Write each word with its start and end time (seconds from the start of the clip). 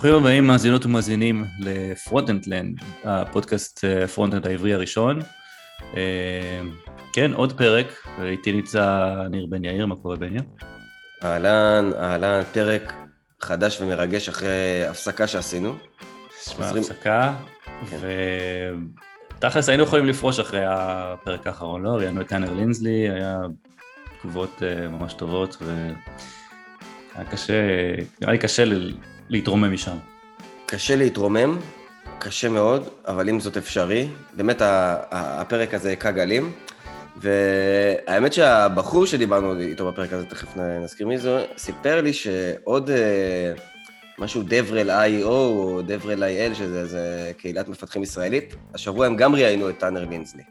ברוכים 0.00 0.18
הבאים 0.20 0.46
מאזינות 0.46 0.86
ומאזינים 0.86 1.44
לפרונטנדלנד, 1.58 2.78
הפודקאסט 3.04 3.84
frontend 4.14 4.46
העברי 4.46 4.74
הראשון. 4.74 5.20
אה, 5.96 6.60
כן, 7.12 7.32
עוד 7.32 7.52
פרק, 7.52 7.86
איתי 8.22 8.52
נמצא 8.52 9.14
ניר 9.30 9.46
בן 9.46 9.64
יאיר, 9.64 9.86
מה 9.86 9.96
קורה 9.96 10.16
בן 10.16 10.32
יאיר? 10.32 10.42
אהלן, 11.24 11.90
אהלן, 11.98 12.42
פרק 12.52 12.92
חדש 13.40 13.80
ומרגש 13.80 14.28
אחרי 14.28 14.86
הפסקה 14.86 15.26
שעשינו. 15.26 15.74
שמע, 16.44 16.68
הפסקה, 16.68 17.34
כן. 17.90 17.96
ותכלס 19.38 19.68
היינו 19.68 19.82
יכולים 19.82 20.06
לפרוש 20.06 20.38
אחרי 20.40 20.64
הפרק 20.66 21.46
האחרון, 21.46 21.82
לא? 21.82 21.90
ראיינו 21.90 22.20
את 22.20 22.28
טאנר 22.28 22.52
לינזלי, 22.52 23.10
היה 23.10 23.38
תגובות 24.20 24.62
אה, 24.62 24.88
ממש 24.88 25.12
טובות, 25.12 25.56
והיה 25.60 27.30
קשה, 27.30 27.54
נראה 28.20 28.32
לי 28.32 28.38
קשה 28.38 28.64
להתרומם 29.30 29.72
משם. 29.72 29.96
קשה 30.66 30.96
להתרומם, 30.96 31.58
קשה 32.18 32.48
מאוד, 32.48 32.88
אבל 33.06 33.28
אם 33.28 33.40
זאת 33.40 33.56
אפשרי, 33.56 34.08
באמת 34.32 34.56
הפרק 35.10 35.74
הזה 35.74 35.92
הכה 35.92 36.10
גלים. 36.10 36.52
והאמת 37.16 38.32
שהבחור 38.32 39.06
שדיברנו 39.06 39.60
איתו 39.60 39.92
בפרק 39.92 40.12
הזה, 40.12 40.26
תכף 40.26 40.56
נזכיר 40.56 41.06
מי 41.06 41.18
זה, 41.18 41.44
סיפר 41.56 42.00
לי 42.00 42.12
שעוד 42.12 42.90
אה, 42.90 43.52
משהו 44.18 44.42
דברל 44.46 44.90
IO 44.90 45.26
או 45.26 45.80
דברל 45.86 46.24
IL, 46.24 46.54
שזה 46.54 47.32
קהילת 47.36 47.68
מפתחים 47.68 48.02
ישראלית, 48.02 48.56
השבוע 48.74 49.06
הם 49.06 49.16
גם 49.16 49.34
ראיינו 49.34 49.70
את 49.70 49.78
טאנר 49.78 50.04
לינזלי. 50.04 50.42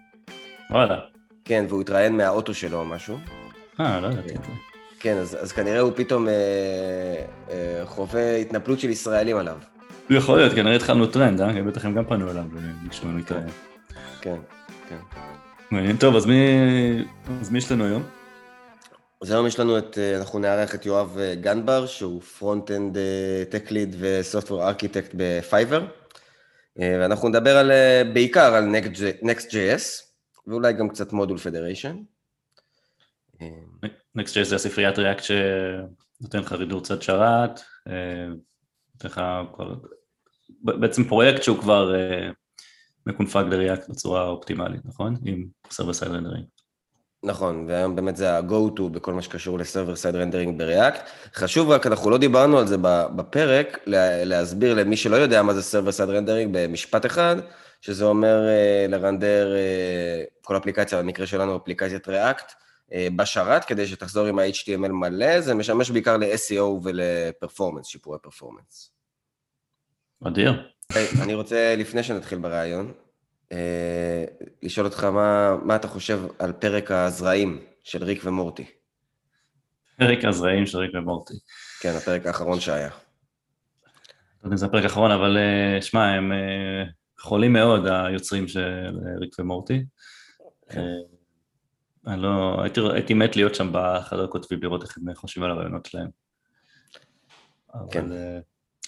וואלה. 0.71 0.99
כן, 1.45 1.65
והוא 1.69 1.81
התראיין 1.81 2.17
מהאוטו 2.17 2.53
שלו 2.53 2.79
או 2.79 2.85
משהו. 2.85 3.17
אה, 3.79 3.99
לא 3.99 4.07
ידעתי. 4.07 4.68
כן, 4.99 5.17
אז, 5.17 5.37
אז 5.41 5.51
כנראה 5.51 5.79
הוא 5.79 5.91
פתאום 5.95 6.27
אה, 6.27 6.33
אה, 7.49 7.81
חווה 7.85 8.35
התנפלות 8.35 8.79
של 8.79 8.89
ישראלים 8.89 9.37
עליו. 9.37 9.57
הוא 10.09 10.17
יכול 10.17 10.37
להיות, 10.37 10.53
כנראה 10.53 10.75
התחלנו 10.75 11.07
טרנד, 11.07 11.41
אה? 11.41 11.63
בטח 11.63 11.85
הם 11.85 11.95
גם 11.95 12.05
פנו 12.05 12.31
אליו 12.31 12.43
וביקשו 12.53 13.05
ממנו 13.05 13.17
להתראיין. 13.17 13.49
כן, 14.21 14.37
כן. 14.89 14.97
מעניין, 15.71 15.97
טוב, 15.97 16.15
אז 16.15 16.25
מי, 16.25 16.35
אז 17.41 17.51
מי 17.51 17.57
יש 17.57 17.71
לנו 17.71 17.85
היום? 17.85 18.03
אז 19.21 19.31
היום 19.31 19.47
יש 19.47 19.59
לנו 19.59 19.77
את, 19.77 19.97
אה, 19.97 20.17
אנחנו 20.17 20.39
נארח 20.39 20.75
את 20.75 20.85
יואב 20.85 21.17
אה, 21.19 21.35
גנבר, 21.35 21.85
שהוא 21.85 22.21
frontend 22.21 22.97
tech 23.49 23.71
lead 23.71 23.95
ו 23.99 24.07
software 24.07 24.67
architect 24.67 25.11
ב 25.13 25.22
Fiverr, 25.22 25.85
ואנחנו 26.75 27.29
נדבר 27.29 27.57
על, 27.57 27.71
בעיקר 28.13 28.55
על 28.55 28.75
Next.js, 29.23 30.03
ואולי 30.47 30.73
גם 30.73 30.89
קצת 30.89 31.13
module 31.13 31.37
federation. 31.37 31.95
Next.js 34.17 34.43
זה 34.43 34.55
הספריית 34.55 34.99
React 34.99 35.23
שנותן 35.23 36.39
לך 36.39 36.53
רינדור 36.53 36.81
צד 36.81 37.01
שרת, 37.01 37.61
אה, 37.87 38.27
נותן 38.93 39.07
לך 39.07 39.21
בעצם 40.61 41.03
פרויקט 41.03 41.43
שהוא 41.43 41.57
כבר 41.57 41.95
אה, 41.95 42.29
מקונפג 43.05 43.43
ל 43.49 43.56
React 43.56 43.89
בצורה 43.89 44.27
אופטימלית, 44.27 44.81
נכון? 44.85 45.15
עם 45.25 45.45
server 45.71 45.93
side 45.93 46.11
rendering. 46.11 46.45
נכון, 47.23 47.65
והיום 47.67 47.95
באמת 47.95 48.17
זה 48.17 48.37
ה-go-to 48.37 48.81
בכל 48.91 49.13
מה 49.13 49.21
שקשור 49.21 49.59
ל 49.59 49.64
server 49.64 49.95
side 49.95 50.15
rendering 50.15 50.59
ב 50.59 50.66
React. 50.66 51.09
חשוב 51.33 51.69
רק, 51.69 51.87
אנחנו 51.87 52.09
לא 52.09 52.17
דיברנו 52.17 52.59
על 52.59 52.67
זה 52.67 52.77
בפרק, 53.15 53.79
להסביר 54.25 54.73
למי 54.73 54.97
שלא 54.97 55.15
יודע 55.15 55.43
מה 55.43 55.53
זה 55.53 55.61
server 55.61 55.91
side 55.91 56.09
rendering 56.09 56.57
במשפט 56.57 57.05
אחד, 57.05 57.35
שזה 57.81 58.05
אומר 58.05 58.47
אה, 58.47 58.85
לרנדר 58.89 59.53
כל 60.41 60.57
אפליקציה, 60.57 61.01
במקרה 61.01 61.27
שלנו 61.27 61.57
אפליקציית 61.57 62.07
React, 62.07 62.51
אה, 62.51 62.68
בשרת 63.15 63.65
כדי 63.65 63.87
שתחזור 63.87 64.25
עם 64.25 64.39
ה-HTML 64.39 64.91
מלא, 64.91 65.41
זה 65.41 65.53
משמש 65.53 65.91
בעיקר 65.91 66.17
ל-SEO 66.17 66.63
ול 66.83 66.98
performance, 66.98 67.87
שיפורי 67.87 68.17
performance. 68.21 68.91
אדיר. 70.27 70.69
אני 71.23 71.33
רוצה, 71.33 71.75
לפני 71.77 72.03
שנתחיל 72.03 72.39
בראיון, 72.39 72.93
אה, 73.51 74.25
לשאול 74.63 74.85
אותך 74.85 75.03
מה, 75.03 75.55
מה 75.63 75.75
אתה 75.75 75.87
חושב 75.87 76.19
על 76.39 76.53
פרק 76.53 76.91
הזרעים 76.91 77.61
של 77.83 78.03
ריק 78.03 78.21
ומורטי. 78.25 78.65
פרק 79.97 80.25
הזרעים 80.25 80.65
של 80.65 80.77
ריק 80.77 80.91
ומורטי. 80.93 81.33
כן, 81.81 81.93
הפרק 81.97 82.25
האחרון 82.25 82.59
שהיה. 82.59 82.89
לא 82.89 82.93
יודע 84.43 84.53
אם 84.53 84.57
זה 84.57 84.65
הפרק 84.65 84.83
האחרון, 84.83 85.11
אבל 85.11 85.37
אה, 85.37 85.81
שמע, 85.81 86.05
הם 86.05 86.31
חולים 87.19 87.53
מאוד, 87.53 87.87
היוצרים 87.87 88.47
של 88.47 88.97
ריק 89.19 89.39
ומורטי. 89.39 89.83
אני 92.07 92.21
לא, 92.21 92.61
הייתי, 92.61 92.81
הייתי 92.93 93.13
מת 93.13 93.35
להיות 93.35 93.55
שם 93.55 93.69
בחדר 93.71 94.27
כותבים, 94.27 94.59
לראות 94.61 94.83
איך 94.83 94.97
הם 94.97 95.13
חושבים 95.13 95.43
על 95.43 95.51
הרעיונות 95.51 95.85
שלהם. 95.85 96.09
כן. 97.91 98.05
אבל 98.05 98.11
uh, 98.11 98.43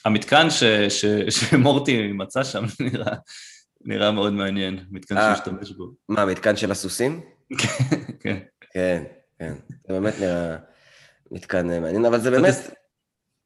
המתקן 0.06 0.50
ש, 0.50 0.64
ש, 0.64 1.06
שמורטי 1.30 2.12
מצא 2.12 2.44
שם 2.44 2.64
נראה, 2.94 3.16
נראה 3.82 4.12
מאוד 4.12 4.34
מעניין, 4.34 4.86
מתקן 4.92 5.18
אה, 5.18 5.36
שהשתמש 5.36 5.72
בו. 5.72 5.92
מה, 6.10 6.22
המתקן 6.22 6.56
של 6.56 6.72
הסוסים? 6.72 7.22
כן. 8.22 8.38
כן, 8.74 9.04
כן. 9.40 9.54
זה 9.88 9.94
באמת 9.94 10.14
נראה 10.20 10.58
מתקן 11.32 11.82
מעניין, 11.82 12.06
אבל 12.06 12.20
זה 12.20 12.32
באמת... 12.32 12.54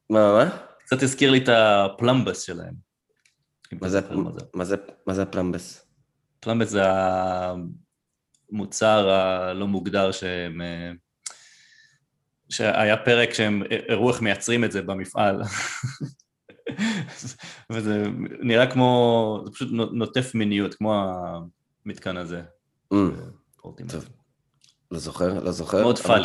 מה, 0.09 0.33
מה? 0.33 0.57
קצת 0.79 1.03
הזכיר 1.03 1.31
לי 1.31 1.43
את 1.43 1.49
הפלמבס 1.49 2.41
שלהם. 2.41 2.73
מה 3.81 3.89
זה, 3.89 4.01
מה, 4.53 4.65
זה, 4.65 4.75
מה 5.07 5.13
זה 5.13 5.21
הפלמבס? 5.21 5.85
פלמבס 6.39 6.69
זה 6.69 6.81
המוצר 8.51 9.09
הלא 9.09 9.67
מוגדר 9.67 10.11
שהם... 10.11 10.61
אה, 10.61 10.91
שהיה 12.49 12.97
פרק 12.97 13.33
שהם 13.33 13.63
הראו 13.89 14.09
איך 14.09 14.21
מייצרים 14.21 14.63
את 14.63 14.71
זה 14.71 14.81
במפעל. 14.81 15.41
וזה 17.71 18.03
נראה 18.39 18.71
כמו, 18.71 19.41
זה 19.45 19.51
פשוט 19.51 19.69
נוטף 19.71 20.35
מיניות, 20.35 20.73
כמו 20.73 21.13
המתקן 21.85 22.17
הזה. 22.17 22.41
Mm. 22.93 22.97
טוב, 23.87 24.09
לא 24.91 24.99
זוכר, 24.99 25.43
לא 25.43 25.51
זוכר. 25.51 25.81
מאוד 25.81 25.99
פאל. 25.99 26.23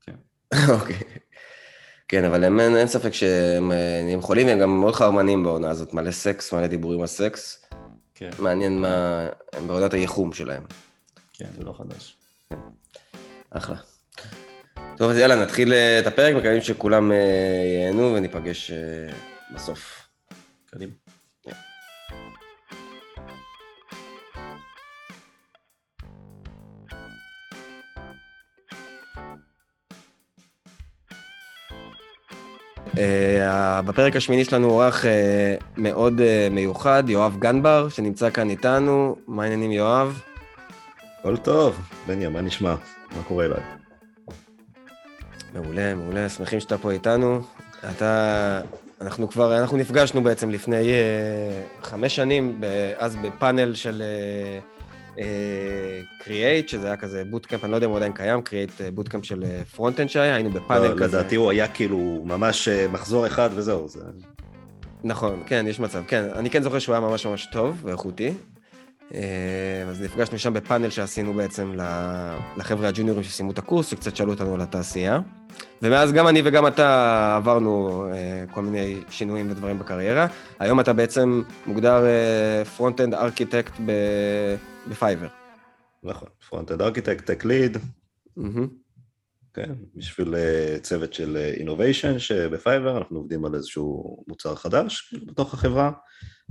כן. 0.00 0.14
אוקיי. 0.80 0.96
כן, 2.08 2.24
אבל 2.24 2.44
הם, 2.44 2.60
אין 2.60 2.86
ספק 2.86 3.14
שהם 3.14 3.72
נהיים 4.04 4.20
חולים, 4.20 4.48
הם 4.48 4.58
גם 4.58 4.80
מאוד 4.80 4.94
חרמנים 4.94 5.44
בעונה 5.44 5.70
הזאת, 5.70 5.94
מלא 5.94 6.10
סקס, 6.10 6.52
מלא 6.52 6.66
דיבורים 6.66 7.00
על 7.00 7.06
סקס. 7.06 7.64
כן. 8.14 8.30
מעניין 8.38 8.80
מה, 8.80 9.26
הם 9.52 9.68
בעונת 9.68 9.94
הייחום 9.94 10.32
שלהם. 10.32 10.62
כן, 11.40 11.46
זה 11.56 11.64
לא 11.64 11.72
חדש. 11.72 12.16
אחלה. 13.50 13.76
טוב, 14.96 15.10
אז 15.10 15.18
יאללה, 15.18 15.42
נתחיל 15.42 15.72
אה, 15.72 15.98
את 15.98 16.06
הפרק, 16.06 16.34
מקווים 16.34 16.60
שכולם 16.60 17.12
אה, 17.12 17.16
ייהנו 17.64 18.14
וניפגש 18.14 18.70
אה, 18.70 18.76
בסוף. 19.54 20.08
קדימה. 20.66 20.92
Uh, 32.90 33.82
בפרק 33.86 34.16
השמיני 34.16 34.44
שלנו 34.44 34.70
אורח 34.70 35.04
uh, 35.04 35.08
מאוד 35.76 36.18
uh, 36.18 36.22
מיוחד, 36.50 37.04
יואב 37.08 37.36
גנבר, 37.38 37.88
שנמצא 37.88 38.30
כאן 38.30 38.50
איתנו. 38.50 39.16
מה 39.26 39.42
העניינים, 39.42 39.72
יואב? 39.72 40.29
הכל 41.20 41.36
טוב, 41.36 41.80
בניה, 42.06 42.28
מה 42.28 42.40
נשמע? 42.40 42.74
מה 43.16 43.22
קורה 43.28 43.44
אליי? 43.44 43.60
מעולה, 45.54 45.94
מעולה, 45.94 46.28
שמחים 46.28 46.60
שאתה 46.60 46.78
פה 46.78 46.90
איתנו. 46.90 47.40
אתה, 47.90 48.60
אנחנו 49.00 49.28
כבר, 49.28 49.58
אנחנו 49.58 49.76
נפגשנו 49.76 50.22
בעצם 50.22 50.50
לפני 50.50 50.90
uh, 50.90 51.84
חמש 51.84 52.16
שנים, 52.16 52.60
אז 52.98 53.16
בפאנל 53.16 53.74
של 53.74 54.02
Create, 56.24 56.68
uh, 56.68 56.70
שזה 56.70 56.86
היה 56.86 56.96
כזה 56.96 57.22
bootcamp, 57.30 57.64
אני 57.64 57.70
לא 57.70 57.76
יודע 57.76 57.86
אם 57.86 57.90
הוא 57.90 57.96
עדיין 57.98 58.12
קיים, 58.12 58.42
Create 58.42 58.72
bootcamp 58.94 59.24
של 59.24 59.44
front-end 59.74 60.08
שהיה, 60.08 60.34
היינו 60.34 60.50
בפאנל 60.50 60.88
לא, 60.88 60.94
כזה. 60.94 61.18
לדעתי 61.18 61.36
הוא 61.36 61.50
היה 61.50 61.68
כאילו 61.68 62.22
ממש 62.24 62.68
מחזור 62.68 63.26
אחד 63.26 63.50
וזהו. 63.54 63.88
זה... 63.88 64.00
נכון, 65.04 65.42
כן, 65.46 65.64
יש 65.68 65.80
מצב, 65.80 66.02
כן. 66.08 66.24
אני 66.34 66.50
כן 66.50 66.62
זוכר 66.62 66.78
שהוא 66.78 66.94
היה 66.94 67.00
ממש 67.00 67.26
ממש 67.26 67.48
טוב 67.52 67.80
ואיכותי. 67.84 68.32
אה, 69.14 69.84
אז 69.88 70.00
נפגשנו 70.00 70.38
שם 70.38 70.54
בפאנל 70.54 70.90
שעשינו 70.90 71.34
בעצם 71.34 71.72
לחבר'ה 72.56 72.88
הג'וניורים 72.88 73.22
שסיימו 73.22 73.52
את 73.52 73.58
הקורס, 73.58 73.86
שקצת 73.86 74.16
שאלו 74.16 74.32
אותנו 74.32 74.54
על 74.54 74.60
התעשייה. 74.60 75.20
ומאז 75.82 76.12
גם 76.12 76.28
אני 76.28 76.42
וגם 76.44 76.66
אתה 76.66 77.36
עברנו 77.36 78.04
אה, 78.12 78.44
כל 78.54 78.62
מיני 78.62 79.00
שינויים 79.10 79.50
ודברים 79.50 79.78
בקריירה. 79.78 80.26
היום 80.58 80.80
אתה 80.80 80.92
בעצם 80.92 81.42
מוגדר 81.66 82.04
front-end 82.76 83.14
architect 83.14 83.72
ב 84.88 84.93
Fiverr. 84.93 85.28
נכון, 86.02 86.28
front-end 86.48 86.82
architect, 86.82 87.26
tech 87.26 87.44
lead. 87.44 87.78
כן, 89.54 89.72
בשביל 89.94 90.34
אה, 90.34 90.76
צוות 90.82 91.14
של 91.14 91.36
innovation 91.36 92.18
שב 92.18 92.45
Fiverr 92.45 92.98
אנחנו 92.98 93.16
עובדים 93.18 93.44
על 93.44 93.54
איזשהו 93.54 94.16
מוצר 94.28 94.54
חדש 94.54 95.14
בתוך 95.26 95.54
החברה. 95.54 95.90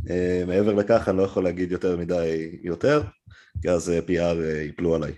Uh, 0.06 0.48
מעבר 0.48 0.74
לכך 0.74 1.10
אני 1.10 1.18
לא 1.18 1.24
יכול 1.24 1.44
להגיד 1.44 1.72
יותר 1.72 1.98
מדי 1.98 2.60
יותר, 2.64 3.02
כי 3.62 3.70
אז 3.70 3.90
uh, 3.90 4.10
PR 4.10 4.42
ייפלו 4.66 4.96
עליי. 4.96 5.14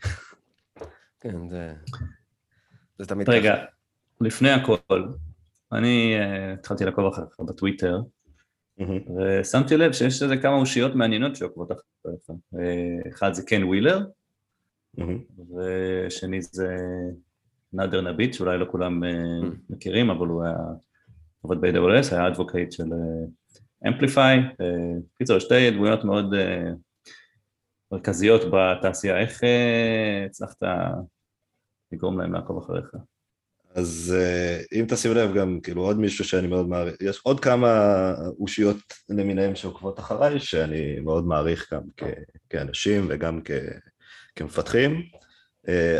כן, 1.19 1.50
זה... 1.50 1.74
זה 3.00 3.06
תמיד 3.06 3.30
רגע, 3.30 3.56
ככה. 3.56 3.66
לפני 4.22 4.50
הכל, 4.50 4.78
אני 5.72 6.16
התחלתי 6.54 6.86
לעקוב 6.86 7.06
אחריך 7.06 7.39
בטוויטר, 7.39 8.01
ושמתי 9.18 9.78
לב 9.78 9.92
שיש 9.92 10.22
לזה 10.22 10.38
כמה 10.38 10.56
אושיות 10.56 10.95
מעניינות 10.95 11.36
שעוקבות 11.36 11.72
אחריך. 11.72 12.30
אחד 13.10 13.34
זה 13.34 13.44
קן 13.44 13.63
ווילר, 13.63 14.06
ושני 15.56 16.42
זה 16.42 16.75
נאדר 17.74 18.01
דאביט, 18.01 18.33
שאולי 18.34 18.57
לא 18.57 18.66
כולם 18.72 19.04
מכירים, 19.69 20.10
אבל 20.10 20.27
הוא 20.27 20.44
היה 20.44 20.57
עובד 21.42 21.62
ב-AWS, 21.62 22.16
היה 22.16 22.27
advocate 22.27 22.71
של 22.72 22.89
Amplify. 23.88 24.39
קיצור, 25.18 25.39
שתי 25.39 25.72
דמויות 25.72 26.04
מאוד 26.04 26.33
מרכזיות 27.92 28.42
בתעשייה. 28.54 29.19
איך 29.19 29.42
הצלחת 30.25 30.57
לגרום 31.92 32.19
להם 32.19 32.33
לעקוב 32.33 32.63
אחריך? 32.63 32.95
אז 33.75 34.16
אם 34.74 34.86
תשים 34.89 35.12
לב 35.13 35.33
גם, 35.36 35.60
כאילו 35.63 35.81
עוד 35.81 36.00
מישהו 36.00 36.25
שאני 36.25 36.48
מאוד 36.48 36.68
מעריך, 36.68 36.95
יש 37.01 37.22
עוד 37.24 37.39
כמה 37.39 37.69
אושיות 38.39 38.78
למיניהם 39.10 39.56
שעוקבות 39.56 40.00
אחריי, 40.00 40.39
שאני 40.39 41.00
מאוד 41.00 41.25
מעריך 41.25 41.74
גם 41.74 41.81
כאנשים 42.50 43.06
וגם 43.10 43.39
כמפתחים, 44.36 45.01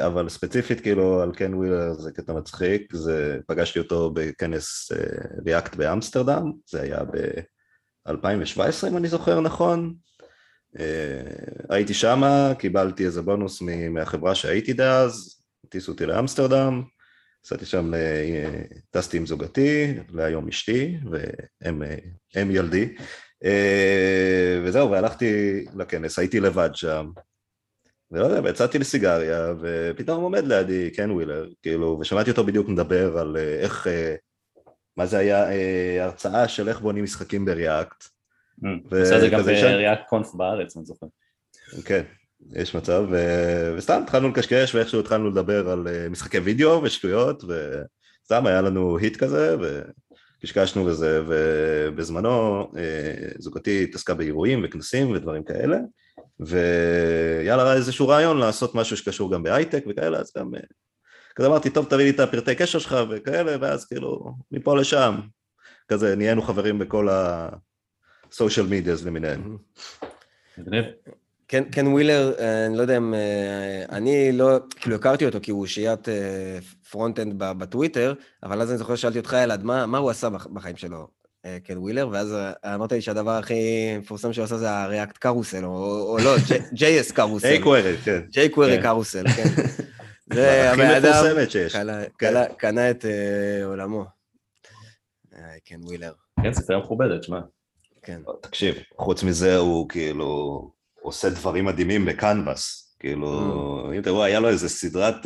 אבל 0.06 0.30
ספציפית 0.30 0.82
כאילו 0.82 1.22
על 1.22 1.32
קן 1.32 1.54
ווילר 1.54 1.94
זה 1.94 2.12
קטע 2.12 2.34
מצחיק, 2.34 2.96
זה 2.96 3.40
פגשתי 3.48 3.80
אותו 3.80 4.12
בכנס 4.14 4.92
ריאקט 5.46 5.76
באמסטרדם, 5.76 6.52
זה 6.66 6.82
היה 6.82 7.00
ב-2017 8.16 8.88
אם 8.88 8.98
אני 8.98 9.08
זוכר 9.08 9.40
נכון, 9.40 9.94
הייתי 11.70 11.94
שמה, 11.94 12.54
קיבלתי 12.60 13.06
איזה 13.06 13.22
בונוס 13.22 13.62
מהחברה 13.90 14.36
שהייתי 14.36 14.74
דאז, 14.74 15.44
הטיסו 15.66 15.92
אותי 15.92 16.06
לאמסטרדם, 16.06 16.84
עשיתי 17.46 17.66
שם, 17.66 17.92
טסתי 18.90 19.18
עם 19.18 19.26
זוגתי, 19.26 19.94
להיום 20.10 20.48
אשתי, 20.48 20.98
והם 21.62 22.52
ילדי, 22.52 22.96
וזהו, 24.66 24.92
והלכתי 24.92 25.66
לכנס, 25.76 26.20
הייתי 26.20 26.40
לבד 26.40 26.70
שם, 26.74 27.10
ולא 28.12 28.26
יודע, 28.26 28.42
ויצאתי 28.44 28.80
לסיגריה, 28.80 29.54
ופתאום 29.62 30.24
עומד 30.24 30.44
לידי 30.48 30.92
קן 30.92 31.12
ווילר, 31.12 31.50
כאילו, 31.62 31.98
ושמעתי 32.02 32.30
אותו 32.32 32.44
בדיוק 32.44 32.68
מדבר 32.70 33.18
על 33.18 33.38
איך, 33.38 33.88
מה 34.98 35.06
זה 35.06 35.18
היה, 35.18 35.46
הרצאה 36.04 36.48
של 36.48 36.70
איך 36.70 36.80
בונים 36.80 37.04
משחקים 37.04 37.46
בריאקט. 37.46 38.04
עושה 38.92 39.20
זה 39.20 39.30
גם 39.30 39.42
בריאקט 39.42 40.02
קונף 40.10 40.34
בארץ, 40.34 40.78
אני 40.78 40.86
זוכר. 40.86 41.08
כן. 41.86 42.04
יש 42.54 42.76
מצב, 42.76 43.06
וסתם 43.78 44.02
התחלנו 44.04 44.30
לקשקש 44.30 44.76
ואיכשהו 44.76 45.00
התחלנו 45.00 45.30
לדבר 45.30 45.70
על 45.70 45.88
משחקי 46.10 46.38
וידאו 46.38 46.84
ושטויות, 46.84 47.44
וסתם 47.44 48.46
היה 48.46 48.62
לנו 48.62 48.98
היט 48.98 49.18
כזה, 49.18 49.56
וקשקשנו 50.40 50.86
בזה, 50.86 51.22
ובזמנו 51.28 52.68
זוגתי 53.40 53.84
התעסקה 53.84 54.14
באירועים 54.14 54.62
וכנסים 54.66 55.12
ודברים 55.12 55.44
כאלה, 55.44 55.78
ויאללה, 56.40 57.74
איזשהו 57.74 58.08
רעיון 58.08 58.38
לעשות 58.38 58.76
משהו 58.76 58.98
שקשור 58.98 59.34
גם 59.34 59.44
בהייטק 59.44 59.84
וכאלה, 59.90 60.18
אז 60.18 60.32
גם 60.38 60.52
כזה 61.36 61.48
אמרתי, 61.48 61.70
טוב, 61.70 61.86
תביא 61.86 62.04
לי 62.04 62.10
את 62.10 62.20
הפרטי 62.20 62.56
קשר 62.56 62.80
שלך 62.80 62.98
וכאלה, 63.10 63.56
ואז 63.62 63.86
כאילו, 63.86 64.34
מפה 64.52 64.76
לשם, 64.76 65.16
כזה 65.88 66.16
נהיינו 66.16 66.42
חברים 66.42 66.80
בכל 66.80 67.10
ה-social 67.10 68.66
medias 68.70 69.06
למיניהם. 69.06 69.58
קן, 71.48 71.64
קן 71.64 71.88
ווילר, 71.88 72.34
אני 72.68 72.78
לא 72.78 72.82
יודע 72.82 72.98
אם... 72.98 73.14
אני 73.90 74.32
לא... 74.32 74.58
כאילו, 74.76 74.96
הכרתי 74.96 75.26
אותו 75.26 75.40
כי 75.42 75.52
הוא 75.52 75.62
אושיית 75.62 76.08
front-end 76.90 77.34
בטוויטר, 77.38 78.14
אבל 78.44 78.62
אז 78.62 78.70
אני 78.70 78.78
זוכר 78.78 78.96
ששאלתי 78.96 79.18
אותך, 79.18 79.34
אלעד, 79.34 79.64
מה, 79.64 79.86
מה 79.86 79.98
הוא 79.98 80.10
עשה 80.10 80.30
בחיים 80.30 80.78
שלו, 80.78 81.08
קן 81.64 81.78
ווילר, 81.78 82.10
ואז 82.12 82.36
אמרת 82.66 82.92
לי 82.92 83.02
שהדבר 83.02 83.32
הכי 83.32 83.54
מפורסם 83.98 84.34
שהוא 84.34 84.44
עשה 84.44 84.58
זה 84.58 84.72
ה 84.72 84.79
React 84.79 85.18
carousel, 85.18 85.66
או, 85.66 86.10
או 86.10 86.18
לא, 86.18 86.36
JS 86.74 87.14
קרוסל. 87.14 87.48
ג'יי 87.52 87.60
קווירי, 87.60 87.98
כן. 87.98 88.22
ג'יי 88.30 88.50
קווירי 88.50 88.82
קרוסל, 88.82 89.24
כן. 89.28 89.44
זה 90.34 90.72
הכי 90.72 90.82
מפורסמת 90.82 91.52
שיש. 91.52 91.76
קנה 92.58 92.92
את 92.92 93.06
עולמו. 93.64 94.06
קן 95.66 95.84
ווילר. 95.84 96.14
כן, 96.44 96.54
ספרייה 96.54 96.82
מכובדת, 96.82 97.24
שמע. 97.24 97.40
כן. 98.04 98.22
תקשיב, 98.42 98.76
חוץ 98.98 99.24
מזה 99.24 99.58
הוא 99.58 99.90
כאילו... 99.90 100.82
עושה 101.04 101.30
דברים 101.30 101.66
מדהימים 101.66 102.06
בקנבאס, 102.06 102.96
כאילו, 103.00 103.92
אם 103.96 104.00
אתה 104.00 104.10
רואה, 104.10 104.26
היה 104.26 104.40
לו 104.40 104.50
איזה 104.50 104.70
סדרת 104.70 105.26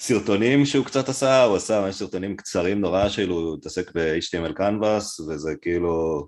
סרטונים 0.00 0.66
שהוא 0.66 0.84
קצת 0.84 1.08
עשה, 1.08 1.44
הוא 1.44 1.56
עשה 1.56 1.80
ממש 1.80 1.94
סרטונים 1.94 2.36
קצרים 2.36 2.80
נורא 2.80 3.08
שלו, 3.08 3.34
הוא 3.34 3.56
התעסק 3.56 3.90
ב-HTML 3.94 4.52
קנבאס, 4.52 5.20
וזה 5.20 5.54
כאילו 5.62 6.26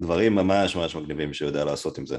דברים 0.00 0.34
ממש 0.34 0.76
ממש 0.76 0.96
מגניבים 0.96 1.34
שהוא 1.34 1.48
יודע 1.48 1.64
לעשות 1.64 1.98
עם 1.98 2.06
זה. 2.06 2.18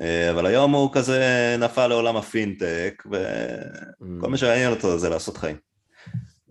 אבל 0.00 0.46
היום 0.46 0.72
הוא 0.72 0.90
כזה 0.92 1.56
נפל 1.58 1.86
לעולם 1.86 2.16
הפינטק, 2.16 3.02
וכל 3.06 4.30
מה 4.30 4.36
שעניין 4.36 4.70
אותו 4.70 4.98
זה 4.98 5.08
לעשות 5.08 5.36
חיים, 5.36 5.56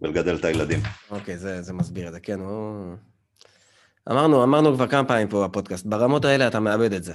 ולגדל 0.02 0.36
את 0.36 0.46
הילדים. 0.46 0.80
אוקיי, 1.12 1.38
זה 1.38 1.74
מסביר 1.74 2.08
את 2.08 2.14
זה, 2.14 2.20
כן, 2.20 2.40
הוא... 2.40 2.96
אמרנו, 4.12 4.44
אמרנו 4.44 4.76
כבר 4.76 4.88
כמה 4.88 5.08
פעמים 5.08 5.28
פה 5.28 5.48
בפודקאסט, 5.48 5.86
ברמות 5.86 6.26
האלה 6.26 6.48
אתה 6.48 6.60
מאבד 6.60 6.94
את 6.94 7.04
זה. 7.04 7.14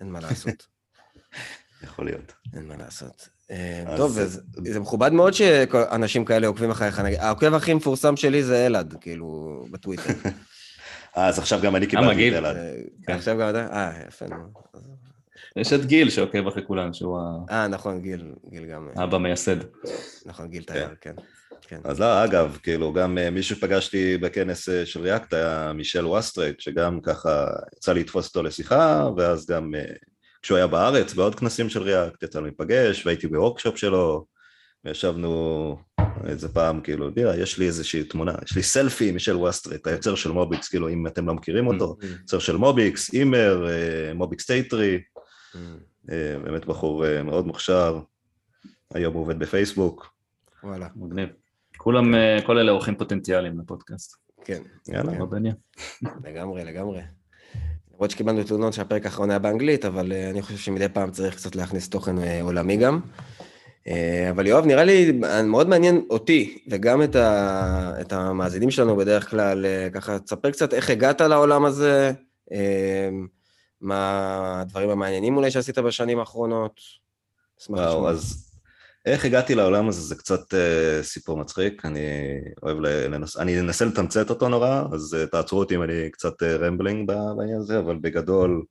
אין 0.00 0.10
מה 0.10 0.20
לעשות. 0.20 0.66
יכול 1.84 2.04
להיות. 2.04 2.32
אין 2.54 2.68
מה 2.68 2.76
לעשות. 2.76 3.28
טוב, 3.96 4.18
זה 4.64 4.80
מכובד 4.80 5.12
מאוד 5.12 5.32
שאנשים 5.32 6.24
כאלה 6.24 6.46
עוקבים 6.46 6.70
אחריך. 6.70 7.02
העוקב 7.18 7.54
הכי 7.54 7.74
מפורסם 7.74 8.16
שלי 8.16 8.42
זה 8.42 8.66
אלעד, 8.66 8.94
כאילו, 9.00 9.60
בטוויטר. 9.70 10.12
אז 11.14 11.38
עכשיו 11.38 11.60
גם 11.62 11.76
אני 11.76 11.86
קיבלתי 11.86 12.28
את 12.28 12.34
אלעד. 12.34 12.56
עכשיו 13.08 13.38
גם 13.38 13.50
אתה? 13.50 13.66
אה, 13.72 13.92
יפה, 14.08 14.26
נו. 14.26 14.36
יש 15.56 15.72
את 15.72 15.84
גיל 15.84 16.10
שעוקב 16.10 16.46
אחרי 16.46 16.62
כולם, 16.66 16.92
שהוא 16.92 17.18
ה... 17.18 17.52
אה, 17.54 17.68
נכון, 17.68 18.00
גיל, 18.00 18.32
גיל 18.50 18.64
גם... 18.64 18.88
אבא 19.02 19.18
מייסד. 19.18 19.56
נכון, 20.26 20.48
גיל 20.48 20.62
תייר, 20.62 20.88
כן. 21.00 21.14
אז 21.84 22.00
לא, 22.00 22.24
אגב, 22.24 22.58
כאילו, 22.62 22.92
גם 22.92 23.18
מישהו 23.32 23.56
שפגשתי 23.56 24.16
בכנס 24.16 24.68
של 24.84 25.00
React 25.00 25.34
היה 25.34 25.72
מישל 25.74 26.06
ווסטרייט, 26.06 26.60
שגם 26.60 27.00
ככה 27.00 27.46
יצא 27.76 27.92
לי 27.92 28.00
לתפוס 28.00 28.28
אותו 28.28 28.42
לשיחה, 28.42 29.08
ואז 29.16 29.46
גם 29.46 29.74
כשהוא 30.42 30.56
היה 30.56 30.66
בארץ, 30.66 31.14
בעוד 31.14 31.34
כנסים 31.34 31.68
של 31.68 31.82
React, 31.82 32.22
יצא 32.22 32.38
לו 32.38 32.44
להיפגש, 32.44 33.06
והייתי 33.06 33.26
ב 33.26 33.32
workshop 33.32 33.76
שלו, 33.76 34.26
וישבנו 34.84 35.76
איזה 36.26 36.48
פעם, 36.48 36.80
כאילו, 36.80 37.10
תראה, 37.10 37.36
יש 37.36 37.58
לי 37.58 37.66
איזושהי 37.66 38.04
תמונה, 38.04 38.32
יש 38.44 38.56
לי 38.56 38.62
סלפי 38.62 39.12
מישל 39.12 39.36
ווסטרייט, 39.36 39.86
היוצר 39.86 40.14
של 40.14 40.30
MobX, 40.30 40.68
כאילו, 40.68 40.88
אם 40.88 41.06
אתם 41.06 41.26
לא 41.26 41.34
מכירים 41.34 41.66
אותו, 41.66 41.96
יוצר 42.20 42.38
של 42.38 42.56
MobX, 42.56 43.14
Immer, 43.14 43.66
MobX 44.14 44.46
State 44.46 44.73
Tree, 44.73 45.00
באמת 46.44 46.64
בחור 46.66 47.04
מאוד 47.24 47.46
מוכשר, 47.46 48.00
היום 48.94 49.14
הוא 49.14 49.22
עובד 49.22 49.38
בפייסבוק. 49.38 50.14
וואלה. 50.62 50.88
מגניב. 50.96 51.28
כולם, 51.76 52.14
כל 52.46 52.58
אלה 52.58 52.72
אורחים 52.72 52.96
פוטנציאליים 52.96 53.58
לפודקאסט. 53.58 54.16
כן. 54.44 54.62
יאללה. 54.88 55.12
לגמרי, 56.24 56.64
לגמרי. 56.64 57.00
למרות 57.94 58.10
שקיבלנו 58.10 58.44
תלונות 58.44 58.72
שהפרק 58.72 59.06
האחרון 59.06 59.30
היה 59.30 59.38
באנגלית, 59.38 59.84
אבל 59.84 60.12
אני 60.30 60.42
חושב 60.42 60.58
שמדי 60.58 60.88
פעם 60.88 61.10
צריך 61.10 61.36
קצת 61.36 61.56
להכניס 61.56 61.88
תוכן 61.88 62.16
עולמי 62.42 62.76
גם. 62.76 63.00
אבל 64.30 64.46
יואב, 64.46 64.66
נראה 64.66 64.84
לי 64.84 65.20
מאוד 65.44 65.68
מעניין 65.68 66.06
אותי, 66.10 66.58
וגם 66.70 67.02
את, 67.02 67.16
ה, 67.16 67.92
את 68.00 68.12
המאזינים 68.12 68.70
שלנו 68.70 68.96
בדרך 68.96 69.30
כלל, 69.30 69.66
ככה, 69.92 70.18
תספר 70.18 70.50
קצת 70.50 70.74
איך 70.74 70.90
הגעת 70.90 71.20
לעולם 71.20 71.64
הזה, 71.64 72.12
מה 73.84 74.60
הדברים 74.60 74.90
המעניינים 74.90 75.36
אולי 75.36 75.50
שעשית 75.50 75.78
בשנים 75.78 76.18
האחרונות. 76.18 76.80
וואו, 77.68 78.08
אז 78.08 78.50
איך 79.06 79.24
הגעתי 79.24 79.54
לעולם 79.54 79.88
הזה, 79.88 80.00
זה 80.00 80.14
קצת 80.14 80.54
uh, 80.54 81.02
סיפור 81.02 81.38
מצחיק, 81.38 81.84
אני 81.84 82.00
אוהב 82.62 82.78
לנס... 82.80 83.36
אני 83.36 83.60
אנסה 83.60 83.84
לתמצת 83.84 84.30
אותו 84.30 84.48
נורא, 84.48 84.82
אז 84.92 85.16
uh, 85.22 85.30
תעצרו 85.30 85.58
אותי 85.58 85.74
אם 85.74 85.82
אני 85.82 86.10
קצת 86.10 86.42
uh, 86.42 86.46
רמבלינג 86.46 87.10
בעניין 87.36 87.58
הזה, 87.58 87.78
אבל 87.78 87.96
בגדול, 88.00 88.64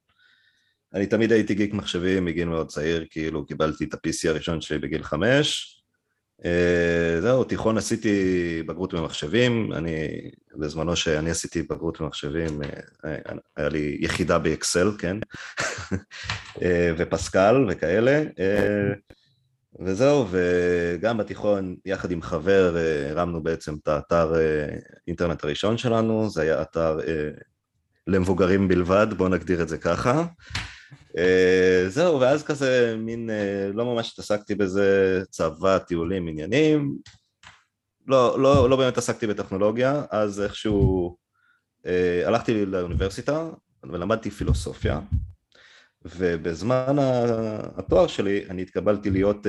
אני 0.93 1.05
תמיד 1.05 1.31
הייתי 1.31 1.55
גיק 1.55 1.73
מחשבים 1.73 2.25
מגיל 2.25 2.47
מאוד 2.47 2.67
צעיר, 2.67 3.05
כאילו 3.09 3.45
קיבלתי 3.45 3.83
את 3.83 3.93
ה-PC 3.93 4.29
הראשון 4.29 4.61
שלי 4.61 4.77
בגיל 4.77 5.03
חמש, 5.03 5.82
זהו, 7.21 7.43
תיכון 7.43 7.77
עשיתי 7.77 8.63
בגרות 8.67 8.93
במחשבים, 8.93 9.73
אני, 9.73 10.07
בזמנו 10.55 10.95
שאני 10.95 11.29
עשיתי 11.29 11.61
בגרות 11.61 12.01
במחשבים, 12.01 12.61
uh, 12.61 13.07
היה 13.57 13.69
לי 13.69 13.97
יחידה 13.99 14.39
באקסל, 14.39 14.91
כן, 14.97 15.17
ופסקל 16.97 17.65
וכאלה, 17.69 18.23
וזהו, 19.79 20.27
וגם 20.29 21.17
בתיכון, 21.17 21.75
יחד 21.85 22.11
עם 22.11 22.21
חבר, 22.21 22.77
הרמנו 23.09 23.43
בעצם 23.43 23.75
את 23.83 23.87
האתר 23.87 24.33
אינטרנט 25.07 25.43
הראשון 25.43 25.77
שלנו, 25.77 26.29
זה 26.29 26.41
היה 26.41 26.61
אתר 26.61 26.99
למבוגרים 28.07 28.67
בלבד, 28.67 29.07
בואו 29.17 29.29
נגדיר 29.29 29.61
את 29.61 29.69
זה 29.69 29.77
ככה. 29.77 30.25
זהו, 31.87 32.19
ואז 32.19 32.43
כזה 32.43 32.95
מין, 32.97 33.29
לא 33.73 33.85
ממש 33.85 34.11
התעסקתי 34.13 34.55
בזה, 34.55 35.21
צבא, 35.29 35.77
טיולים, 35.77 36.27
עניינים. 36.27 36.97
לא, 38.07 38.39
לא, 38.39 38.69
לא 38.69 38.75
באמת 38.75 38.97
עסקתי 38.97 39.27
בטכנולוגיה, 39.27 40.03
אז 40.11 40.41
איכשהו 40.41 41.17
אה, 41.85 42.27
הלכתי 42.27 42.65
לאוניברסיטה 42.65 43.49
ולמדתי 43.83 44.31
פילוסופיה, 44.31 44.99
ובזמן 46.05 46.95
התואר 47.77 48.07
שלי 48.07 48.45
אני 48.49 48.61
התקבלתי 48.61 49.09
להיות 49.09 49.47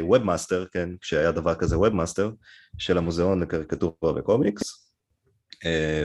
webmaster, 0.00 0.66
כן, 0.72 0.88
כשהיה 1.00 1.32
דבר 1.32 1.54
כזה 1.54 1.78
webmaster, 1.78 2.30
של 2.78 2.98
המוזיאון 2.98 3.42
לקריקטורה 3.42 4.12
וקומיקס, 4.16 4.92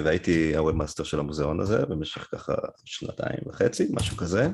והייתי 0.04 0.58
ה 0.58 0.62
webmaster 0.62 1.04
של 1.04 1.20
המוזיאון 1.20 1.60
הזה 1.60 1.86
במשך 1.86 2.28
ככה 2.32 2.54
שנתיים 2.86 3.40
וחצי, 3.50 3.88
משהו 3.92 4.18
כזה. 4.18 4.48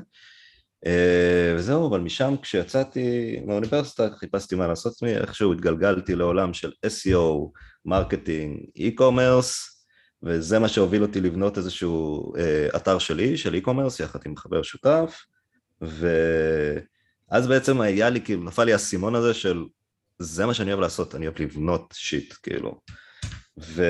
וזהו, 1.56 1.88
אבל 1.88 2.00
משם 2.00 2.34
כשיצאתי 2.42 3.36
מהאוניברסיטה 3.46 4.08
חיפשתי 4.18 4.54
מה 4.54 4.66
לעשות 4.66 4.92
עצמי, 4.92 5.16
איכשהו 5.16 5.52
התגלגלתי 5.52 6.14
לעולם 6.14 6.54
של 6.54 6.72
SEO, 6.86 7.50
marketing, 7.84 8.60
e-commerce, 8.78 9.78
וזה 10.22 10.58
מה 10.58 10.68
שהוביל 10.68 11.02
אותי 11.02 11.20
לבנות 11.20 11.58
איזשהו 11.58 12.32
אה, 12.36 12.68
אתר 12.76 12.98
שלי, 12.98 13.36
של 13.36 13.54
e-commerce, 13.54 14.02
יחד 14.02 14.18
עם 14.26 14.36
חבר 14.36 14.62
שותף, 14.62 15.20
ואז 15.80 17.46
בעצם 17.48 17.80
היה 17.80 18.10
לי, 18.10 18.20
כאילו, 18.20 18.44
נפל 18.44 18.64
לי 18.64 18.72
האסימון 18.72 19.14
הזה 19.14 19.34
של 19.34 19.64
זה 20.18 20.46
מה 20.46 20.54
שאני 20.54 20.70
אוהב 20.72 20.80
לעשות, 20.80 21.14
אני 21.14 21.26
אוהב 21.26 21.42
לבנות 21.42 21.94
shit, 21.96 22.34
כאילו. 22.42 22.80
ו... 23.60 23.82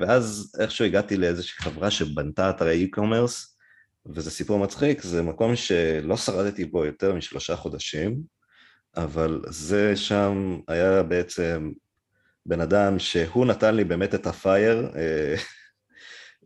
ואז 0.00 0.52
איכשהו 0.60 0.84
הגעתי 0.84 1.16
לאיזושהי 1.16 1.62
חברה 1.62 1.90
שבנתה 1.90 2.50
אתרי 2.50 2.90
e-commerce, 2.90 3.53
וזה 4.06 4.30
סיפור 4.30 4.58
מצחיק, 4.58 5.02
זה 5.02 5.22
מקום 5.22 5.56
שלא 5.56 6.16
שרדתי 6.16 6.64
בו 6.64 6.84
יותר 6.84 7.14
משלושה 7.14 7.56
חודשים, 7.56 8.16
אבל 8.96 9.42
זה 9.48 9.96
שם 9.96 10.60
היה 10.68 11.02
בעצם 11.02 11.70
בן 12.46 12.60
אדם 12.60 12.98
שהוא 12.98 13.46
נתן 13.46 13.74
לי 13.74 13.84
באמת 13.84 14.14
את 14.14 14.26
הפייר 14.26 14.90
אה, 14.96 15.34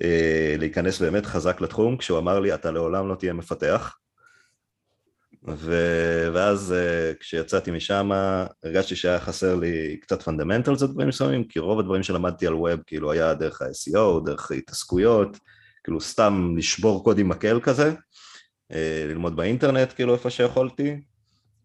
אה, 0.02 0.54
להיכנס 0.58 1.02
באמת 1.02 1.26
חזק 1.26 1.60
לתחום, 1.60 1.96
כשהוא 1.96 2.18
אמר 2.18 2.40
לי, 2.40 2.54
אתה 2.54 2.70
לעולם 2.70 3.08
לא 3.08 3.14
תהיה 3.14 3.32
מפתח. 3.32 3.96
ו... 5.48 5.74
ואז 6.34 6.72
אה, 6.72 7.12
כשיצאתי 7.20 7.70
משם, 7.70 8.10
הרגשתי 8.64 8.96
שהיה 8.96 9.20
חסר 9.20 9.54
לי 9.54 9.96
קצת 10.00 10.22
fundamentals 10.22 10.82
דברים 10.82 11.08
מסוימים, 11.08 11.44
כי 11.44 11.58
רוב 11.58 11.78
הדברים 11.78 12.02
שלמדתי 12.02 12.46
על 12.46 12.54
web 12.54 12.80
כאילו 12.86 13.12
היה 13.12 13.34
דרך 13.34 13.62
ה-SEO, 13.62 14.24
דרך 14.26 14.50
התעסקויות, 14.50 15.38
כאילו 15.88 16.00
סתם 16.00 16.54
לשבור 16.56 17.04
קוד 17.04 17.18
עם 17.18 17.28
מקל 17.28 17.60
כזה, 17.60 17.92
ללמוד 19.08 19.36
באינטרנט 19.36 19.92
כאילו 19.92 20.14
איפה 20.14 20.30
שיכולתי, 20.30 21.00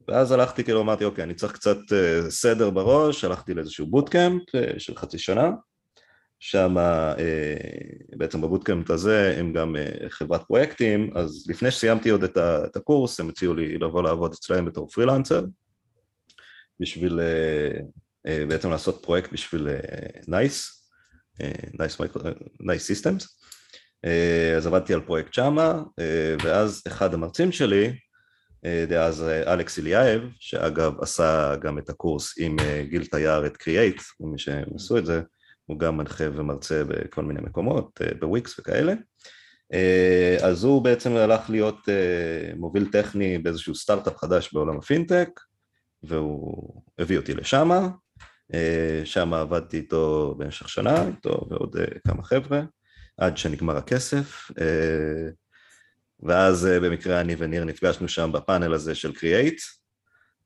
ואז 0.07 0.31
הלכתי, 0.31 0.63
כאילו 0.63 0.81
אמרתי, 0.81 1.05
אוקיי, 1.05 1.23
אני 1.23 1.33
צריך 1.33 1.53
קצת 1.53 1.77
uh, 1.77 2.29
סדר 2.29 2.69
בראש, 2.69 3.23
הלכתי 3.23 3.53
לאיזשהו 3.53 3.87
bootcamp 3.87 4.41
uh, 4.49 4.79
של 4.79 4.95
חצי 4.95 5.17
שנה, 5.17 5.49
שם 6.39 6.75
בעצם 8.17 8.41
ב 8.41 8.47
bootcamp 8.47 8.91
הזה 8.91 9.35
הם 9.37 9.53
גם 9.53 9.75
חברת 10.09 10.43
פרויקטים, 10.47 11.11
אז 11.15 11.45
לפני 11.49 11.71
שסיימתי 11.71 12.09
עוד 12.09 12.23
את, 12.23 12.75
הקורס, 12.75 13.19
הם 13.19 13.29
הציעו 13.29 13.53
לי 13.53 13.77
לבוא 13.77 14.03
לעבוד 14.03 14.33
אצלם 14.33 14.65
בתור 14.65 14.87
פרילנסר, 14.89 15.43
בשביל 16.79 17.19
בעצם 18.25 18.69
לעשות 18.69 18.99
פרויקט 19.03 19.31
בשביל 19.31 19.67
NICE, 20.27 20.87
NICE 22.59 22.85
Systems, 22.85 23.39
אז 24.57 24.67
עבדתי 24.67 24.93
על 24.93 25.01
פרויקט 25.01 25.33
שמה, 25.33 25.83
uh, 25.83 26.43
ואז 26.43 26.83
אחד 26.87 27.13
המרצים 27.13 27.51
שלי, 27.51 27.93
אה, 28.65 28.85
דאז 28.89 29.23
אה, 29.23 29.53
אלכס 29.53 29.79
אליאב, 29.79 30.21
שאגב 30.39 31.01
עשה 31.01 31.55
גם 31.55 31.77
את 31.77 31.89
הקורס 31.89 32.33
עם 32.37 32.59
אה, 32.59 32.83
גיל 32.89 33.05
תייר 33.05 33.45
את 33.45 33.57
Create, 33.57 34.01
מי 34.19 34.39
שהם 34.39 34.65
עשו 34.75 34.97
את 34.97 35.05
זה, 35.05 35.21
הוא 35.65 35.79
גם 35.79 35.97
מנחה 35.97 36.23
ומרצה 36.33 36.83
בכל 36.87 37.23
מיני 37.23 37.41
מקומות, 37.41 38.01
בוויקס 38.19 38.59
וכאלה. 38.59 38.93
אז 40.43 40.63
הוא 40.63 40.83
בעצם 40.83 41.15
הלך 41.15 41.49
להיות 41.49 41.79
מוביל 42.55 42.91
טכני 42.91 43.37
באיזשהו 43.37 43.75
סטארט-אפ 43.75 44.17
חדש 44.17 44.53
בעולם 44.53 44.77
הפינטק, 44.77 45.29
והוא 46.03 46.81
הביא 46.99 47.17
אותי 47.17 47.33
לשמה, 47.33 47.87
שם 49.03 49.33
עבדתי 49.33 49.77
איתו 49.77 50.35
במשך 50.37 50.69
שנה, 50.69 51.07
איתו 51.07 51.47
ועוד 51.49 51.75
כמה 52.07 52.23
חבר'ה, 52.23 52.61
עד 53.17 53.37
שנגמר 53.37 53.77
הכסף. 53.77 54.51
ואז 56.23 56.65
אה, 56.65 56.79
במקרה 56.79 57.21
אני 57.21 57.35
וניר 57.37 57.63
נפגשנו 57.63 58.07
שם 58.07 58.31
בפאנל 58.33 58.73
הזה 58.73 58.95
של 58.95 59.13
Create, 59.13 59.61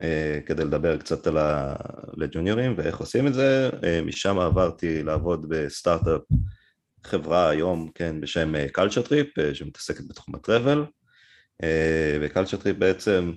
אה, 0.01 0.39
כדי 0.45 0.65
לדבר 0.65 0.97
קצת 0.97 1.27
על 1.27 1.37
הג'וניורים 2.23 2.73
ואיך 2.77 2.97
עושים 2.97 3.27
את 3.27 3.33
זה, 3.33 3.69
אה, 3.83 4.01
משם 4.01 4.39
עברתי 4.39 5.03
לעבוד 5.03 5.45
בסטארט-אפ 5.49 6.21
חברה 7.03 7.49
היום, 7.49 7.89
כן, 7.95 8.21
בשם 8.21 8.67
Culture 8.67 9.01
Trip, 9.01 9.27
שמתעסקת 9.53 10.07
בתחום 10.07 10.35
ה 10.35 10.42
travel, 10.42 10.85
ו 12.21 12.26
Culture 12.26 12.57
Trip 12.57 12.77
בעצם 12.77 13.31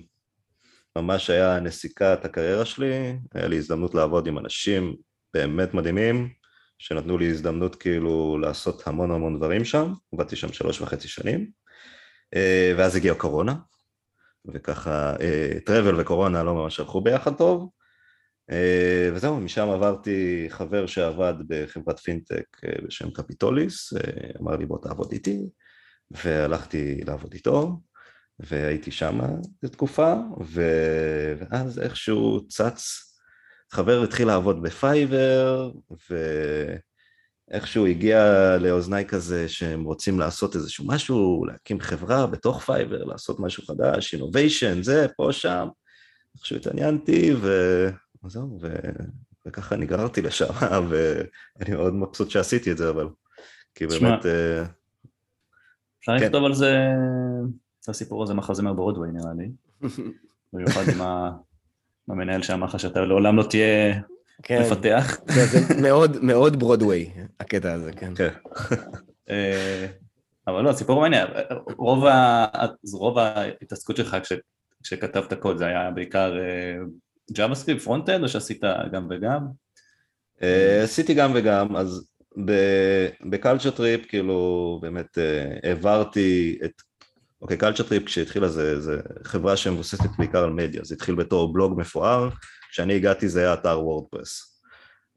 ממש 0.95 1.29
היה 1.29 1.59
נסיקת 1.59 2.19
הקריירה 2.25 2.65
שלי, 2.65 3.17
היה 3.33 3.47
לי 3.47 3.57
הזדמנות 3.57 3.95
לעבוד 3.95 4.27
עם 4.27 4.37
אנשים 4.37 4.95
באמת 5.33 5.73
מדהימים, 5.73 6.29
שנתנו 6.81 7.17
לי 7.17 7.29
הזדמנות 7.29 7.75
כאילו 7.75 8.37
לעשות 8.37 8.87
המון 8.87 9.11
המון 9.11 9.37
דברים 9.37 9.65
שם, 9.65 9.93
עבדתי 10.13 10.35
שם 10.35 10.53
שלוש 10.53 10.81
וחצי 10.81 11.07
שנים. 11.07 11.51
אה, 12.35 12.73
ואז 12.77 12.95
הגיעה 12.95 13.15
קורונה, 13.15 13.55
וככה 14.53 15.15
אה, 15.21 15.93
וקורונה 15.97 16.43
לא 16.43 16.55
ממש 16.55 16.79
הלכו 16.79 17.01
ביחד 17.01 17.33
טוב, 17.33 17.69
אה, 18.51 19.09
וזהו, 19.13 19.39
משם 19.39 19.69
עברתי 19.69 20.45
חבר 20.49 20.85
שעבד 20.85 21.33
בחברת 21.47 21.99
פינטק 21.99 22.45
בשם 22.85 23.11
Capitolis, 23.11 23.93
אמר 24.41 24.55
לי 24.55 24.65
בוא 24.65 24.77
תעבוד 24.81 25.11
איתי, 25.11 25.39
והלכתי 26.11 27.01
לעבוד 27.07 27.33
איתו, 27.33 27.79
והייתי 28.39 28.91
שם 28.91 29.19
לתקופה, 29.63 30.13
ואז 30.45 31.79
איכשהו 31.79 32.47
צץ, 32.47 33.10
חבר 33.71 34.03
התחיל 34.03 34.27
לעבוד 34.27 34.61
ב 34.61 34.75
Fiverr, 34.75 35.71
ו... 36.09 36.15
איכשהו 37.51 37.85
הגיע 37.85 38.57
לאוזניי 38.59 39.05
כזה 39.05 39.49
שהם 39.49 39.83
רוצים 39.83 40.19
לעשות 40.19 40.55
איזשהו 40.55 40.87
משהו, 40.87 41.45
להקים 41.45 41.79
חברה 41.79 42.27
בתוך 42.27 42.63
Fiverr, 42.63 43.03
לעשות 43.03 43.39
משהו 43.39 43.65
חדש, 43.65 44.13
innovation, 44.13 44.83
זה, 44.83 45.07
פה, 45.17 45.29
שם. 45.31 45.67
איכשהו 46.35 46.55
התעניינתי, 46.55 47.33
וזהו, 48.23 48.59
ו... 48.61 48.75
וככה 49.45 49.75
נגררתי 49.75 50.21
לשם, 50.21 50.53
ואני 50.89 51.75
מאוד 51.75 51.93
מבסוט 51.93 52.29
שעשיתי 52.29 52.71
את 52.71 52.77
זה, 52.77 52.89
אבל... 52.89 53.07
כי 53.75 53.87
באמת... 53.87 54.25
אה, 54.25 54.63
אפשר 55.99 56.19
כן. 56.19 56.25
לכתוב 56.25 56.43
על 56.43 56.53
זה, 56.53 56.77
את 57.83 57.89
הסיפור 57.89 58.23
הזה 58.23 58.33
מחזמר 58.33 58.73
ברודווי 58.73 59.11
נראה 59.11 59.33
לי. 59.37 59.51
במיוחד 60.53 60.83
עם 60.93 61.01
המנהל 62.09 62.41
שאמר 62.41 62.67
לך 62.67 62.79
שאתה 62.79 63.01
לעולם 63.01 63.37
לא 63.37 63.43
תהיה 63.43 63.99
כן. 64.43 64.61
מפתח. 64.61 65.17
זה 65.27 65.81
מאוד 65.81 66.17
מאוד 66.21 66.59
ברודוויי, 66.59 67.11
הקטע 67.39 67.73
הזה, 67.73 67.91
כן. 67.91 68.13
כן. 68.15 68.29
אה, 69.29 69.87
אבל 70.47 70.61
לא, 70.61 70.73
סיפור 70.73 71.01
מעניין. 71.01 71.27
רוב, 71.77 72.05
ה... 72.05 72.45
רוב 72.93 73.17
ההתעסקות 73.17 73.97
שלך 73.97 74.17
כש... 74.23 74.33
כשכתבת 74.83 75.33
קוד 75.33 75.57
זה 75.57 75.65
היה 75.65 75.91
בעיקר 75.91 76.33
JavaScript, 77.31 77.83
front-end, 77.83 78.23
או 78.23 78.29
שעשית 78.29 78.61
גם 78.91 79.07
וגם? 79.09 79.47
אה, 80.43 80.83
עשיתי 80.83 81.13
גם 81.13 81.31
וגם, 81.35 81.75
אז 81.75 82.11
ב 83.29 83.34
Culture 83.34 83.71
Trip 83.71 84.05
כאילו 84.05 84.79
באמת 84.81 85.17
אה, 85.17 85.57
העברתי 85.63 86.59
את, 86.65 86.71
אוקיי, 87.41 87.57
Culture 87.57 87.83
Trip 87.83 88.05
כשהתחילה 88.05 88.47
זה, 88.47 88.79
זה 88.79 88.97
חברה 89.23 89.57
שמבוססת 89.57 90.09
בעיקר 90.17 90.43
על 90.43 90.49
מדיה, 90.49 90.83
זה 90.83 90.95
התחיל 90.95 91.15
בתור 91.15 91.53
בלוג 91.53 91.79
מפואר, 91.79 92.29
כשאני 92.71 92.93
הגעתי 92.95 93.29
זה 93.29 93.39
היה 93.39 93.53
אתר 93.53 93.79
WordPress, 93.79 94.61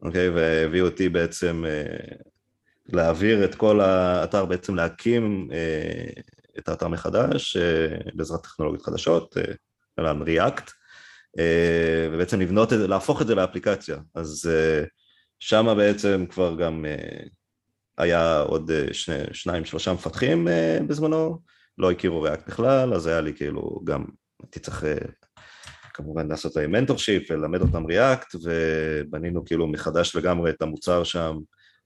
אוקיי? 0.02 0.28
והביאו 0.28 0.86
אותי 0.86 1.08
בעצם 1.08 1.64
אה, 1.66 2.16
להעביר 2.86 3.44
את 3.44 3.54
כל 3.54 3.80
האתר, 3.80 4.44
בעצם 4.44 4.74
להקים 4.74 5.48
אה, 5.52 6.22
את 6.58 6.68
האתר 6.68 6.88
מחדש 6.88 7.56
אה, 7.56 7.96
בעזרת 8.14 8.42
טכנולוגיות 8.42 8.82
חדשות, 8.82 9.36
על 9.96 10.22
React, 10.22 10.70
ובעצם 12.12 12.40
לבנות 12.40 12.72
את 12.72 12.78
זה, 12.78 12.88
להפוך 12.88 13.22
את 13.22 13.26
זה 13.26 13.34
לאפליקציה. 13.34 13.96
אז 14.14 14.50
שמה 15.38 15.74
בעצם 15.74 16.24
כבר 16.30 16.56
גם 16.56 16.84
היה 17.98 18.40
עוד 18.40 18.70
שני, 18.92 19.14
שניים, 19.32 19.64
שלושה 19.64 19.92
מפתחים 19.92 20.48
בזמנו, 20.86 21.38
לא 21.78 21.90
הכירו 21.90 22.26
React 22.26 22.46
בכלל, 22.46 22.94
אז 22.94 23.06
היה 23.06 23.20
לי 23.20 23.34
כאילו 23.34 23.80
גם, 23.84 24.04
הייתי 24.42 24.60
צריך 24.60 24.84
כמובן 25.94 26.28
לעשות 26.28 26.56
להם 26.56 26.72
mentorship 26.72 27.30
וללמד 27.30 27.60
אותם 27.60 27.86
React, 27.86 28.34
ובנינו 28.42 29.44
כאילו 29.44 29.66
מחדש 29.66 30.16
לגמרי 30.16 30.50
את 30.50 30.62
המוצר 30.62 31.04
שם 31.04 31.36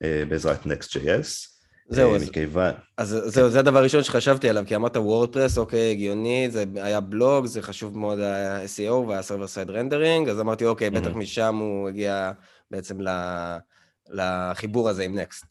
אה, 0.04 0.22
בעזרת 0.28 0.66
Next.js. 0.66 1.58
זהו, 1.90 2.16
אז, 2.16 2.28
מכיוון... 2.28 2.74
אז 2.96 3.08
זהו, 3.24 3.50
זה 3.50 3.58
הדבר 3.58 3.78
הראשון 3.78 4.02
שחשבתי 4.02 4.48
עליו, 4.48 4.64
כי 4.66 4.76
אמרת 4.76 4.96
WordPress, 4.96 5.58
אוקיי, 5.58 5.90
הגיוני, 5.90 6.48
זה 6.50 6.64
היה 6.74 7.00
בלוג, 7.00 7.46
זה 7.46 7.62
חשוב 7.62 7.98
מאוד 7.98 8.20
ה-SEO 8.20 8.92
וה-Server 8.92 9.68
Side 9.68 9.70
Rendering, 9.70 10.30
אז 10.30 10.40
אמרתי, 10.40 10.64
אוקיי, 10.64 10.90
בטח 10.90 11.10
משם 11.10 11.56
הוא 11.56 11.88
הגיע 11.88 12.32
בעצם 12.70 12.98
לחיבור 14.08 14.88
הזה 14.88 15.02
עם 15.02 15.18
Next, 15.18 15.46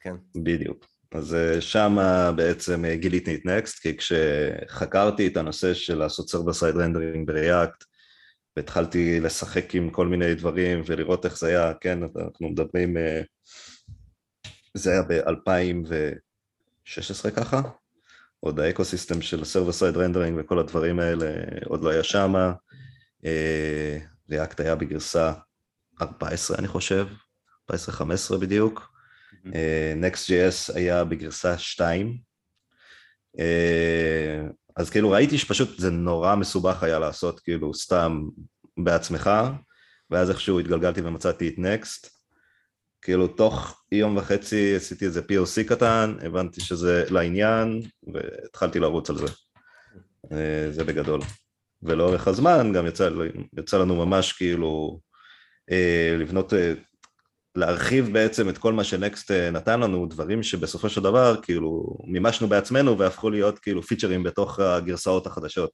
כן. 0.00 0.14
בדיוק. 0.34 0.86
אז 1.14 1.36
שם 1.60 1.96
בעצם 2.36 2.84
גיליתי 2.94 3.34
את 3.34 3.46
Next, 3.46 3.78
כי 3.78 3.96
כשחקרתי 3.96 5.26
את 5.26 5.36
הנושא 5.36 5.74
של 5.74 5.98
לעשות 5.98 6.28
server 6.28 6.52
side 6.52 6.76
rendering 6.76 7.26
ב 7.26 7.34
React, 7.34 7.84
והתחלתי 8.56 9.20
לשחק 9.20 9.74
עם 9.74 9.90
כל 9.90 10.06
מיני 10.06 10.34
דברים 10.34 10.82
ולראות 10.86 11.24
איך 11.24 11.38
זה 11.38 11.46
היה, 11.46 11.72
כן, 11.80 11.98
אנחנו 12.02 12.48
מדברים, 12.48 12.96
זה 14.74 14.90
היה 14.90 15.02
ב-2016 15.02 17.30
ככה, 17.36 17.60
עוד 18.40 18.60
ה 18.60 18.66
ecosystem 18.66 19.22
של 19.22 19.44
server 19.44 19.72
side 19.72 19.96
rendering 19.96 20.38
וכל 20.40 20.58
הדברים 20.58 21.00
האלה 21.00 21.26
עוד 21.66 21.84
לא 21.84 21.90
היה 21.90 22.02
שמה, 22.02 22.52
React 24.30 24.60
היה 24.60 24.74
בגרסה 24.74 25.32
14 26.02 26.58
אני 26.58 26.68
חושב, 26.68 27.06
14-15 27.72 27.74
בדיוק, 28.40 28.99
Next.js 30.00 30.74
היה 30.74 31.04
בגרסה 31.04 31.58
2, 31.58 32.18
אז 34.76 34.90
כאילו 34.90 35.10
ראיתי 35.10 35.38
שפשוט 35.38 35.78
זה 35.78 35.90
נורא 35.90 36.34
מסובך 36.36 36.82
היה 36.82 36.98
לעשות 36.98 37.40
כאילו 37.40 37.74
סתם 37.74 38.22
בעצמך, 38.76 39.30
ואז 40.10 40.30
איכשהו 40.30 40.60
התגלגלתי 40.60 41.00
ומצאתי 41.00 41.48
את 41.48 41.54
Next, 41.58 42.08
כאילו 43.02 43.28
תוך 43.28 43.84
יום 43.92 44.16
וחצי 44.16 44.76
עשיתי 44.76 45.04
איזה 45.04 45.20
POC 45.20 45.68
קטן, 45.68 46.14
הבנתי 46.22 46.60
שזה 46.60 47.04
לעניין, 47.10 47.82
והתחלתי 48.14 48.78
לרוץ 48.78 49.10
על 49.10 49.16
זה. 49.16 49.26
זה 50.70 50.84
בגדול. 50.84 51.20
ולאורך 51.82 52.28
הזמן 52.28 52.72
גם 52.72 52.86
יצא, 52.86 53.10
יצא 53.58 53.78
לנו 53.78 54.06
ממש 54.06 54.32
כאילו 54.32 55.00
לבנות, 56.18 56.52
להרחיב 57.54 58.12
בעצם 58.12 58.48
את 58.48 58.58
כל 58.58 58.72
מה 58.72 58.84
שנקסט 58.84 59.30
נתן 59.30 59.80
לנו, 59.80 60.06
דברים 60.06 60.42
שבסופו 60.42 60.88
של 60.88 61.02
דבר 61.02 61.36
כאילו 61.42 61.96
מימשנו 62.04 62.48
בעצמנו 62.48 62.98
והפכו 62.98 63.30
להיות 63.30 63.58
כאילו 63.58 63.82
פיצ'רים 63.82 64.22
בתוך 64.22 64.60
הגרסאות 64.60 65.26
החדשות, 65.26 65.70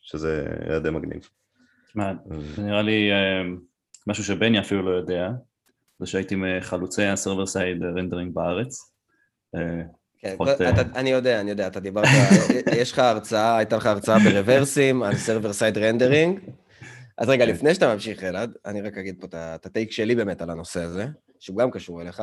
שזה 0.00 0.46
היה 0.68 0.78
די 0.78 0.90
מגניב. 0.90 1.28
תשמע, 1.86 2.12
זה 2.56 2.62
נראה 2.62 2.82
לי 2.82 3.10
משהו 4.06 4.24
שבני 4.24 4.60
אפילו 4.60 4.82
לא 4.82 4.90
יודע, 4.90 5.28
זה 5.98 6.06
שהייתי 6.06 6.34
מחלוצי 6.36 7.04
ה 7.04 7.10
server 7.10 7.46
side 7.46 7.82
rendering 7.82 8.34
בארץ. 8.34 8.92
כן, 10.22 10.36
אני 10.94 11.10
יודע, 11.10 11.40
אני 11.40 11.50
יודע, 11.50 11.66
אתה 11.66 11.80
דיברת, 11.80 12.08
יש 12.72 12.92
לך 12.92 12.98
הרצאה, 12.98 13.56
הייתה 13.56 13.76
לך 13.76 13.86
הרצאה 13.86 14.18
ב 14.18 14.27
Reversim 14.27 15.02
על 15.02 15.16
server 15.16 15.52
side 15.52 15.78
rendering. 15.78 16.40
אז 17.20 17.28
רגע, 17.28 17.46
לפני 17.46 17.74
שאתה 17.74 17.94
ממשיך, 17.94 18.24
אלעד, 18.24 18.52
אני 18.66 18.80
רק 18.80 18.98
אגיד 18.98 19.16
פה 19.20 19.26
את 19.34 19.66
ה 19.66 19.71
take 19.71 19.90
שלי 19.92 20.14
באמת 20.14 20.42
על 20.42 20.50
הנושא 20.50 20.82
הזה, 20.82 21.06
שהוא 21.38 21.56
גם 21.56 21.70
קשור 21.70 22.02
אליך. 22.02 22.22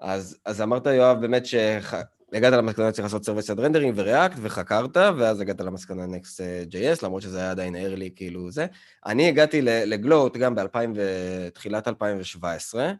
אז, 0.00 0.38
אז 0.44 0.62
אמרת, 0.62 0.86
יואב, 0.86 1.20
באמת 1.20 1.46
שהגעת 1.46 2.52
למסקנה 2.52 2.88
שצריך 2.88 3.04
לעשות 3.04 3.24
server 3.24 3.46
side 3.46 3.60
rendering 3.60 3.94
ו 3.96 4.02
React, 4.02 4.36
וחקרת, 4.42 4.96
ואז 4.96 5.40
הגעת 5.40 5.60
למסקנה 5.60 6.04
Next.js, 6.04 6.98
למרות 7.02 7.22
שזה 7.22 7.38
היה 7.38 7.50
עדיין 7.50 7.76
early, 7.76 8.10
כאילו 8.16 8.50
זה. 8.50 8.66
אני 9.06 9.28
הגעתי 9.28 9.62
ל 9.62 9.74
Gloat 9.74 10.36
גם 10.36 10.54
בתחילת 10.94 11.88
2017, 11.88 12.92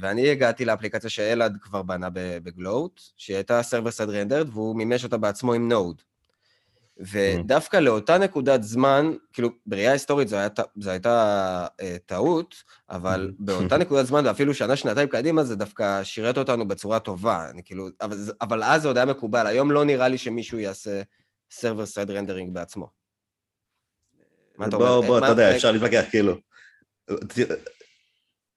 ואני 0.00 0.30
הגעתי 0.30 0.64
לאפליקציה 0.64 1.10
שאלעד 1.10 1.56
כבר 1.60 1.82
בנה 1.82 2.08
ב 2.14 2.26
Gloat, 2.26 3.00
שהיא 3.16 3.36
הייתה 3.36 3.62
server 3.62 3.96
side 3.96 4.08
rendered, 4.10 4.48
והוא 4.48 4.76
מימש 4.76 5.04
אותה 5.04 5.16
בעצמו 5.16 5.52
עם 5.52 5.68
Node. 5.68 6.02
ודווקא 7.00 7.76
לאותה 7.76 8.18
נקודת 8.18 8.62
זמן, 8.62 9.12
כאילו, 9.32 9.50
בראייה 9.66 9.92
היסטורית 9.92 10.28
זו, 10.28 10.36
הייתה, 10.36 10.62
זו 10.80 10.90
הייתה 10.90 11.66
אה, 11.80 11.96
טעות, 12.06 12.54
אבל 12.90 13.32
באותה 13.38 13.78
נקודת 13.82 14.06
זמן, 14.06 14.26
ואפילו 14.26 14.54
שנה, 14.54 14.76
שנתיים 14.76 15.08
קדימה, 15.08 15.44
זה 15.44 15.56
דווקא 15.56 16.04
שירת 16.04 16.38
אותנו 16.38 16.68
בצורה 16.68 17.00
טובה. 17.00 17.50
אני 17.50 17.62
כאילו, 17.64 17.88
אבל, 18.00 18.16
אבל 18.40 18.62
אז 18.62 18.82
זה 18.82 18.88
עוד 18.88 18.96
היה 18.96 19.06
מקובל, 19.06 19.46
היום 19.46 19.70
לא 19.70 19.84
נראה 19.84 20.08
לי 20.08 20.18
שמישהו 20.18 20.58
יעשה 20.58 21.02
server 21.50 21.86
side 21.86 22.10
rendering 22.10 22.54
בעצמו. 22.54 22.88
בוא, 24.58 25.06
בוא, 25.06 25.18
אתה 25.18 25.26
יודע, 25.26 25.56
אפשר 25.56 25.72
להתווכח, 25.72 26.04
כאילו. 26.10 26.36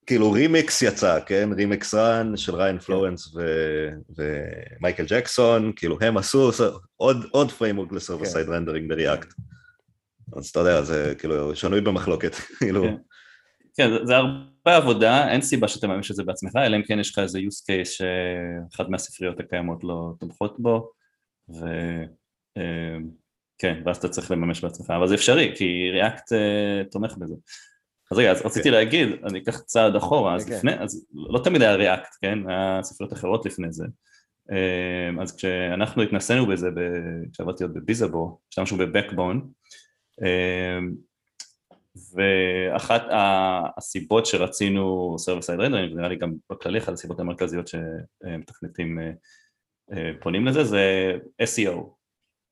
כאילו 0.06 0.32
רימיקס 0.32 0.82
יצא, 0.82 1.20
כן? 1.26 1.50
Remix 1.56 1.94
Run 1.94 2.38
של 2.38 2.56
ריין 2.56 2.80
פלורנס 2.80 3.36
ומייקל 4.18 5.06
ג'קסון, 5.08 5.72
כאילו 5.76 5.98
הם 6.02 6.18
עשו 6.18 6.52
עוד, 6.98 7.26
עוד 7.32 7.52
framework 7.52 7.92
ל 7.92 7.97
server 7.97 8.26
side 8.26 8.50
rendering 8.50 8.90
ב 8.90 8.96
React. 8.96 9.34
אז 10.38 10.50
אתה 10.50 10.60
יודע, 10.60 10.82
זה 10.82 11.14
כאילו 11.18 11.56
שנוי 11.56 11.82
במחלוקת, 11.82 12.36
כאילו. 12.60 12.84
כן, 13.78 13.90
זה 14.04 14.18
הרבה 14.18 14.78
עבודה, 14.78 15.32
אין 15.32 15.42
סיבה 15.42 15.68
שאתה 15.68 15.88
תממש 15.88 16.12
את 16.12 16.16
זה 16.16 16.24
בעצמך, 16.24 16.56
אלא 16.56 16.78
אם 16.78 16.84
כן 16.84 17.00
יש 17.00 17.12
לך 17.12 17.20
איזה 17.20 17.40
use 17.40 17.42
case 17.42 17.86
שאחת 17.86 18.90
מהספריות 18.90 19.40
הקיימות 19.40 19.84
לא 19.84 20.14
תומכות 20.20 20.60
בו, 20.60 20.92
וכן, 21.50 22.52
ואז 23.86 23.98
אתה 23.98 24.10
צריך 24.10 24.32
לממש 24.32 24.64
בעצמך, 24.64 24.90
אבל 24.90 25.08
זה 25.08 25.16
אפשרי, 25.16 25.54
כי 25.56 25.90
React 25.94 26.34
תומך 26.92 27.18
בזה. 27.18 27.36
אז 28.12 28.18
רגע, 28.18 28.32
אז 28.32 28.46
רציתי 28.46 28.70
להגיד, 28.70 29.10
אני 29.24 29.40
אקח 29.40 29.60
צעד 29.60 29.96
אחורה, 29.96 30.36
אז 30.36 30.50
לפני, 30.50 30.80
אז 30.80 31.06
לא 31.14 31.40
תמיד 31.44 31.62
היה 31.62 31.76
React, 31.76 32.16
כן? 32.22 32.50
היה 32.50 32.80
ספריות 32.84 33.14
אחרות 33.14 33.46
לפני 33.46 33.68
זה. 33.72 33.86
אז 35.22 35.36
כשאנחנו 35.36 36.04
התנסינו 36.04 36.48
בזה, 36.48 36.70
כשעבדתי 37.34 37.64
עוד 37.64 37.74
ב 37.74 37.81
Bizzabo, 37.81 38.40
השתמשנו 38.50 38.78
ב 38.78 38.85
Backbone, 38.85 39.50
ואחת 42.14 43.04
הסיבות 43.78 44.26
שרצינו 44.26 45.16
server 45.18 45.42
side 45.42 45.60
rendering, 45.60 45.94
ונראה 45.94 46.10
לי 46.10 46.16
גם 46.16 46.34
בכללי 46.52 46.80
אחת 46.80 46.94
הסיבות 46.94 47.20
המרכזיות 47.20 47.68
שמתכנתים 47.68 49.00
פונים 50.22 50.46
לזה, 50.46 50.64
זה 50.64 51.14
SEO. 51.42 51.78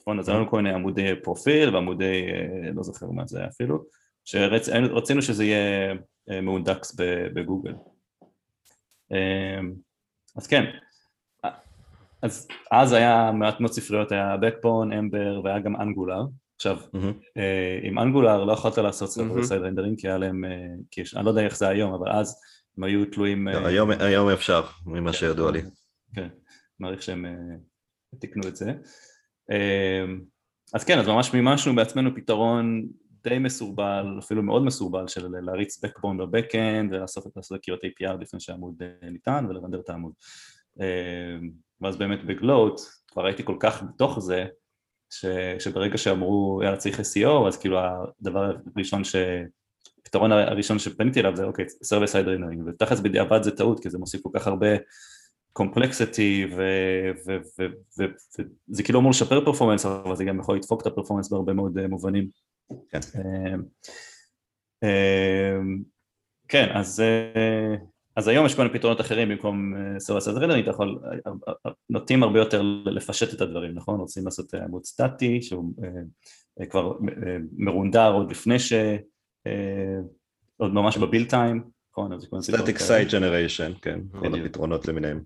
נכון, 0.02 0.20
אז 0.20 0.30
היה 0.30 0.38
לנו 0.38 0.50
כל 0.50 0.58
מיני 0.58 0.74
עמודי 0.74 1.16
פרופיל 1.24 1.76
ועמודי, 1.76 2.26
לא 2.74 2.84
זוכר 2.84 3.12
מה 3.12 3.28
זה 3.28 3.46
אפילו, 3.46 3.84
שרצינו 4.26 5.22
שזה 5.22 5.44
יהיה 5.44 5.94
מאונדקס 6.42 6.96
בגוגל. 7.34 7.74
אז 10.36 10.48
כן, 10.48 10.64
אז 12.22 12.48
אז 12.72 12.94
היה 12.94 13.32
מעט 13.32 13.60
מאוד 13.60 13.72
ספריות, 13.72 14.12
היה 14.12 14.38
Backbone, 14.38 14.94
Ember 14.94 15.42
והיה 15.44 15.60
גם 15.60 15.76
Angular. 15.76 16.22
עכשיו, 16.56 16.78
עם 17.84 18.00
Angular 18.00 18.44
לא 18.44 18.54
יכולת 18.54 18.78
לעשות 18.78 19.10
server 19.10 19.44
side 19.44 19.62
rendering 19.62 20.00
כי 20.00 20.08
היה 20.08 20.18
להם, 20.18 20.44
כי 20.92 21.04
אני 21.16 21.26
לא 21.26 21.30
יודע 21.30 21.42
איך 21.42 21.58
זה 21.58 21.68
היום, 21.68 21.94
אבל 21.94 22.12
אז 22.12 22.42
הם 22.78 22.84
היו 22.84 23.06
תלויים... 23.06 23.48
היום 24.00 24.30
אפשר, 24.30 24.64
ממה 24.86 25.14
שידוע 25.14 25.52
לי. 25.52 25.62
כן, 26.16 26.28
מעריך 26.80 27.02
שהם 27.02 27.26
תיקנו 28.20 28.48
את 28.48 28.56
זה. 28.56 28.74
אז 30.74 30.84
כן, 30.84 31.00
אז 31.00 31.08
ממש 31.08 31.34
מימשנו 31.34 31.76
בעצמנו 31.76 32.16
פתרון 32.16 32.88
די 33.24 33.40
מסורבל, 33.40 34.06
אפילו 34.20 34.44
מאוד 34.44 34.64
מסורבל, 34.64 35.08
של 35.08 35.28
להריץ 35.42 35.86
backbone 35.86 36.18
בבקאנד 36.20 36.94
ולעשות 36.94 37.28
את 37.28 37.38
הסקירות 37.38 37.80
APR 37.84 38.14
לפני 38.22 38.40
שהעמוד 38.40 38.84
ניתן 39.02 39.46
ולרנדר 39.50 39.80
את 39.80 39.90
העמוד. 39.90 40.14
ואז 41.82 41.98
באמת 41.98 42.24
בגלוט, 42.24 42.82
כבר 43.08 43.26
הייתי 43.26 43.44
כל 43.44 43.56
כך 43.60 43.84
בתוך 43.84 44.20
זה, 44.20 44.46
ש, 45.10 45.26
שברגע 45.60 45.98
שאמרו 45.98 46.60
יאללה 46.64 46.78
צריך 46.78 47.00
SEO, 47.00 47.48
אז 47.48 47.58
כאילו 47.58 47.80
הדבר 48.20 48.52
הראשון 48.76 49.04
ש... 49.04 49.16
הפתרון 50.02 50.32
הראשון 50.32 50.80
שפניתי 50.80 51.20
אליו 51.20 51.36
זה 51.36 51.44
אוקיי, 51.44 51.66
server 51.84 52.12
side 52.12 52.28
rendering, 52.28 52.68
ותכלס 52.68 53.00
בדיעבד 53.00 53.44
זה 53.44 53.52
טעות, 53.52 53.84
כי 53.84 53.90
זה 53.90 53.98
מוסיף 53.98 54.22
כל 54.22 54.30
כך 54.34 54.48
הרבה 54.48 54.68
complexity, 55.54 56.48
וזה 58.70 58.84
כאילו 58.84 59.00
אמור 59.00 59.10
לשפר 59.10 59.46
performance, 59.46 59.86
אבל 59.86 60.16
זה 60.16 60.24
גם 60.24 60.40
יכול 60.40 60.56
לדפוק 60.56 60.82
את 60.82 60.88
ה 60.88 60.91
performance 60.91 61.30
בהרבה 61.30 61.54
מאוד 61.54 61.88
מובנים. 61.88 62.28
כן. 62.90 63.00
כן, 66.48 66.68
אז, 66.74 67.04
אז 68.16 68.28
היום 68.28 68.46
יש 68.46 68.56
כל 68.56 68.62
מיני 68.62 68.74
פתרונות 68.74 69.02
אחרים 69.02 69.30
במקום 69.30 69.74
server 70.00 70.24
side 70.24 70.38
rendering, 70.38 70.64
אתה 70.64 70.72
יכול, 70.72 71.00
נוטים 71.90 72.24
הרבה 72.24 72.40
יותר 72.40 72.62
לפשט 72.86 73.34
את 73.34 73.42
הדברים, 73.42 73.72
נכון? 73.76 74.00
רוצים 74.00 74.26
לעשות 74.26 74.54
עמוד 74.54 74.86
סטטי 74.86 75.42
שהוא 75.42 75.74
כבר 76.70 76.94
מרונדר 77.58 78.14
עוד 78.14 78.32
לפני 78.32 78.60
ש... 78.60 78.74
עוד 80.58 80.74
ממש 80.74 80.98
ב 80.98 81.03
build 81.03 81.26
time, 81.30 81.64
נכון? 81.92 82.12
Static 82.14 82.78
Site 82.78 83.10
Generation, 83.10 83.80
כן, 83.82 84.00
כל 84.20 84.40
הפתרונות 84.40 84.88
למיניהם. 84.88 85.24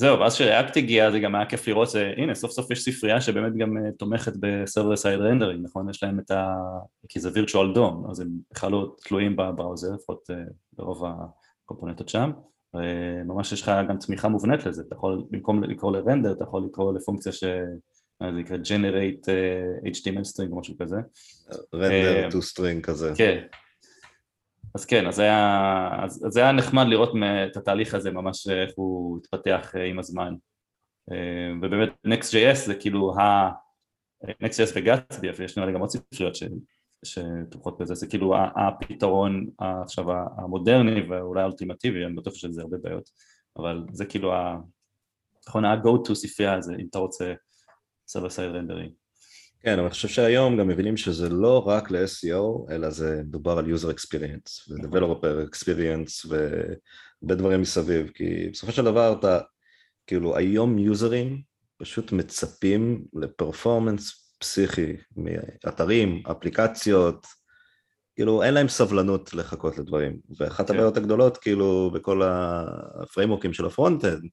זהו, 0.00 0.20
ואז 0.20 0.34
כש 0.34 0.53
React 0.53 0.76
הגיע 0.76 1.10
זה 1.10 1.20
גם 1.20 1.34
היה 1.34 1.46
כיף 1.46 1.68
לראות, 1.68 1.88
הנה 2.16 2.34
סוף 2.34 2.50
סוף 2.50 2.70
יש 2.70 2.84
ספרייה 2.84 3.20
שבאמת 3.20 3.56
גם 3.56 3.76
תומכת 3.98 4.32
ב 4.40 4.48
server 4.48 4.96
side 4.96 5.20
rendering, 5.20 5.64
נכון? 5.64 5.90
יש 5.90 6.02
להם 6.02 6.20
את 6.20 6.30
ה... 6.30 6.54
כי 7.08 7.20
זה 7.20 7.30
virtual 7.34 7.74
DOM, 7.74 8.06
אז 8.10 8.20
הם 8.20 8.28
בכלל 8.52 8.72
לא 8.72 8.94
תלויים 9.04 9.36
ב 9.36 9.42
browser, 9.42 9.88
לפחות 9.94 10.30
ברוב 10.72 11.04
הקומפוננטות 11.64 12.08
שם, 12.08 12.30
וממש 12.74 13.52
יש 13.52 13.62
לך 13.62 13.72
גם 13.88 13.98
תמיכה 13.98 14.28
מובנית 14.28 14.66
לזה, 14.66 14.82
אתה 14.86 14.94
יכול 14.94 15.24
במקום 15.30 15.64
לקרוא 15.64 15.92
ל 15.92 15.97
render, 15.97 16.32
אתה 16.32 16.44
יכול 16.44 16.62
לקרוא 16.70 16.92
לפונקציה 16.92 17.32
ש... 17.32 17.44
זה 18.22 18.30
נקרא 18.30 18.56
generate 18.56 19.26
HTML 19.84 20.32
string 20.32 20.52
או 20.52 20.60
משהו 20.60 20.74
כזה. 20.78 20.96
רנדר 21.74 22.28
to 22.28 22.42
string 22.52 22.80
כזה. 22.82 23.12
כן. 23.16 23.40
אז 24.74 24.84
כן, 24.84 25.06
אז 25.06 25.18
היה, 25.18 25.88
אז, 26.04 26.26
אז 26.26 26.36
היה 26.36 26.52
נחמד 26.52 26.86
לראות 26.86 27.12
את 27.50 27.56
התהליך 27.56 27.94
הזה 27.94 28.10
ממש 28.10 28.48
איך 28.48 28.70
הוא 28.76 29.18
התפתח 29.18 29.72
עם 29.90 29.98
הזמן. 29.98 30.34
ובאמת 31.62 31.90
Next.js 32.06 32.66
זה 32.66 32.74
כאילו 32.74 33.18
ה... 33.18 33.50
Next.js 34.42 34.72
וגצבי, 34.74 35.30
ויש 35.30 35.56
נראה 35.56 35.68
לי 35.68 35.74
גם 35.74 35.80
עוד 35.80 35.90
ספריות 35.90 36.34
שתומכות 37.04 37.78
בזה, 37.78 37.94
זה 37.94 38.06
כאילו 38.06 38.34
הפתרון 38.56 39.46
עכשיו 39.58 40.04
המודרני 40.36 41.00
ואולי 41.00 41.42
האולטימטיבי, 41.42 42.04
אני 42.04 42.14
בטוח 42.14 42.34
שזה 42.34 42.62
הרבה 42.62 42.76
בעיות, 42.82 43.10
אבל 43.56 43.84
זה 43.92 44.04
כאילו 44.06 44.32
נכון, 45.48 45.64
ה-go 45.64 46.08
to 46.08 46.14
ספרייה 46.14 46.54
הזה, 46.54 46.74
אם 46.78 46.86
אתה 46.90 46.98
רוצה 46.98 47.34
server 48.10 48.30
side 48.30 48.54
rendering. 48.54 48.99
כן, 49.62 49.72
אבל 49.72 49.80
אני 49.80 49.90
חושב 49.90 50.08
שהיום 50.08 50.56
גם 50.56 50.68
מבינים 50.68 50.96
שזה 50.96 51.28
לא 51.28 51.68
רק 51.68 51.90
ל-SEO, 51.90 52.72
אלא 52.72 52.90
זה 52.90 53.22
מדובר 53.24 53.58
על 53.58 53.74
user 53.74 53.94
experience, 53.94 54.70
ו-developer 54.70 55.48
experience, 55.50 56.28
והרבה 56.28 57.34
דברים 57.34 57.60
מסביב, 57.60 58.10
כי 58.14 58.48
בסופו 58.52 58.72
של 58.72 58.84
דבר 58.84 59.12
אתה, 59.18 59.40
כאילו 60.06 60.36
היום 60.36 60.78
יוזרים 60.78 61.42
פשוט 61.76 62.12
מצפים 62.12 63.04
ל 63.14 63.24
performance 63.24 64.34
פסיכי 64.38 64.96
מאתרים, 65.16 66.22
אפליקציות, 66.30 67.26
כאילו 68.16 68.42
אין 68.42 68.54
להם 68.54 68.68
סבלנות 68.68 69.34
לחכות 69.34 69.78
לדברים, 69.78 70.20
ואחת 70.38 70.68
כן. 70.68 70.74
הבעיות 70.74 70.96
הגדולות 70.96 71.36
כאילו 71.36 71.90
בכל 71.94 72.22
הפריימורקים 72.22 73.52
של 73.52 73.66
ה 73.66 73.72
frontend, 73.72 74.28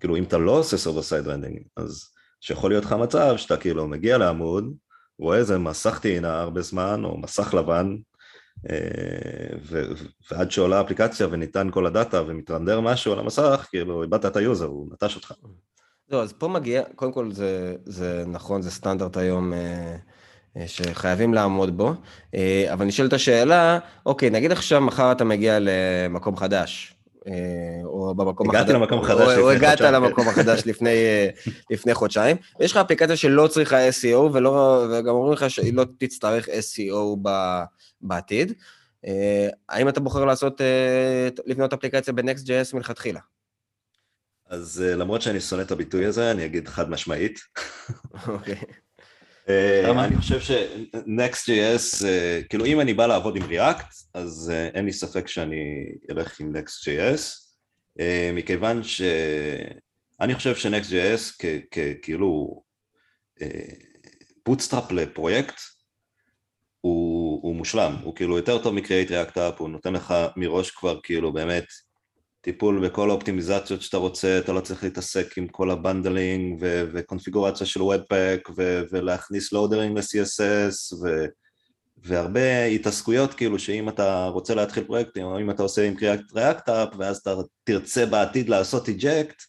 כאילו 0.00 0.16
אם 0.16 0.22
אתה 0.24 0.38
לא 0.38 0.58
עושה 0.58 0.76
server 0.76 1.02
side 1.02 1.26
rendering, 1.26 1.58
אז 1.76 2.15
שיכול 2.40 2.70
להיות 2.70 2.84
לך 2.84 2.92
מצב 2.92 3.36
שאתה 3.36 3.56
כאילו 3.56 3.88
מגיע 3.88 4.18
לעמוד, 4.18 4.74
רואה 5.18 5.38
איזה 5.38 5.58
מסך 5.58 5.98
טעינה 5.98 6.40
הרבה 6.40 6.62
זמן, 6.62 7.04
או 7.04 7.18
מסך 7.18 7.54
לבן, 7.54 7.96
אה, 8.70 8.76
ו- 9.62 9.92
ועד 10.30 10.50
שעולה 10.50 10.80
אפליקציה 10.80 11.26
וניתן 11.30 11.68
כל 11.70 11.86
הדאטה 11.86 12.22
ומתרנדר 12.26 12.80
משהו 12.80 13.12
על 13.12 13.18
המסך, 13.18 13.66
כאילו 13.70 14.02
איבדת 14.02 14.26
את 14.26 14.36
ה 14.36 14.41
user, 14.41 14.66
הוא 14.66 14.88
נטש 14.92 15.16
אותך. 15.16 15.32
לא, 16.10 16.22
אז 16.22 16.32
פה 16.32 16.48
מגיע, 16.48 16.82
קודם 16.94 17.12
כל 17.12 17.32
זה, 17.32 17.74
זה 17.84 18.24
נכון, 18.26 18.62
זה 18.62 18.70
סטנדרט 18.70 19.16
היום 19.16 19.52
אה, 19.52 19.96
אה, 20.56 20.68
שחייבים 20.68 21.34
לעמוד 21.34 21.76
בו, 21.76 21.94
אבל 22.72 22.86
נשאלת 22.86 23.12
השאלה, 23.12 23.78
אוקיי, 24.06 24.30
נגיד 24.30 24.52
עכשיו 24.52 24.80
מחר 24.80 25.12
אתה 25.12 25.24
מגיע 25.24 25.58
למקום 25.60 26.36
חדש, 26.36 26.95
או 27.84 28.14
במקום 28.14 28.50
החדש, 28.50 28.60
הגעת 28.60 28.74
למקום 28.74 29.02
חדש 29.04 29.38
או, 29.38 29.42
או 29.42 29.50
הגעת 29.50 29.80
למקום 29.80 30.28
החדש 30.28 30.62
לפני, 30.66 30.90
אה, 30.90 31.28
לפני 31.70 31.94
חודשיים, 31.94 32.36
ויש 32.60 32.72
לך 32.72 32.76
אפליקציה 32.76 33.16
שלא 33.16 33.46
צריכה 33.46 33.88
SEO, 33.88 34.16
ולא, 34.16 34.84
וגם 34.90 35.14
אומרים 35.14 35.32
לך 35.32 35.50
שהיא 35.50 35.74
לא 35.74 35.84
תצטרך 35.98 36.48
SEO 36.48 37.28
בעתיד. 38.00 38.52
אה, 39.06 39.48
האם 39.68 39.88
אתה 39.88 40.00
בוחר 40.00 40.24
לעשות, 40.24 40.60
לבנות 41.46 41.72
אפליקציה 41.72 42.12
ב-Next.js 42.12 42.74
מלכתחילה? 42.76 43.20
אז 44.48 44.80
למרות 44.80 45.22
שאני 45.22 45.40
שונא 45.40 45.62
את 45.62 45.70
הביטוי 45.70 46.06
הזה, 46.06 46.30
אני 46.30 46.44
אגיד 46.44 46.68
חד 46.68 46.90
משמעית. 46.90 47.38
אוקיי. 48.28 48.56
אה, 49.48 50.04
אני 50.04 50.16
חושב 50.16 50.40
ש-Next.js, 50.40 52.02
uh, 52.02 52.48
כאילו 52.48 52.64
אם 52.64 52.80
אני 52.80 52.94
בא 52.94 53.06
לעבוד 53.06 53.36
עם 53.36 53.42
React, 53.42 53.94
אז 54.14 54.52
uh, 54.54 54.76
אין 54.76 54.84
לי 54.84 54.92
ספק 54.92 55.28
שאני 55.28 55.56
אלך 56.10 56.40
עם 56.40 56.52
Next.js, 56.56 57.20
אה, 57.98 58.02
מכיוון 58.32 58.82
שאני 58.82 60.34
חושב 60.34 60.56
ש-Next.js 60.56 61.46
כאילו 62.02 62.62
bootstrap 64.46 64.92
לפרויקט, 64.92 65.54
הוא, 66.80 67.42
הוא 67.42 67.56
מושלם, 67.56 67.96
הוא 68.02 68.14
כאילו 68.14 68.36
יותר 68.36 68.62
טוב 68.62 68.74
מ-Create 68.74 69.10
React 69.10 69.36
App, 69.36 69.58
הוא 69.58 69.68
נותן 69.68 69.92
לך 69.92 70.14
מראש 70.36 70.70
כבר 70.70 71.00
כאילו 71.02 71.32
באמת 71.32 71.64
טיפול 72.46 72.88
בכל 72.88 73.10
האופטימיזציות 73.10 73.82
שאתה 73.82 73.96
רוצה, 73.96 74.38
אתה 74.38 74.52
לא 74.52 74.60
צריך 74.60 74.84
להתעסק 74.84 75.38
עם 75.38 75.48
כל 75.48 75.70
ה 75.70 75.80
bundling 75.80 76.58
ו- 76.60 76.84
וקונפיגורציה 76.92 77.66
של 77.66 77.82
webpack 77.82 78.48
ו- 78.56 78.82
ולהכניס 78.92 79.52
לואדרים 79.52 79.98
ל-CSS 79.98 80.94
ו- 81.02 81.26
והרבה 82.04 82.64
התעסקויות 82.64 83.34
כאילו 83.34 83.58
שאם 83.58 83.88
אתה 83.88 84.26
רוצה 84.26 84.54
להתחיל 84.54 84.84
פרויקטים 84.84 85.26
או 85.26 85.40
אם 85.40 85.50
אתה 85.50 85.62
עושה 85.62 85.86
עם 85.86 85.94
Create 85.94 86.20
React 86.34 86.68
App 86.68 86.88
ואז 86.98 87.16
אתה 87.16 87.34
תרצה 87.64 88.06
בעתיד 88.06 88.48
לעשות 88.48 88.88
eject 88.88 89.42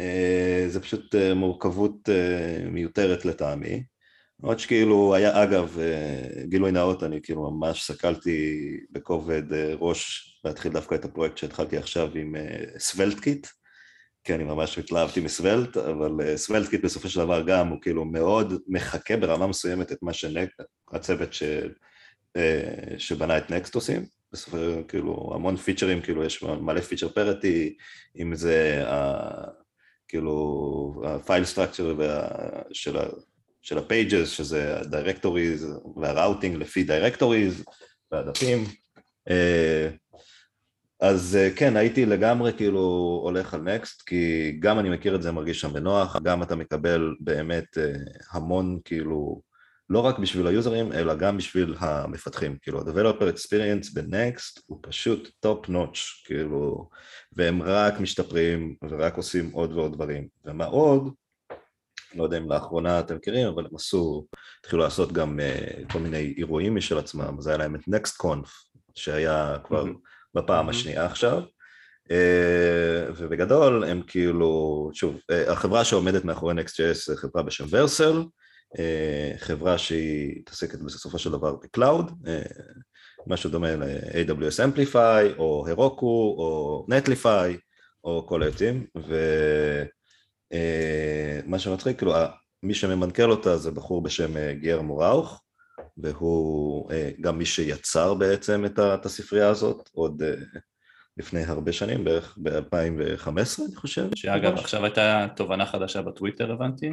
אה, 0.00 0.64
זה 0.68 0.80
פשוט 0.80 1.14
אה, 1.14 1.34
מורכבות 1.34 2.08
אה, 2.08 2.70
מיותרת 2.70 3.24
לטעמי 3.24 3.82
למרות 4.42 4.58
שכאילו 4.58 5.14
היה, 5.14 5.42
אגב, 5.42 5.78
אה, 5.78 6.42
גילוי 6.44 6.72
נאות, 6.72 7.02
אני 7.02 7.22
כאילו 7.22 7.50
ממש 7.50 7.82
שקלתי 7.82 8.70
בכובד 8.90 9.52
אה, 9.52 9.74
ראש 9.78 10.24
להתחיל 10.44 10.72
דווקא 10.72 10.94
את 10.94 11.04
הפרויקט 11.04 11.36
שהתחלתי 11.36 11.76
עכשיו 11.76 12.10
עם 12.14 12.36
SvelteKit, 12.78 13.46
אה, 13.46 13.50
כי 14.24 14.34
אני 14.34 14.44
ממש 14.44 14.78
התלהבתי 14.78 15.20
מ 15.20 15.27
Svelte, 15.27 15.76
אבל 15.76 16.36
SvelteKit 16.36 16.84
בסופו 16.84 17.08
של 17.08 17.20
דבר 17.20 17.42
גם 17.46 17.68
הוא 17.68 17.78
כאילו 17.82 18.04
מאוד 18.04 18.52
מחקה 18.68 19.16
ברמה 19.16 19.46
מסוימת 19.46 19.92
את 19.92 19.98
מה 20.02 20.12
שהצוות 20.12 21.32
ש... 21.32 21.42
שבנה 22.98 23.38
את 23.38 23.50
Next 23.50 23.74
עושים, 23.74 24.04
בסופו 24.32 24.56
של 24.56 24.72
דבר 24.72 24.82
כאילו 24.88 25.32
המון 25.34 25.56
פיצ'רים, 25.56 26.02
כאילו 26.02 26.24
יש 26.24 26.42
מלא 26.42 26.80
feature 26.80 27.08
parity, 27.08 27.76
אם 28.22 28.34
זה 28.34 28.84
כאילו 30.08 31.02
ה 31.06 31.14
file 31.14 31.44
structure 31.44 31.94
של 32.72 32.96
של 33.62 33.78
ה-pages, 33.78 34.26
שזה 34.26 34.78
ה-directories 34.78 35.64
לפי 36.56 36.86
directories 36.88 37.72
והדפים. 38.12 38.64
אה, 39.30 39.88
אז 41.00 41.36
אה, 41.36 41.50
כן, 41.56 41.76
הייתי 41.76 42.06
לגמרי 42.06 42.52
כאילו 42.52 42.80
הולך 43.24 43.54
על 43.54 43.60
Next, 43.60 44.02
כי 44.02 44.52
גם 44.60 44.78
אני 44.78 44.90
מכיר 44.90 45.14
את 45.14 45.22
זה, 45.22 45.32
מרגיש 45.32 45.60
שם 45.60 45.72
בנוח, 45.72 46.16
גם 46.22 46.42
אתה 46.42 46.56
מקבל 46.56 47.14
באמת 47.20 47.78
אה, 47.78 47.92
המון 48.32 48.78
כאילו, 48.84 49.40
לא 49.90 50.00
רק 50.00 50.18
בשביל 50.18 50.46
היוזרים, 50.46 50.92
אלא 50.92 51.14
גם 51.14 51.36
בשביל 51.36 51.74
המפתחים, 51.78 52.56
כאילו 52.62 52.78
ה-Developer 52.78 53.34
Experience 53.34 53.94
בנקסט 53.94 54.60
הוא 54.66 54.78
פשוט 54.82 55.30
top 55.46 55.68
notch, 55.68 55.98
כאילו, 56.24 56.88
והם 57.32 57.62
רק 57.62 58.00
משתפרים 58.00 58.74
ורק 58.90 59.16
עושים 59.16 59.50
עוד 59.50 59.72
ועוד 59.72 59.92
דברים, 59.92 60.28
ומה 60.44 60.64
עוד? 60.64 61.10
לא 62.14 62.24
יודע 62.24 62.38
אם 62.38 62.52
לאחרונה 62.52 63.00
אתם 63.00 63.16
מכירים, 63.16 63.48
אבל 63.48 63.66
הם 63.66 63.76
עשו, 63.76 64.26
התחילו 64.60 64.82
לעשות 64.82 65.12
גם 65.12 65.40
uh, 65.40 65.92
כל 65.92 65.98
מיני 65.98 66.34
אירועים 66.36 66.74
משל 66.74 66.98
עצמם, 66.98 67.36
אז 67.38 67.46
היה 67.46 67.56
להם 67.56 67.74
את 67.74 67.80
NextConf, 67.80 68.48
שהיה 68.94 69.56
כבר 69.64 69.84
mm-hmm. 69.84 70.08
בפעם 70.34 70.66
mm-hmm. 70.66 70.70
השנייה 70.70 71.06
עכשיו, 71.06 71.42
uh, 72.08 72.12
ובגדול 73.16 73.84
הם 73.84 74.02
כאילו, 74.06 74.90
שוב, 74.94 75.16
uh, 75.16 75.50
החברה 75.50 75.84
שעומדת 75.84 76.24
מאחורי 76.24 76.54
NextJS 76.54 77.06
זה 77.06 77.16
חברה 77.16 77.42
בשם 77.42 77.64
ורסל, 77.70 78.22
אה, 78.74 79.38
חברה 79.38 79.78
שהיא 79.78 80.38
מתעסקת 80.40 80.78
בסופו 80.78 81.18
של 81.18 81.30
דבר 81.30 81.56
ב 81.56 81.64
cloud, 81.64 82.10
אה, 82.10 82.88
משהו 83.26 83.50
דומה 83.50 83.76
ל-AWS 83.76 84.58
Amplify, 84.58 85.38
או 85.38 85.66
Heroku, 85.68 86.34
או 86.38 86.86
Netlify, 86.90 87.58
או 88.04 88.26
כל 88.26 88.42
העצים, 88.42 88.86
ו... 89.08 89.14
אה, 90.52 91.40
מה 91.46 91.58
שמצחיק, 91.58 91.98
כאילו, 91.98 92.14
מי 92.62 92.74
שממנכ"ל 92.74 93.30
אותה 93.30 93.56
זה 93.56 93.70
בחור 93.70 94.02
בשם 94.02 94.36
אה, 94.36 94.54
גיירמו 94.54 94.98
ראוך, 94.98 95.42
והוא 95.96 96.90
אה, 96.92 97.10
גם 97.20 97.38
מי 97.38 97.44
שיצר 97.44 98.14
בעצם 98.14 98.64
את 98.78 99.06
הספרייה 99.06 99.48
הזאת, 99.48 99.88
עוד 99.92 100.22
לפני 101.16 101.42
הרבה 101.42 101.72
שנים, 101.72 102.04
בערך 102.04 102.38
ב-2015 102.42 103.30
אני 103.66 103.76
חושב. 103.76 104.08
שאגב, 104.14 104.54
עכשיו 104.54 104.84
הייתה 104.84 105.26
תובנה 105.36 105.66
חדשה 105.66 106.02
בטוויטר, 106.02 106.52
הבנתי. 106.52 106.90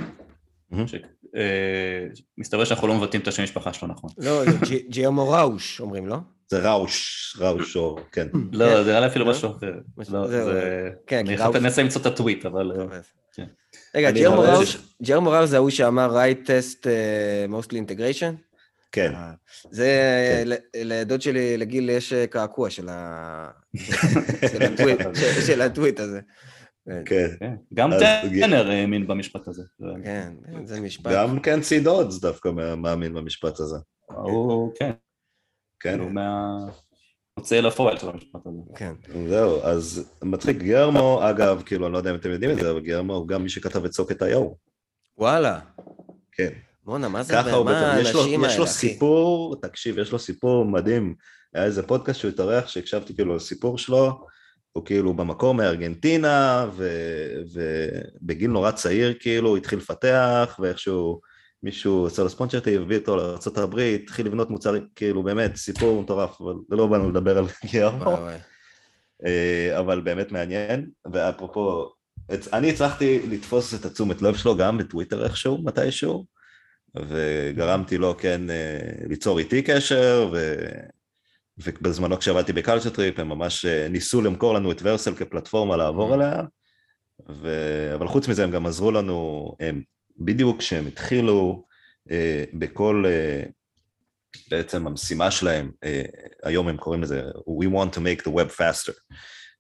מסתבר 2.37 2.65
שאנחנו 2.65 2.87
לא 2.87 2.95
מבטאים 2.95 3.21
את 3.21 3.27
השם 3.27 3.43
משפחה 3.43 3.73
שלו 3.73 3.87
נכון. 3.87 4.09
לא, 4.17 4.43
ג'יאמו 4.89 5.29
ראוש 5.29 5.81
אומרים, 5.81 6.07
לא? 6.07 6.17
זה 6.47 6.69
ראוש, 6.69 7.37
ראוש 7.39 7.75
או, 7.75 7.97
כן. 8.11 8.27
לא, 8.51 8.83
זה 8.83 8.89
נראה 8.89 8.99
לי 8.99 9.07
אפילו 9.07 9.25
משהו 9.25 9.51
אחר. 9.51 9.73
לא, 10.09 10.27
זה... 10.27 10.89
כן, 11.07 11.25
אני 11.27 11.65
אנסה 11.65 11.83
למצוא 11.83 12.01
את 12.01 12.05
הטוויט, 12.05 12.45
אבל... 12.45 12.71
כן. 13.35 13.45
רגע, 13.95 14.11
ג'רמו 15.01 15.29
ראוש 15.31 15.49
זה 15.49 15.55
ההוא 15.55 15.69
שאמר 15.69 16.23
right 16.23 16.47
test 16.47 16.83
uh, 16.83 17.51
mostly 17.51 17.73
integration? 17.73 18.55
כן. 18.91 19.13
זה, 19.71 19.87
כן. 20.45 20.81
לדוד 20.85 21.21
שלי, 21.21 21.57
לגיל, 21.57 21.89
יש 21.89 22.13
קעקוע 22.13 22.69
של 25.47 25.61
הטוויט 25.61 25.99
הזה. 25.99 26.19
כן. 27.05 27.55
גם 27.73 27.91
טנר 28.41 28.69
האמין 28.71 29.07
במשפט 29.07 29.47
הזה. 29.47 29.63
כן, 30.03 30.33
זה 30.65 30.81
משפט. 30.81 31.11
גם 31.11 31.39
כן 31.39 31.61
סיד 31.61 31.87
אודס 31.87 32.19
דווקא 32.19 32.49
מאמין 32.77 33.13
במשפט 33.13 33.59
הזה. 33.59 33.77
הוא, 34.05 34.73
כן. 34.75 34.91
כן. 35.79 35.99
הוא 35.99 36.11
מה... 36.11 36.57
מוצא 37.39 37.59
לפועל 37.59 37.97
של 37.97 38.09
המשפט 38.09 38.39
הזה. 38.45 38.57
כן. 38.75 38.93
זהו, 39.29 39.61
אז 39.63 40.11
מצחיק, 40.23 40.57
גרמו, 40.57 41.19
אגב, 41.29 41.61
כאילו, 41.65 41.85
אני 41.85 41.93
לא 41.93 41.97
יודע 41.97 42.11
אם 42.11 42.15
אתם 42.15 42.29
יודעים 42.29 42.51
את 42.51 42.55
זה, 42.55 42.71
אבל 42.71 42.79
גרמו 42.79 43.15
הוא 43.15 43.27
גם 43.27 43.43
מי 43.43 43.49
שכתב 43.49 43.85
את 43.85 43.93
סוקט 43.93 44.23
איו. 44.23 44.51
וואלה. 45.17 45.59
כן. 46.31 46.49
בואנה, 46.83 47.07
מה 47.07 47.23
זה, 47.23 47.33
מה 47.33 47.39
האנשים 47.39 48.15
האלה, 48.19 48.47
אחי? 48.47 48.53
יש 48.53 48.59
לו 48.59 48.67
סיפור, 48.67 49.55
תקשיב, 49.61 49.97
יש 49.97 50.11
לו 50.11 50.19
סיפור 50.19 50.65
מדהים. 50.65 51.15
היה 51.53 51.63
איזה 51.63 51.87
פודקאסט 51.87 52.19
שהוא 52.19 52.29
התארח 52.29 52.67
שהקשבתי 52.67 53.15
כאילו 53.15 53.35
לסיפור 53.35 53.77
שלו, 53.77 54.25
הוא 54.71 54.85
כאילו 54.85 55.13
במקור 55.13 55.53
מארגנטינה, 55.53 56.67
ובגיל 58.21 58.51
נורא 58.51 58.71
צעיר 58.71 59.13
כאילו 59.19 59.49
הוא 59.49 59.57
התחיל 59.57 59.79
לפתח, 59.79 60.59
ואיכשהו 60.59 61.21
מישהו 61.65 62.07
עשה 62.07 62.23
לו 62.23 62.29
ספונצ'רטי, 62.29 62.77
הביא 62.77 62.97
אותו 62.97 63.15
לארה"ב, 63.15 63.79
התחיל 63.79 64.25
לבנות 64.25 64.49
מוצרים, 64.49 64.87
כאילו 64.95 65.23
באמת 65.23 65.55
סיפור 65.55 66.01
מטורף, 66.01 66.41
אבל 66.41 66.53
לא 66.69 66.87
באנו 66.87 67.09
לדבר 67.09 67.37
על 67.37 67.45
גיירו, 67.71 68.17
אה, 69.25 69.79
אבל 69.79 70.01
באמת 70.01 70.31
מעניין, 70.31 70.89
ואפרופו, 71.11 71.89
אני 72.53 72.69
הצלחתי 72.69 73.19
לתפוס 73.29 73.73
את 73.73 73.85
התשומת 73.85 74.21
לב 74.21 74.35
שלו 74.35 74.57
גם 74.57 74.77
בטוויטר 74.77 75.23
איכשהו, 75.23 75.63
מתישהו, 75.63 76.25
וגרמתי 76.95 77.97
לו 77.97 78.17
כן 78.17 78.49
אה, 78.49 78.79
ליצור 79.09 79.39
איתי 79.39 79.61
קשר, 79.61 80.29
ו... 80.33 80.55
ובזמנו 81.57 82.19
כשעבדתי 82.19 82.53
ב 82.53 82.58
Culture 82.58 82.89
Trip 82.89 83.19
הם 83.19 83.29
ממש 83.29 83.65
אה, 83.65 83.87
ניסו 83.87 84.21
למכור 84.21 84.53
לנו 84.53 84.71
את 84.71 84.81
Vercel 84.83 85.15
כפלטפורמה 85.15 85.77
לעבור. 85.77 86.13
עליה, 86.13 86.41
ו... 87.29 87.49
אבל 87.95 88.07
חוץ 88.07 88.27
מזה 88.27 88.43
הם 88.43 88.51
גם 88.51 88.65
עזרו 88.65 88.91
לנו, 88.91 89.51
הם 89.59 89.81
בדיוק 90.17 90.59
כשהם 90.59 90.87
התחילו 90.87 91.65
אה, 92.11 92.43
בכל, 92.53 93.03
אה, 93.07 93.43
בעצם 94.51 94.87
המשימה 94.87 95.31
שלהם, 95.31 95.71
אה, 95.83 96.03
היום 96.43 96.67
הם 96.67 96.77
קוראים 96.77 97.03
לזה 97.03 97.21
We 97.61 97.65
want 97.65 97.95
to 97.95 97.99
make 97.99 98.27
the 98.27 98.31
web 98.31 98.57
faster, 98.57 99.15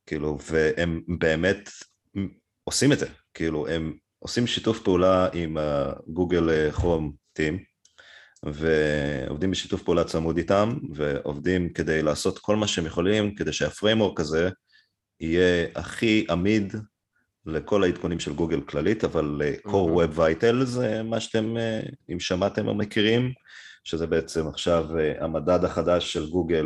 כאילו, 0.05 0.37
והם 0.51 1.01
באמת 1.19 1.69
עושים 2.63 2.91
את 2.91 2.99
זה, 2.99 3.07
כאילו, 3.33 3.67
הם 3.67 3.93
עושים 4.19 4.47
שיתוף 4.47 4.79
פעולה 4.79 5.29
עם 5.33 5.57
Google 6.07 6.71
Chrome 6.71 7.13
team, 7.33 7.63
ועובדים 8.43 9.51
בשיתוף 9.51 9.83
פעולה 9.83 10.03
צמוד 10.03 10.37
איתם, 10.37 10.77
ועובדים 10.93 11.73
כדי 11.73 12.01
לעשות 12.01 12.39
כל 12.39 12.55
מה 12.55 12.67
שהם 12.67 12.85
יכולים 12.85 13.35
כדי 13.35 13.53
שה 13.53 13.70
framework 13.70 14.19
הזה 14.19 14.49
יהיה 15.19 15.67
הכי 15.75 16.25
עמיד 16.29 16.73
לכל 17.45 17.83
העדכונים 17.83 18.19
של 18.19 18.33
גוגל 18.33 18.61
כללית, 18.61 19.03
אבל 19.03 19.41
core 19.67 19.69
Web 19.69 20.17
Vital 20.17 20.63
זה 20.63 21.03
מה 21.03 21.19
שאתם, 21.19 21.57
אה, 21.57 21.81
אם 22.13 22.19
שמעתם 22.19 22.67
או 22.67 22.75
מכירים, 22.75 23.33
שזה 23.83 24.07
בעצם 24.07 24.47
עכשיו 24.47 24.97
אה, 24.99 25.23
המדד 25.23 25.65
החדש 25.65 26.13
של 26.13 26.29
גוגל, 26.29 26.65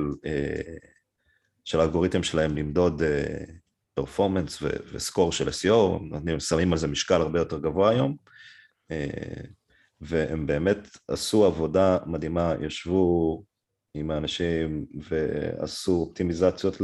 של 1.66 1.80
האלגוריתם 1.80 2.24
שלהם 2.24 2.58
למדוד 2.58 3.02
performance 3.94 4.60
ו 4.94 5.00
score 5.00 5.32
של 5.32 5.48
SEO, 5.48 6.02
נותנים, 6.02 6.40
שמים 6.40 6.72
על 6.72 6.78
זה 6.78 6.88
משקל 6.88 7.22
הרבה 7.22 7.40
יותר 7.40 7.60
גבוה 7.60 7.90
היום, 7.90 8.16
והם 10.02 10.48
באמת 10.48 10.98
עשו 11.08 11.46
עבודה 11.46 11.98
מדהימה, 12.06 12.54
ישבו 12.62 13.44
עם 13.94 14.12
האנשים 14.12 14.86
ועשו 15.10 15.92
אופטימיזציות 15.92 16.82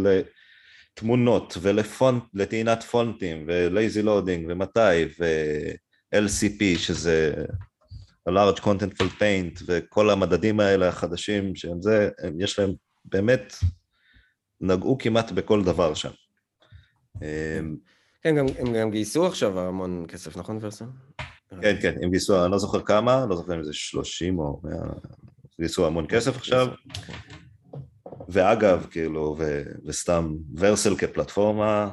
לתמונות 0.95 1.57
ולפונט, 1.61 2.23
לטעינת 2.33 2.83
פונטים 2.83 3.45
ו 3.47 3.58
lazy 3.58 4.01
loading 4.01 4.45
ומתי 4.49 5.05
ו-LCP 5.19 6.77
שזה 6.77 7.45
ה-large 8.25 8.59
contentful 8.59 9.19
paint 9.19 9.63
וכל 9.67 10.09
המדדים 10.09 10.59
האלה 10.59 10.87
החדשים 10.87 11.55
שהם 11.55 11.81
זה, 11.81 12.09
הם, 12.19 12.41
יש 12.41 12.59
להם 12.59 12.73
באמת, 13.05 13.53
נגעו 14.61 14.97
כמעט 14.97 15.31
בכל 15.31 15.63
דבר 15.63 15.93
שם. 15.93 16.11
כן, 18.21 18.35
גם, 18.35 18.45
הם 18.59 18.73
גם 18.73 18.91
גייסו 18.91 19.27
עכשיו 19.27 19.59
המון 19.59 20.05
כסף, 20.07 20.37
נכון 20.37 20.57
Vercel? 20.61 20.85
כן, 21.61 21.75
כן, 21.81 21.95
הם 22.01 22.09
גייסו, 22.09 22.43
אני 22.43 22.51
לא 22.51 22.57
זוכר 22.57 22.81
כמה, 22.83 23.25
לא 23.29 23.35
זוכר 23.35 23.55
אם 23.55 23.63
זה 23.63 23.73
30 23.73 24.39
או 24.39 24.61
100, 24.63 24.73
גייסו 25.59 25.87
המון 25.87 26.05
כסף 26.09 26.37
עכשיו. 26.37 26.67
ואגב, 28.29 28.87
כאילו, 28.91 29.35
ו, 29.39 29.63
וסתם 29.85 30.35
Vercel 30.57 30.95
כפלטפורמה, 30.95 31.89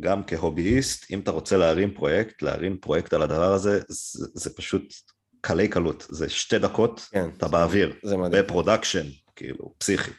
גם 0.00 0.24
כ 0.26 0.41
hobbyist, 0.41 1.10
אם 1.10 1.20
אתה 1.20 1.30
רוצה 1.30 1.56
להרים 1.56 1.94
פרויקט, 1.94 2.42
להרים 2.42 2.76
פרויקט 2.76 3.12
על 3.12 3.22
הדבר 3.22 3.52
הזה, 3.52 3.80
זה, 3.88 4.26
זה 4.34 4.56
פשוט 4.56 4.94
קלי 5.40 5.68
קלות, 5.68 6.06
זה 6.10 6.28
שתי 6.28 6.58
דקות, 6.58 7.08
כן, 7.10 7.28
אתה 7.38 7.48
באוויר, 7.48 7.94
זה 8.02 8.16
מדהים. 8.16 8.44
ב 8.44 8.49
production, 8.49 9.06
כאילו, 9.36 9.74
פסיכי. 9.78 10.10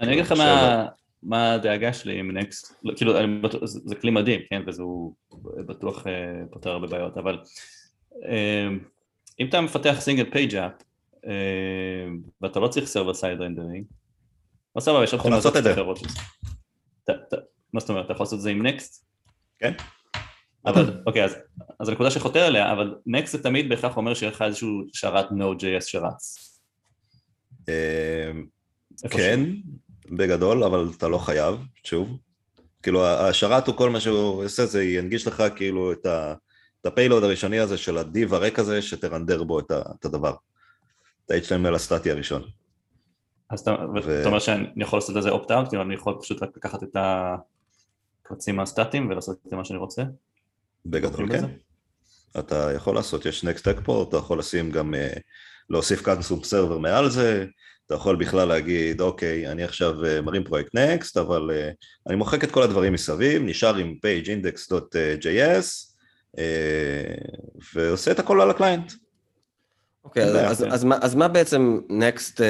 אני 0.00 0.12
אגיד 0.12 0.24
לך 0.24 0.32
מה, 0.32 0.86
מה 1.22 1.52
הדאגה 1.52 1.92
שלי 1.92 2.18
עם 2.18 2.36
Next, 2.38 2.74
כאילו, 2.96 3.12
זה 3.64 3.94
כלי 3.94 4.10
מדהים, 4.10 4.40
כן, 4.50 4.62
וזה 4.66 4.82
בטוח 5.66 6.06
אה, 6.06 6.12
פותר 6.50 6.70
הרבה 6.70 6.86
בעיות, 6.86 7.16
אבל 7.16 7.38
אה, 8.28 8.68
אם 9.40 9.48
אתה 9.48 9.60
מפתח 9.60 9.96
single 9.98 10.30
page 10.30 10.56
app, 10.56 10.72
ואתה 12.40 12.60
לא 12.60 12.68
צריך 12.68 12.86
server 12.86 13.14
side 13.14 13.40
rendering, 13.40 13.84
אז 14.76 14.82
סבבה, 14.82 15.04
יש 15.04 15.14
אופטימיזציות 15.14 15.66
אחרות. 15.72 15.98
מה 17.72 17.80
זאת 17.80 17.90
אומרת, 17.90 18.04
אתה 18.04 18.12
יכול 18.12 18.24
לעשות 18.24 18.36
את 18.36 18.42
זה 18.42 18.50
עם 18.50 18.66
Next? 18.66 19.06
כן. 19.58 19.72
אבל, 20.66 21.02
אוקיי, 21.06 21.24
אז, 21.24 21.36
אז 21.80 21.88
הנקודה 21.88 22.10
שחותר 22.10 22.46
אליה, 22.46 22.72
אבל 22.72 22.94
Next 23.06 23.32
זה 23.32 23.42
תמיד 23.42 23.68
בהכרח 23.68 23.96
אומר 23.96 24.14
שיהיה 24.14 24.32
לך 24.32 24.42
איזשהו 24.42 24.82
שרת 24.92 25.30
Node.js 25.30 25.80
שרץ. 25.80 26.38
אה, 27.68 28.30
כן, 29.10 29.40
בגדול, 30.10 30.64
אבל 30.64 30.88
אתה 30.96 31.08
לא 31.08 31.18
חייב, 31.18 31.54
שוב. 31.84 32.18
כאילו, 32.82 33.06
השרת 33.06 33.66
הוא 33.66 33.76
כל 33.76 33.90
מה 33.90 34.00
שהוא 34.00 34.44
עושה, 34.44 34.66
זה 34.66 34.84
ינגיש 34.84 35.26
לך 35.26 35.42
כאילו 35.56 35.92
את, 35.92 36.06
הפיילוד 36.84 37.24
הראשוני 37.24 37.58
הזה 37.58 37.78
של 37.78 37.98
הדיב 37.98 38.34
הריק 38.34 38.58
הזה, 38.58 38.82
שתרנדר 38.82 39.44
בו 39.44 39.60
את 39.60 40.04
הדבר. 40.04 40.34
את 41.36 41.52
ה-HTML 41.52 41.74
הסטטי 41.74 42.10
הראשון. 42.10 42.42
אז 43.50 43.60
אתה, 43.60 43.76
ו... 44.04 44.26
אומר 44.26 44.38
שאני 44.38 44.66
יכול 44.76 44.96
לעשות 44.96 45.16
את 45.16 45.22
זה 45.22 45.30
אופט-אאוט, 45.30 45.68
כאילו 45.68 45.82
אני 45.82 45.94
יכול 45.94 46.16
פשוט 46.20 46.42
רק 46.42 46.50
לקחת 46.56 46.82
את 46.82 46.96
הקבצים 48.24 48.60
הסטטיים 48.60 49.08
ולעשות 49.08 49.38
את 49.46 49.52
מה 49.52 49.64
שאני 49.64 49.78
רוצה? 49.78 50.02
בגדול 50.86 51.28
כן. 51.32 51.44
אתה 52.38 52.70
יכול 52.74 52.94
לעשות, 52.94 53.26
יש 53.26 53.44
Next 53.44 53.64
Export, 53.64 54.08
אתה 54.08 54.16
יכול 54.16 54.38
לשים 54.38 54.70
גם, 54.70 54.94
אה, 54.94 55.12
להוסיף 55.70 56.02
custom 56.02 56.44
server 56.44 56.78
מעל 56.78 57.10
זה, 57.10 57.46
אתה 57.86 57.94
יכול 57.94 58.16
בכלל 58.16 58.48
להגיד, 58.48 59.00
אוקיי, 59.00 59.48
אני 59.48 59.64
עכשיו 59.64 60.04
אה, 60.04 60.20
מרים 60.20 60.44
פרויקט 60.44 60.74
Next, 60.74 61.16
אבל 61.16 61.50
uh, 61.50 61.54
אני 62.06 62.16
מוחק 62.16 62.44
את 62.44 62.50
כל 62.50 62.62
הדברים 62.62 62.92
מסביב, 62.92 63.42
נשאר 63.42 63.76
עם 63.76 63.94
page 64.06 64.63
index.js, 64.63 65.90
ועושה 67.74 68.10
את 68.10 68.18
הכל 68.18 68.40
על 68.40 68.50
ה 68.50 68.55
client. 68.55 68.92
אוקיי, 70.04 70.24
אז, 70.24 70.62
אז, 70.62 70.66
אז, 70.74 70.86
אז 71.00 71.14
מה 71.14 71.28
בעצם 71.28 71.80
Next 71.88 72.40
uh, 72.40 72.44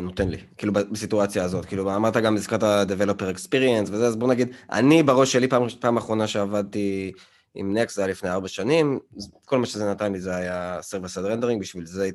נותן 0.00 0.28
לי, 0.28 0.38
כאילו 0.56 0.72
בסיטואציה 0.72 1.44
הזאת? 1.44 1.64
כאילו 1.64 1.96
אמרת 1.96 2.16
גם, 2.16 2.36
הזכרת 2.36 2.62
ה-Developer 2.62 3.36
Experience 3.36 3.88
וזה, 3.90 4.06
אז 4.06 4.16
בוא 4.16 4.28
נגיד, 4.28 4.48
אני 4.72 5.02
בראש 5.02 5.32
שלי, 5.32 5.48
פעם, 5.48 5.68
פעם 5.80 5.96
אחרונה 5.96 6.26
שעבדתי 6.26 7.12
עם 7.54 7.76
Next, 7.76 7.96
זה 7.96 8.02
היה 8.02 8.10
לפני 8.10 8.30
ארבע 8.30 8.48
שנים, 8.48 8.98
כל 9.44 9.58
מה 9.58 9.66
שזה 9.66 9.90
נתן 9.90 10.12
לי 10.12 10.20
זה 10.20 10.36
היה 10.36 10.80
Server 10.80 11.16
Side 11.16 11.42
Rendering, 11.42 11.60
בשביל 11.60 11.86
זה 11.86 12.10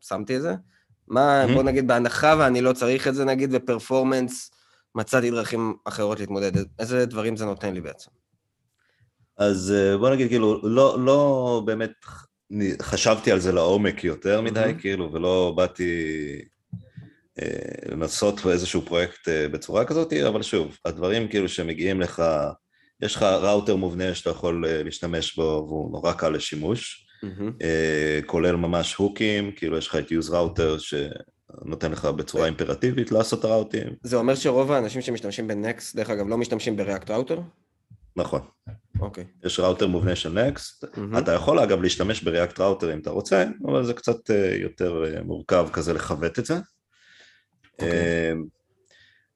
שמתי 0.00 0.36
את 0.36 0.42
זה. 0.42 0.54
מה, 1.08 1.44
mm-hmm. 1.44 1.52
בוא 1.52 1.62
נגיד, 1.62 1.88
בהנחה 1.88 2.34
ואני 2.38 2.60
לא 2.60 2.72
צריך 2.72 3.08
את 3.08 3.14
זה, 3.14 3.24
נגיד, 3.24 3.52
בפרפורמנס, 3.52 4.50
מצאתי 4.94 5.30
דרכים 5.30 5.74
אחרות 5.84 6.20
להתמודד. 6.20 6.52
איזה 6.78 7.06
דברים 7.06 7.36
זה 7.36 7.44
נותן 7.44 7.74
לי 7.74 7.80
בעצם? 7.80 8.10
אז 9.38 9.74
אה, 9.76 9.98
בוא 9.98 10.10
נגיד, 10.10 10.28
כאילו, 10.28 10.68
לא, 10.68 11.04
לא 11.04 11.62
באמת 11.64 11.92
חשבתי 12.82 13.32
על 13.32 13.40
זה 13.40 13.52
לעומק 13.52 14.04
יותר 14.04 14.40
מדי, 14.40 14.60
mm-hmm. 14.60 14.80
כאילו, 14.80 15.12
ולא 15.12 15.52
באתי 15.56 15.94
אה, 17.42 17.92
לנסות 17.92 18.40
באיזשהו 18.40 18.82
פרויקט 18.82 19.28
אה, 19.28 19.48
בצורה 19.48 19.84
כזאת, 19.84 20.12
אבל 20.12 20.42
שוב, 20.42 20.78
הדברים 20.84 21.28
כאילו 21.28 21.48
שמגיעים 21.48 22.00
לך, 22.00 22.22
יש 23.02 23.16
לך 23.16 23.22
ראוטר 23.22 23.76
מובנה 23.76 24.14
שאתה 24.14 24.30
יכול 24.30 24.64
להשתמש 24.84 25.36
בו 25.36 25.64
והוא 25.68 25.92
נורא 25.92 26.12
קל 26.12 26.28
לשימוש. 26.28 27.06
mm-hmm. 27.24 27.64
כולל 28.26 28.56
ממש 28.56 28.94
hookים, 28.94 29.52
כאילו 29.56 29.78
יש 29.78 29.88
לך 29.88 29.96
את 29.96 30.08
useRouter 30.08 30.78
שנותן 30.78 31.92
לך 31.92 32.04
בצורה 32.04 32.46
אימפרטיבית 32.46 33.12
לעשות 33.12 33.38
את 33.38 33.44
ה 33.44 33.49
routeים. 33.49 33.88
זה 34.02 34.16
אומר 34.16 34.34
שרוב 34.34 34.72
האנשים 34.72 35.00
שמשתמשים 35.00 35.48
ב 35.48 35.56
Next, 35.56 35.96
דרך 35.96 36.10
אגב, 36.10 36.28
לא 36.28 36.38
משתמשים 36.38 36.76
ב 36.76 36.82
React 36.82 37.10
Router? 37.10 37.40
נכון. 38.16 38.40
אוקיי. 39.00 39.24
Okay. 39.24 39.46
יש 39.46 39.60
ראוטר 39.60 39.86
מובנה 39.86 40.16
של 40.16 40.32
Next, 40.32 40.84
mm-hmm. 40.84 41.18
אתה 41.18 41.32
יכול 41.32 41.58
אגב 41.58 41.82
להשתמש 41.82 42.22
ב 42.22 42.28
React 42.28 42.60
Router 42.60 42.92
אם 42.94 42.98
אתה 42.98 43.10
רוצה, 43.10 43.44
אבל 43.66 43.84
זה 43.84 43.94
קצת 43.94 44.30
אה, 44.30 44.54
יותר 44.54 45.04
אה, 45.04 45.22
מורכב 45.22 45.68
כזה 45.72 45.92
לחבר 45.92 46.38
את 46.38 46.46
זה. 46.46 46.54
Okay. 46.54 46.60
אוקיי. 47.72 48.34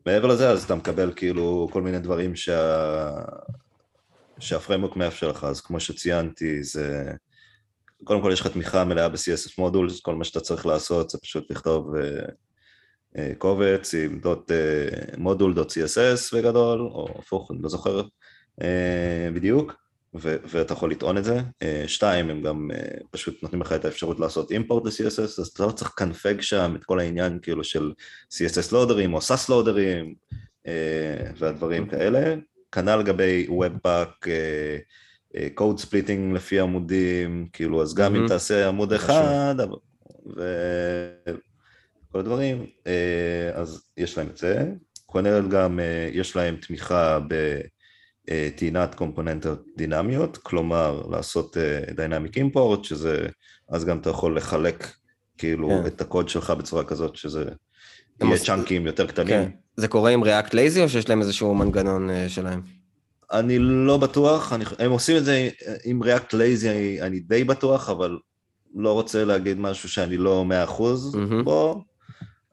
מעבר 0.06 0.26
לזה, 0.26 0.50
אז 0.50 0.64
אתה 0.64 0.74
מקבל 0.74 1.12
כאילו 1.16 1.68
כל 1.72 1.82
מיני 1.82 1.98
דברים 1.98 2.36
שה... 2.36 3.10
שהפריימוק 4.38 4.96
מאפשר 4.96 5.28
לך, 5.28 5.44
אז 5.44 5.60
כמו 5.60 5.80
שציינתי, 5.80 6.62
זה 6.62 7.12
קודם 8.04 8.22
כל 8.22 8.30
יש 8.32 8.40
לך 8.40 8.46
תמיכה 8.46 8.84
מלאה 8.84 9.08
ב-CSS 9.08 9.52
מודול, 9.58 9.88
כל 10.02 10.14
מה 10.14 10.24
שאתה 10.24 10.40
צריך 10.40 10.66
לעשות 10.66 11.10
זה 11.10 11.18
פשוט 11.18 11.50
לכתוב 11.50 11.94
uh, 11.96 13.20
קובץ 13.38 13.94
עם 13.94 14.20
דוט 14.20 14.50
מודול 15.18 15.54
דוט 15.54 15.72
CSS 15.72 16.36
בגדול, 16.36 16.80
או 16.80 17.08
הפוך, 17.18 17.50
אני 17.50 17.62
לא 17.62 17.68
זוכר 17.68 18.02
בדיוק, 19.34 19.80
ו- 20.14 20.36
ואתה 20.44 20.72
יכול 20.72 20.90
לטעון 20.90 21.18
את 21.18 21.24
זה. 21.24 21.40
אה, 21.62 21.84
שתיים, 21.86 22.30
הם 22.30 22.42
גם 22.42 22.70
אה, 22.74 22.98
פשוט 23.10 23.42
נותנים 23.42 23.62
לך 23.62 23.72
את 23.72 23.84
האפשרות 23.84 24.20
לעשות 24.20 24.50
אימפורט 24.50 24.84
ל-CSS, 24.86 25.40
אז 25.40 25.46
אתה 25.54 25.66
לא 25.66 25.72
צריך 25.72 25.90
קנפג 25.96 26.40
שם 26.40 26.74
את 26.76 26.84
כל 26.84 27.00
העניין 27.00 27.38
כאילו 27.42 27.64
של 27.64 27.92
CSS 28.32 28.72
loaderים 28.72 29.14
או 29.14 29.18
Sass 29.18 29.46
loaderים 29.48 30.14
והדברים 31.38 31.86
כאלה. 31.86 32.34
כנ"ל 32.72 32.96
לגבי 32.96 33.46
Webpack, 33.48 34.26
code 35.54 35.78
splitting 35.78 36.34
לפי 36.36 36.60
עמודים, 36.60 37.48
כאילו, 37.52 37.82
אז 37.82 37.94
גם 37.94 38.16
אם 38.16 38.28
תעשה 38.28 38.68
עמוד 38.68 38.92
אחד, 38.92 39.54
וכל 40.26 42.18
הדברים, 42.18 42.66
אז 43.54 43.84
יש 43.96 44.18
להם 44.18 44.28
את 44.28 44.36
זה. 44.36 44.64
כולל 45.06 45.48
גם, 45.48 45.80
יש 46.12 46.36
להם 46.36 46.56
תמיכה 46.56 47.18
ב... 47.28 47.60
טעינת 48.56 48.94
קומפוננטות 48.94 49.62
דינמיות, 49.76 50.36
כלומר 50.36 51.02
לעשות 51.10 51.56
dynamic 51.96 52.34
uh, 52.34 52.36
import, 52.36 52.84
שזה, 52.84 53.28
אז 53.68 53.84
גם 53.84 53.98
אתה 53.98 54.10
יכול 54.10 54.36
לחלק 54.36 54.92
כאילו 55.38 55.68
כן. 55.68 55.86
את 55.86 56.00
הקוד 56.00 56.28
שלך 56.28 56.50
בצורה 56.50 56.84
כזאת 56.84 57.16
שזה 57.16 57.40
יהיה 57.40 58.30
מוס... 58.30 58.44
צ'אנקים 58.44 58.86
יותר 58.86 59.06
קטנים. 59.06 59.28
כן. 59.28 59.50
זה 59.76 59.88
קורה 59.88 60.10
עם 60.10 60.24
React 60.24 60.50
Lazy 60.50 60.80
או 60.82 60.88
שיש 60.88 61.08
להם 61.08 61.20
איזשהו 61.20 61.54
מנגנון 61.54 62.10
uh, 62.10 62.28
שלהם? 62.28 62.60
אני 63.32 63.58
לא 63.58 63.96
בטוח, 63.96 64.52
אני, 64.52 64.64
הם 64.78 64.90
עושים 64.90 65.16
את 65.16 65.24
זה 65.24 65.48
עם 65.84 66.02
React 66.02 66.32
Lazy, 66.32 66.68
אני, 66.68 67.02
אני 67.02 67.20
די 67.20 67.44
בטוח, 67.44 67.90
אבל 67.90 68.18
לא 68.74 68.92
רוצה 68.92 69.24
להגיד 69.24 69.58
משהו 69.58 69.88
שאני 69.88 70.16
לא 70.16 70.44
מאה 70.44 70.64
אחוז 70.64 71.14
mm-hmm. 71.14 71.42
בו, 71.44 71.84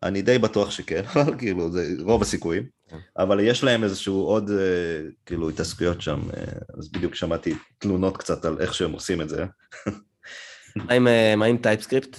אני 0.04 0.22
די 0.22 0.38
בטוח 0.38 0.72
שכן, 0.72 1.02
אבל 1.16 1.38
כאילו 1.38 1.72
זה 1.72 1.94
רוב 2.00 2.22
הסיכויים. 2.22 2.77
כן. 2.88 2.98
אבל 3.18 3.40
יש 3.40 3.64
להם 3.64 3.84
איזשהו 3.84 4.22
עוד 4.22 4.50
אה, 4.52 5.10
כאילו 5.26 5.50
התעסקויות 5.50 6.02
שם, 6.02 6.20
אה, 6.38 6.44
אז 6.78 6.92
בדיוק 6.92 7.16
שמעתי 7.16 7.56
תלונות 7.78 8.18
קצת 8.18 8.46
על 8.46 8.62
איך 8.62 8.74
שהם 8.74 8.92
עושים 8.92 9.22
את 9.22 9.30
זה. 9.30 9.46
מה 11.38 11.46
עם 11.46 11.58
TypeScript? 11.58 12.18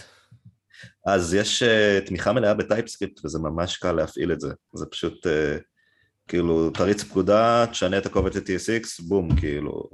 אה, 1.08 1.14
אז 1.14 1.34
יש 1.34 1.62
תמיכה 2.06 2.32
מלאה 2.32 2.54
ב 2.54 2.61
TypeScript 2.61 3.24
וזה 3.24 3.38
ממש 3.38 3.76
קל 3.76 3.92
להפעיל 3.92 4.32
את 4.32 4.40
זה, 4.40 4.52
זה 4.74 4.86
פשוט 4.86 5.26
כאילו 6.28 6.70
תריץ 6.70 7.02
פקודה, 7.02 7.66
תשנה 7.70 7.98
את 7.98 8.06
הקובץ 8.06 8.36
ל-TSX, 8.36 9.08
בום, 9.08 9.36
כאילו, 9.36 9.90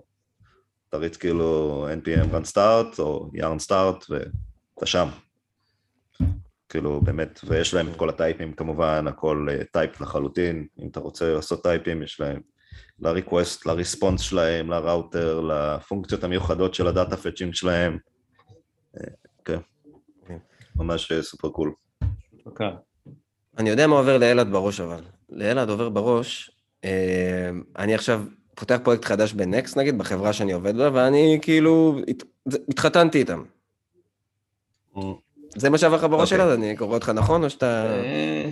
תריץ 0.90 1.16
כאילו 1.16 1.88
npm 2.02 2.34
run 2.34 2.52
start 2.52 2.98
או 2.98 3.30
yarn 3.34 3.66
start 3.66 4.06
ואתה 4.10 4.86
שם. 4.86 5.08
כאילו 6.74 7.00
באמת, 7.00 7.40
ויש 7.44 7.74
להם 7.74 7.88
את 7.88 7.96
כל 7.96 8.08
ה 8.08 8.14
typeים 8.14 8.52
כמובן, 8.52 9.04
הכל 9.08 9.46
typed 9.72 9.90
אה, 9.90 10.06
לחלוטין, 10.06 10.66
אם 10.82 10.88
אתה 10.88 11.00
רוצה 11.00 11.34
לעשות 11.34 11.62
typeים 11.62 12.02
יש 12.02 12.20
להם 12.20 12.40
ל 12.98 13.06
request, 13.06 13.66
ל 13.66 13.72
response 13.72 14.20
שלהם, 14.20 14.70
לראוטר, 14.70 15.40
לפונקציות 15.40 16.24
המיוחדות 16.24 16.74
של 16.74 16.86
ה 16.86 16.92
data 16.92 17.16
fetching 17.16 17.54
שלהם, 17.54 17.98
אה, 18.96 19.06
כן, 19.44 19.58
ממש 20.76 21.12
אה, 21.12 21.22
super 21.22 21.48
cool. 21.48 21.72
אוקיי. 22.46 22.70
אני 23.58 23.70
יודע 23.70 23.86
מה 23.86 23.96
עובר 23.96 24.18
לאלעד 24.18 24.52
בראש 24.52 24.80
אבל, 24.80 25.02
לאלעד 25.28 25.70
עובר 25.70 25.88
בראש, 25.88 26.50
אני 27.78 27.94
עכשיו 27.94 28.22
פותח 28.54 28.78
פרויקט 28.84 29.04
חדש 29.04 29.32
ב 29.32 29.41
Next 29.41 29.76
נגיד, 29.76 29.98
בחברה 29.98 30.32
שאני 30.32 30.52
עובד 30.52 30.76
בה, 30.76 30.90
ואני 30.92 31.38
כאילו 31.42 31.96
התחתנתי 32.68 33.18
איתם. 33.18 33.42
זה 35.56 35.70
מה 35.70 35.78
שעבר 35.78 35.96
לך 35.96 36.04
בראש. 36.04 36.32
אוקיי. 36.32 36.46
שלו? 36.46 36.54
אני 36.54 36.76
קורא 36.76 36.94
אותך 36.94 37.08
נכון, 37.08 37.44
או 37.44 37.50
שאתה... 37.50 37.86
אה, 38.02 38.50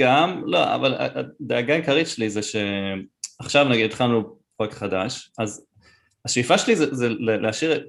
גם, 0.00 0.42
לא, 0.46 0.74
אבל 0.74 0.94
הדאגה 0.98 1.74
העיקרית 1.74 2.08
שלי 2.08 2.30
זה 2.30 2.40
שעכשיו 2.42 3.68
נגיד 3.68 3.84
התחלנו 3.84 4.36
פרויקט 4.56 4.74
חדש, 4.74 5.30
אז 5.38 5.66
השאיפה 6.24 6.58
שלי 6.58 6.76
זה, 6.76 6.94
זה 6.94 7.08
להשאיר 7.18 7.72
את, 7.76 7.86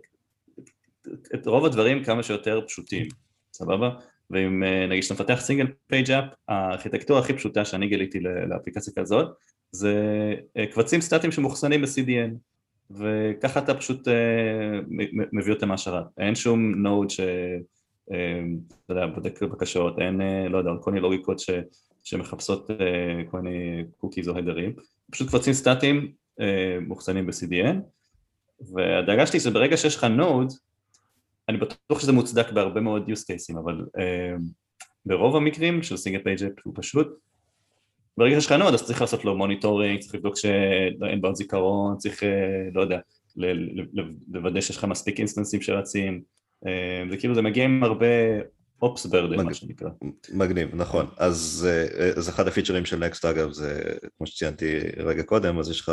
את 1.35 1.47
רוב 1.47 1.65
הדברים 1.65 2.03
כמה 2.03 2.23
שיותר 2.23 2.61
פשוטים, 2.67 3.07
סבבה? 3.53 3.89
ואם 4.29 4.63
אה, 4.63 4.87
נגיד 4.87 5.03
שאתה 5.03 5.13
מפתח 5.13 5.39
single 5.39 5.67
page 5.87 6.11
app, 6.11 6.25
הארכיטקטורה 6.47 7.19
הכי 7.19 7.33
פשוטה 7.33 7.65
שאני 7.65 7.87
גיליתי 7.87 8.19
לאפליקציה 8.19 8.93
כזאת, 8.95 9.27
זה 9.71 9.95
אה, 10.57 10.65
קבצים 10.65 11.01
סטטיים 11.01 11.31
שמאוחסנים 11.31 11.81
ב-CDN, 11.81 12.31
וככה 12.91 13.59
אתה 13.59 13.73
פשוט 13.73 14.07
מביא 15.33 15.53
אותם 15.53 15.67
מהשרת, 15.67 16.05
אין 16.17 16.35
שום 16.35 16.75
Node 16.75 17.09
ש... 17.09 17.19
אתה 18.11 18.93
יודע, 18.93 19.05
בודק 19.05 19.43
בקשות, 19.43 19.99
אין, 19.99 20.21
אה, 20.21 20.49
לא 20.49 20.57
יודע, 20.57 20.71
כל 20.81 20.91
מיני 20.91 21.03
לוגיקות 21.03 21.39
ש, 21.39 21.49
שמחפשות 22.03 22.71
אה, 22.71 22.75
כל 23.31 23.41
מיני 23.41 23.83
cookies 23.97 24.27
או 24.29 24.37
headerים, 24.37 24.73
פשוט 25.11 25.29
קבצים 25.29 25.53
סטטיים 25.53 26.11
אה, 26.41 26.77
מאוחסנים 26.87 27.27
ב-CDN, 27.27 27.75
והדאגה 28.73 29.25
שלי 29.25 29.39
זה 29.39 29.51
ברגע 29.51 29.77
שיש 29.77 29.95
לך 29.95 30.03
Node, 30.03 30.47
אני 31.49 31.57
בטוח 31.57 31.99
שזה 31.99 32.11
מוצדק 32.11 32.51
בהרבה 32.51 32.81
מאוד 32.81 33.09
use 33.09 33.23
cases, 33.23 33.59
אבל 33.59 33.85
ברוב 35.05 35.35
המקרים 35.35 35.83
של 35.83 35.97
single 35.97 36.23
page 36.23 36.39
app 36.63 36.73
פשוט, 36.77 37.07
ברגע 38.17 38.35
שיש 38.35 38.45
לך 38.45 38.51
Node 38.51 38.73
אז 38.73 38.85
צריך 38.85 39.01
לעשות 39.01 39.25
לו 39.25 39.37
monitoring, 39.37 39.99
צריך 39.99 40.15
לבדוק 40.15 40.37
שאין 40.37 41.21
בעיות 41.21 41.35
זיכרון, 41.35 41.97
צריך, 41.97 42.23
לא 42.73 42.81
יודע, 42.81 42.99
לוודא 44.27 44.61
שיש 44.61 44.77
לך 44.77 44.85
מספיק 44.85 45.19
instanceים 45.19 45.61
שרצים, 45.61 46.21
זה 47.09 47.17
כאילו 47.17 47.35
זה 47.35 47.41
מגיע 47.41 47.63
עם 47.63 47.83
הרבה 47.83 48.05
ops 48.81 49.05
burden, 49.05 49.45
מה 49.45 49.53
שנקרא. 49.53 49.89
מגניב, 50.33 50.75
נכון. 50.75 51.05
אז, 51.17 51.67
אה, 51.69 52.09
אז 52.17 52.29
אחד 52.29 52.47
הפיצ'רים 52.47 52.85
של 52.85 52.99
Next 52.99 53.25
אגב 53.25 53.51
זה, 53.51 53.81
כמו 54.17 54.27
שציינתי 54.27 54.79
רגע 54.97 55.23
קודם, 55.23 55.59
אז 55.59 55.69
יש 55.69 55.79
לך 55.79 55.91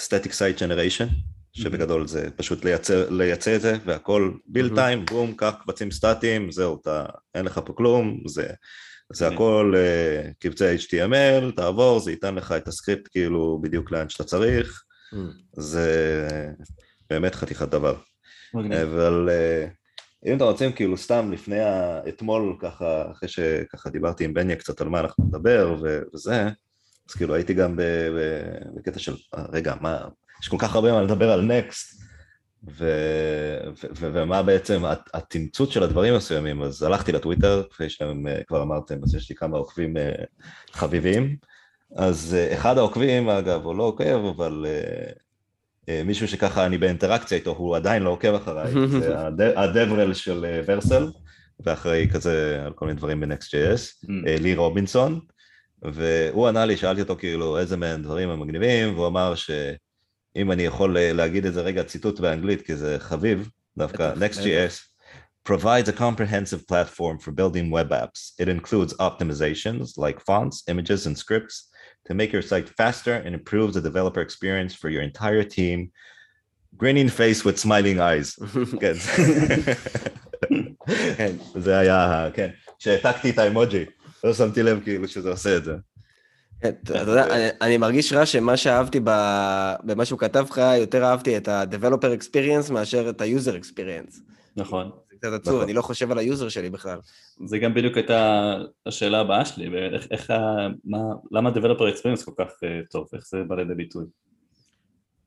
static 0.00 0.28
site 0.30 0.58
generation, 0.58 1.08
שבגדול 1.52 2.06
זה 2.06 2.30
פשוט 2.36 2.64
לייצר, 2.64 3.10
לייצר 3.10 3.56
את 3.56 3.60
זה, 3.60 3.76
והכל 3.84 4.32
build 4.46 4.74
time, 4.74 5.04
בום, 5.04 5.34
קח 5.36 5.54
קבצים 5.62 5.90
סטטיים, 5.90 6.50
זהו, 6.50 6.80
אתה, 6.80 7.06
אין 7.34 7.44
לך 7.44 7.60
פה 7.64 7.72
כלום, 7.72 8.22
זה, 8.26 8.46
זה 9.12 9.28
הכל 9.28 9.74
קבצי 10.38 10.76
HTML, 10.76 11.56
תעבור, 11.56 12.00
זה 12.00 12.10
ייתן 12.10 12.34
לך 12.34 12.52
את 12.52 12.68
הסקריפט 12.68 13.08
כאילו 13.10 13.58
בדיוק 13.62 13.90
לאן 13.90 14.08
שאתה 14.08 14.24
צריך, 14.24 14.84
זה 15.52 16.28
באמת 17.10 17.34
חתיכת 17.34 17.68
דבר. 17.68 17.96
אבל... 18.54 19.28
אם 20.26 20.36
אתם 20.36 20.44
רוצים 20.44 20.72
כאילו 20.72 20.96
סתם 20.96 21.32
לפני 21.32 21.58
אתמול 22.08 22.56
ככה, 22.60 23.10
אחרי 23.12 23.28
שככה 23.28 23.90
דיברתי 23.90 24.24
עם 24.24 24.34
בניה 24.34 24.56
קצת 24.56 24.80
על 24.80 24.88
מה 24.88 25.00
אנחנו 25.00 25.24
נדבר 25.24 25.76
וזה, 26.12 26.48
אז 27.10 27.14
כאילו 27.14 27.34
הייתי 27.34 27.54
גם 27.54 27.78
בקטע 28.76 28.98
של, 28.98 29.14
רגע, 29.52 29.74
מה, 29.80 29.98
יש 30.42 30.48
כל 30.48 30.56
כך 30.58 30.74
הרבה 30.74 30.92
מה 30.92 31.02
לדבר 31.02 31.32
על 31.32 31.42
נקסט, 31.42 32.02
ומה 33.96 34.42
בעצם 34.42 34.82
התמצות 35.14 35.72
של 35.72 35.82
הדברים 35.82 36.14
מסוימים, 36.16 36.62
אז 36.62 36.82
הלכתי 36.82 37.12
לטוויטר, 37.12 37.62
כפי 37.70 37.88
שאתם 37.88 38.26
אה, 38.26 38.44
כבר 38.46 38.62
אמרתם, 38.62 38.98
אז 39.02 39.14
יש 39.14 39.30
לי 39.30 39.36
כמה 39.36 39.56
עוקבים 39.56 39.96
אה, 39.96 40.12
חביבים, 40.72 41.36
אז 41.96 42.34
אה, 42.38 42.54
אחד 42.54 42.78
העוקבים, 42.78 43.28
אגב, 43.28 43.64
הוא 43.64 43.76
לא 43.76 43.82
עוקב, 43.82 44.24
אבל 44.36 44.66
אה, 44.68 45.12
מישהו 45.88 46.28
שככה 46.28 46.66
אני 46.66 46.78
באינטראקציה 46.78 47.38
איתו, 47.38 47.50
הוא 47.50 47.76
עדיין 47.76 48.02
לא 48.02 48.10
עוקב 48.10 48.34
אחריי, 48.34 48.72
זה 49.06 49.16
הדברל 49.56 50.14
של 50.14 50.44
אה, 50.44 50.60
ורסל, 50.66 51.10
ואחראי 51.60 52.08
כזה 52.12 52.62
על 52.66 52.72
כל 52.72 52.86
מיני 52.86 52.98
דברים 52.98 53.20
ב-Next.js, 53.20 54.06
mm. 54.06 54.28
אה, 54.28 54.36
לי 54.40 54.54
רובינסון, 54.54 55.20
והוא 55.82 56.48
ענה 56.48 56.64
לי, 56.64 56.76
שאלתי 56.76 57.00
אותו 57.00 57.16
כאילו 57.16 57.58
איזה 57.58 57.76
מהם 57.76 58.02
דברים 58.02 58.30
הם 58.30 58.40
מגניבים, 58.40 58.94
והוא 58.94 59.06
אמר 59.06 59.34
שאם 59.34 60.52
אני 60.52 60.62
יכול 60.62 60.96
להגיד 60.98 61.46
את 61.46 61.54
זה 61.54 61.60
רגע 61.62 61.82
ציטוט 61.82 62.20
באנגלית, 62.20 62.62
כי 62.62 62.76
זה 62.76 62.96
חביב, 62.98 63.48
דווקא 63.78 64.12
Next.js 64.14 64.92
provides 65.44 65.88
a 65.88 65.92
comprehensive 65.92 66.66
platform 66.68 67.18
for 67.18 67.32
building 67.32 67.70
web 67.70 67.90
apps. 67.90 68.32
It 68.38 68.48
includes 68.48 68.94
optimizations 69.08 69.98
like 69.98 70.20
fonts, 70.20 70.62
images, 70.68 71.06
and 71.06 71.18
scripts, 71.18 71.71
to 72.07 72.13
make 72.13 72.31
your 72.33 72.41
site 72.41 72.69
faster 72.79 73.15
and 73.25 73.33
improve 73.39 73.73
the 73.73 73.81
developer 73.81 74.21
experience 74.21 74.73
for 74.81 74.89
your 74.89 75.03
entire 75.11 75.43
team. 75.43 75.79
Grinning 76.81 77.09
face 77.09 77.39
with 77.45 77.57
smiling 77.65 77.99
eyes. 77.99 78.29
כן. 78.79 78.93
כן, 81.17 81.31
זה 81.55 81.77
היה, 81.77 82.29
כן. 82.33 82.49
שהעתקתי 82.79 83.29
את 83.29 83.39
האמוג'י, 83.39 83.85
לא 84.23 84.33
שמתי 84.33 84.63
לב 84.63 84.83
כאילו 84.83 85.07
שזה 85.07 85.29
עושה 85.29 85.57
את 85.57 85.63
זה. 85.63 85.73
כן, 86.61 86.71
אתה 86.81 86.99
יודע, 86.99 87.25
אני 87.61 87.77
מרגיש 87.77 88.13
רע 88.13 88.25
שמה 88.25 88.57
שאהבתי 88.57 88.99
במה 89.83 90.05
שהוא 90.05 90.19
כתב 90.19 90.45
לך, 90.49 90.61
יותר 90.79 91.03
אהבתי 91.03 91.37
את 91.37 91.47
ה-Developer 91.47 92.21
Experience 92.21 92.73
מאשר 92.73 93.09
את 93.09 93.21
ה-User 93.21 93.63
Experience. 93.63 94.19
נכון. 94.57 94.91
קצת 95.22 95.32
עצוב, 95.32 95.54
נכון. 95.54 95.64
אני 95.64 95.72
לא 95.72 95.82
חושב 95.82 96.12
על 96.12 96.18
ה 96.18 96.24
user 96.24 96.48
שלי 96.48 96.70
בכלל. 96.70 96.98
זה 97.46 97.58
גם 97.58 97.74
בדיוק 97.74 97.96
הייתה 97.96 98.54
השאלה 98.86 99.20
הבאה 99.20 99.44
שלי, 99.44 99.68
ואיך, 99.68 100.06
איך, 100.10 100.30
מה, 100.84 100.98
למה 101.32 101.50
Developer 101.50 101.96
Experience 101.96 102.24
כל 102.24 102.32
כך 102.38 102.50
uh, 102.50 102.90
טוב, 102.90 103.08
איך 103.14 103.26
זה 103.26 103.38
בא 103.48 103.54
לידי 103.56 103.74
ביטוי? 103.74 104.04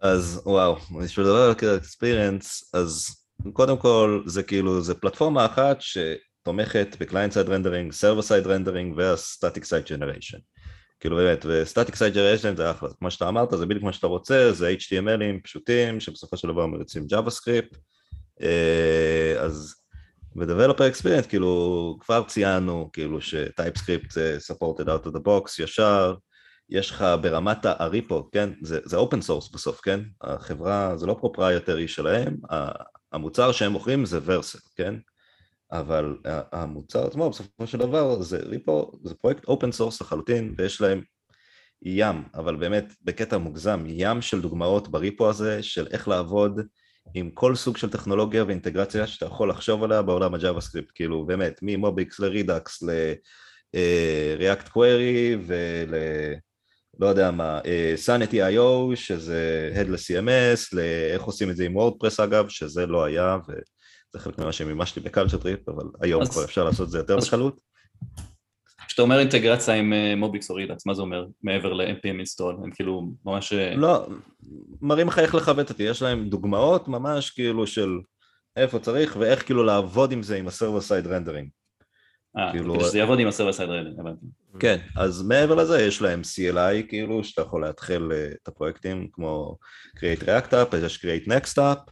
אז 0.01 0.41
וואו, 0.45 0.75
בשביל 1.03 1.25
לדבר 1.25 1.69
על 1.69 1.79
Experience, 1.79 2.47
אז 2.73 3.15
קודם 3.53 3.77
כל 3.77 4.23
זה 4.25 4.43
כאילו, 4.43 4.81
זה 4.81 4.95
פלטפורמה 4.95 5.45
אחת 5.45 5.77
שתומכת 5.79 6.95
ב-Client 6.99 7.33
Side 7.33 7.47
Rendering, 7.47 7.93
Server 8.01 8.27
Side 8.27 8.45
Rendering 8.45 8.97
וה- 8.97 9.19
Static 9.19 9.63
Site 9.63 9.87
Generation. 9.87 10.39
כאילו 10.99 11.15
באמת, 11.15 11.45
ו 11.49 11.56
static 11.56 11.95
site 11.95 12.13
generation 12.13 12.55
זה 12.55 12.71
אחלה, 12.71 12.89
כמו 12.99 13.11
שאתה 13.11 13.29
אמרת, 13.29 13.49
זה 13.51 13.65
בדיוק 13.65 13.81
כמו 13.81 13.93
שאתה 13.93 14.07
רוצה, 14.07 14.51
זה 14.53 14.75
HTMLים 14.79 15.41
פשוטים, 15.43 15.99
שבסופו 15.99 16.37
של 16.37 16.47
דבר 16.47 16.65
מריצים 16.67 17.05
JavaScript, 17.13 17.77
אז 19.39 19.75
ב-Developer 20.35 20.93
Experience, 20.93 21.27
כאילו, 21.29 21.97
כבר 21.99 22.23
ציינו, 22.23 22.89
כאילו, 22.93 23.21
ש-TypeScript 23.21 24.13
זה 24.13 24.37
supported 24.51 24.85
out 24.85 25.07
of 25.07 25.11
the 25.11 25.19
box 25.27 25.63
ישר, 25.63 26.15
יש 26.69 26.91
לך 26.91 27.05
ברמת 27.21 27.57
ה 27.63 27.74
repo, 27.74 28.29
כן? 28.31 28.49
זה, 28.61 28.79
זה 28.83 28.97
open 28.97 29.27
source 29.27 29.53
בסוף, 29.53 29.81
כן? 29.81 29.99
החברה, 30.21 30.97
זה 30.97 31.05
לא 31.05 31.17
proprietary 31.19 31.87
שלהם, 31.87 32.37
המוצר 33.11 33.51
שהם 33.51 33.71
מוכרים 33.71 34.05
זה 34.05 34.19
Vercel, 34.25 34.59
כן? 34.75 34.95
אבל 35.71 36.17
המוצר 36.51 37.07
עצמו 37.07 37.29
בסופו 37.29 37.67
של 37.67 37.77
דבר 37.77 38.21
זה 38.21 38.37
repo, 38.37 38.91
זה 39.03 39.15
פרויקט 39.15 39.45
open 39.45 39.71
source 39.71 40.01
לחלוטין 40.01 40.55
ויש 40.57 40.81
להם 40.81 41.01
ים, 41.81 42.23
אבל 42.35 42.55
באמת 42.55 42.93
בקטע 43.01 43.37
מוגזם, 43.37 43.83
ים 43.87 44.21
של 44.21 44.41
דוגמאות 44.41 44.87
ב 44.87 44.96
repo 44.96 45.29
הזה 45.29 45.63
של 45.63 45.87
איך 45.91 46.07
לעבוד 46.07 46.61
עם 47.13 47.29
כל 47.29 47.55
סוג 47.55 47.77
של 47.77 47.89
טכנולוגיה 47.89 48.43
ואינטגרציה 48.47 49.07
שאתה 49.07 49.25
יכול 49.25 49.49
לחשוב 49.49 49.83
עליה 49.83 50.01
בעולם 50.01 50.33
ה 50.33 50.61
JavaScript, 50.61 50.91
כאילו 50.95 51.25
באמת 51.25 51.59
מ 51.61 51.73
MobX 51.73 52.19
ל 52.19 52.30
Redux 52.30 52.83
ל-React 52.83 54.67
Query 54.69 55.37
ול... 55.45 55.93
לא 56.99 57.07
יודע 57.07 57.31
מה, 57.31 57.59
Sanity.io 58.05 58.95
שזה 58.95 59.71
Headless 59.75 60.11
CMS, 60.11 60.69
לאיך 60.73 61.23
עושים 61.23 61.49
את 61.49 61.55
זה 61.55 61.65
עם 61.65 61.75
WordPress 61.75 62.19
אגב, 62.19 62.49
שזה 62.49 62.85
לא 62.85 63.03
היה 63.03 63.37
זה 64.13 64.19
חלק 64.19 64.39
ממה 64.39 64.51
שמימשתי 64.51 64.99
ב 64.99 65.04
Culture 65.04 65.37
Trip, 65.37 65.69
אבל 65.69 65.83
היום 66.01 66.21
אז, 66.21 66.29
כבר 66.29 66.43
אפשר 66.43 66.63
לעשות 66.63 66.85
את 66.85 66.91
זה 66.91 66.97
יותר 66.97 67.17
בקלות. 67.17 67.61
כשאתה 68.95 69.03
אומר 69.03 69.19
אינטגרציה 69.19 69.73
עם 69.73 69.93
MobX 70.17 70.49
או 70.49 70.55
Redux, 70.55 70.85
מה 70.85 70.93
זה 70.93 71.01
אומר 71.01 71.25
מעבר 71.43 71.73
ל-npm 71.73 72.21
install? 72.21 72.63
הם 72.63 72.71
כאילו 72.71 73.11
ממש... 73.25 73.53
אה, 73.53 73.75
לא, 73.75 74.07
מראים 74.81 75.07
לך 75.07 75.19
איך 75.19 75.35
לכבד 75.35 75.69
אותי, 75.69 75.83
יש 75.83 76.01
להם 76.01 76.29
דוגמאות 76.29 76.87
ממש 76.87 77.29
כאילו 77.29 77.67
של 77.67 77.99
איפה 78.55 78.79
צריך 78.79 79.15
ואיך 79.19 79.45
כאילו 79.45 79.63
לעבוד 79.63 80.11
עם 80.11 80.23
זה 80.23 80.37
עם 80.37 80.47
ה 80.47 80.52
server 80.52 80.81
side 80.81 81.07
rendering. 81.07 81.49
אה, 82.37 82.51
כאילו... 82.51 82.73
כדי 82.73 82.83
שזה 82.83 82.97
יעבוד 82.97 83.19
עם 83.19 83.27
הסרבר 83.27 83.53
סייד 83.53 83.69
רנדרינג, 83.69 83.99
הבנתי. 83.99 84.25
כן, 84.59 84.77
אז 84.95 85.21
מעבר 85.21 85.55
לזה 85.55 85.81
יש 85.81 86.01
להם 86.01 86.21
CLI 86.21 86.87
כאילו, 86.89 87.23
שאתה 87.23 87.41
יכול 87.41 87.61
להתחיל 87.61 88.11
אה, 88.11 88.27
את 88.43 88.47
הפרויקטים 88.47 89.07
כמו 89.13 89.57
Create 89.97 90.23
React 90.23 90.51
App, 90.51 90.77
יש 90.85 91.05
Create 91.05 91.27
Next 91.27 91.57
App, 91.57 91.91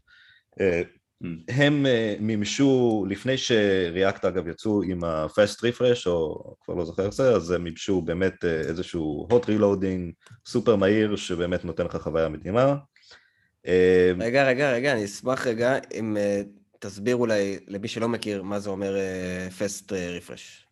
הם 1.47 1.85
אה, 1.85 2.21
מימשו, 2.21 3.05
לפני 3.09 3.37
ש 3.37 3.62
React 3.62 4.25
אגב 4.25 4.47
יצאו 4.47 4.83
עם 4.83 5.03
ה-Fast 5.03 5.59
Refresh, 5.59 6.07
או 6.07 6.55
כבר 6.61 6.73
לא 6.73 6.85
זוכר 6.85 7.05
איך 7.05 7.13
זה, 7.13 7.35
אז 7.35 7.51
הם 7.51 7.63
מימשו 7.63 8.01
באמת 8.01 8.33
אה, 8.43 8.47
איזשהו 8.47 9.27
hot 9.31 9.45
reloading 9.45 10.29
סופר 10.45 10.75
מהיר, 10.75 11.15
שבאמת 11.15 11.65
נותן 11.65 11.85
לך 11.85 11.95
חוויה 11.95 12.29
מדהימה. 12.29 12.75
Uh, 13.65 13.69
רגע, 14.19 14.47
רגע, 14.47 14.71
רגע, 14.71 14.93
אני 14.93 15.05
אשמח 15.05 15.47
רגע 15.47 15.77
אם 15.93 16.17
תסביר 16.79 17.15
אולי 17.15 17.59
למי 17.67 17.87
שלא 17.87 18.09
מכיר 18.09 18.43
מה 18.43 18.59
זה 18.59 18.69
אומר 18.69 18.95
Fast 19.59 19.89
Refresh. 19.89 20.63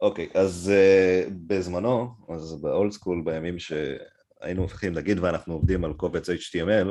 אוקיי, 0.00 0.28
okay, 0.34 0.38
אז 0.38 0.72
uh, 0.72 1.30
בזמנו, 1.46 2.08
אז 2.28 2.60
באולד 2.62 2.92
סקול, 2.92 3.22
בימים 3.24 3.58
שהיינו 3.58 4.64
מפחים 4.64 4.94
להגיד 4.94 5.18
ואנחנו 5.18 5.54
עובדים 5.54 5.84
על 5.84 5.92
קובץ 5.92 6.30
HTML, 6.30 6.88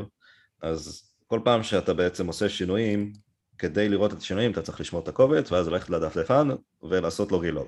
אז 0.61 1.10
כל 1.31 1.39
פעם 1.43 1.63
שאתה 1.63 1.93
בעצם 1.93 2.27
עושה 2.27 2.49
שינויים, 2.49 3.13
כדי 3.57 3.89
לראות 3.89 4.13
את 4.13 4.17
השינויים 4.17 4.51
אתה 4.51 4.61
צריך 4.61 4.79
לשמור 4.81 5.03
את 5.03 5.07
הקובץ 5.07 5.51
ואז 5.51 5.67
ללכת 5.67 5.89
לדף 5.89 6.15
לבן 6.15 6.49
ולעשות 6.83 7.31
לו 7.31 7.39
רילוד. 7.39 7.67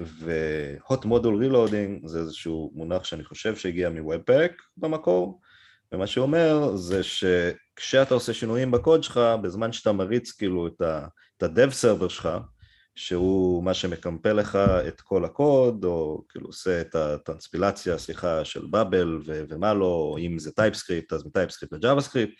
ו-hot 0.00 1.04
module 1.04 1.42
reloading 1.42 2.08
זה 2.08 2.18
איזשהו 2.18 2.72
מונח 2.74 3.04
שאני 3.04 3.24
חושב 3.24 3.56
שהגיע 3.56 3.90
מוובפק 3.90 4.52
במקור, 4.76 5.40
ומה 5.92 6.06
שאומר 6.06 6.76
זה 6.76 7.00
שכשאתה 7.02 8.14
עושה 8.14 8.34
שינויים 8.34 8.70
בקוד 8.70 9.02
שלך, 9.02 9.20
בזמן 9.42 9.72
שאתה 9.72 9.92
מריץ 9.92 10.32
כאילו 10.32 10.66
את 10.66 11.42
ה-dev 11.42 11.70
server 11.82 12.08
שלך, 12.08 12.28
שהוא 12.96 13.64
מה 13.64 13.74
שמקמפל 13.74 14.32
לך 14.32 14.56
את 14.88 15.00
כל 15.00 15.24
הקוד, 15.24 15.84
או 15.84 16.24
כאילו 16.28 16.46
עושה 16.46 16.80
את 16.80 16.94
הטרנספילציה, 16.94 17.98
סליחה, 17.98 18.44
של 18.44 18.66
באבל 18.70 19.20
ו- 19.26 19.44
ומה 19.48 19.74
לא, 19.74 20.16
אם 20.18 20.38
זה 20.38 20.52
TypeScript, 20.52 21.12
אז 21.12 21.26
מ 21.26 21.30
TypeScript 21.30 21.68
ל 21.68 21.72
JavaScript, 21.74 22.32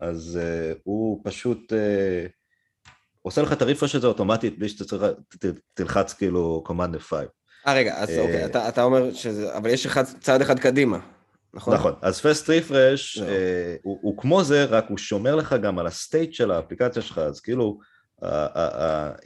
אז 0.00 0.38
אה, 0.42 0.78
הוא 0.84 1.20
פשוט 1.24 1.72
אה, 1.72 2.30
עושה 3.22 3.42
לך 3.42 3.52
את 3.52 3.62
ה 3.62 3.66
refresh 3.66 3.94
הזה 3.94 4.06
אוטומטית 4.06 4.58
בלי 4.58 4.68
שאתה 4.68 4.84
צריך, 4.84 5.02
ת, 5.38 5.44
תלחץ 5.74 6.12
כאילו 6.12 6.64
command 6.68 7.10
F5. 7.10 7.12
אה 7.66 7.74
רגע, 7.74 7.96
אז 7.96 8.10
אוקיי, 8.18 8.44
אתה, 8.44 8.68
אתה 8.68 8.82
אומר 8.82 9.14
שזה, 9.14 9.56
אבל 9.56 9.70
יש 9.70 9.86
אחד, 9.86 10.04
צעד 10.20 10.40
אחד 10.40 10.58
קדימה, 10.58 10.98
נכון? 11.54 11.74
נכון, 11.74 11.92
אז 12.02 12.20
fast 12.20 12.46
refresh 12.46 13.18
אה, 13.18 13.22
הוא, 13.82 13.98
הוא 14.02 14.18
כמו 14.18 14.44
זה, 14.44 14.64
רק 14.64 14.86
הוא 14.88 14.98
שומר 14.98 15.34
לך 15.34 15.56
גם 15.62 15.78
על 15.78 15.86
ה 15.86 15.94
state 15.94 16.32
של 16.32 16.50
האפליקציה 16.50 17.02
שלך, 17.02 17.18
אז 17.18 17.40
כאילו 17.40 17.78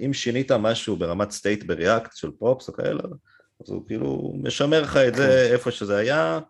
אם 0.07 0.13
שינית 0.13 0.53
משהו 0.53 0.97
ברמת 0.97 1.31
state 1.31 1.65
ב 1.65 1.73
React 1.73 2.17
של 2.17 2.31
props 2.31 2.69
או 2.69 2.73
כאלה, 2.73 3.03
אז 3.65 3.71
הוא 3.71 3.87
כאילו 3.87 4.33
משמר 4.43 4.83
לך 4.83 4.97
את 4.97 5.15
זה 5.15 5.47
כן. 5.49 5.53
איפה 5.53 5.71
שזה 5.71 5.97
היה, 5.97 6.41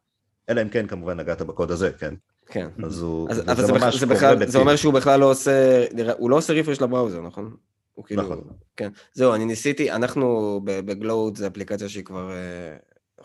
אלא 0.48 0.62
אם 0.62 0.68
כן 0.68 0.86
כמובן 0.86 1.20
נגעת 1.20 1.42
בקוד 1.42 1.70
הזה, 1.70 1.90
כן? 1.92 2.14
כן. 2.46 2.68
אז 2.84 3.02
הוא, 3.02 3.30
אז, 3.30 3.40
אבל 3.40 3.66
זה, 3.66 3.72
ממש 3.72 4.00
זה, 4.00 4.06
בכלל, 4.06 4.46
זה 4.46 4.58
אומר 4.58 4.76
שהוא 4.76 4.94
בכלל 4.94 5.20
לא 5.20 5.30
עושה, 5.30 5.84
הוא 6.18 6.30
לא 6.30 6.36
עושה 6.36 6.52
refresh 6.52 6.80
ל 6.80 6.85
browser, 6.85 7.20
נכון? 7.20 7.56
הוא 7.94 8.04
כאילו, 8.04 8.22
נכון. 8.22 8.40
כן. 8.76 8.90
זהו, 9.14 9.34
אני 9.34 9.44
ניסיתי, 9.44 9.90
אנחנו 9.92 10.60
ב 10.64 10.74
Gloat, 10.74 11.36
זו 11.36 11.46
אפליקציה 11.46 11.88
שהיא 11.88 12.04
כבר 12.04 12.30
אה, 12.30 12.76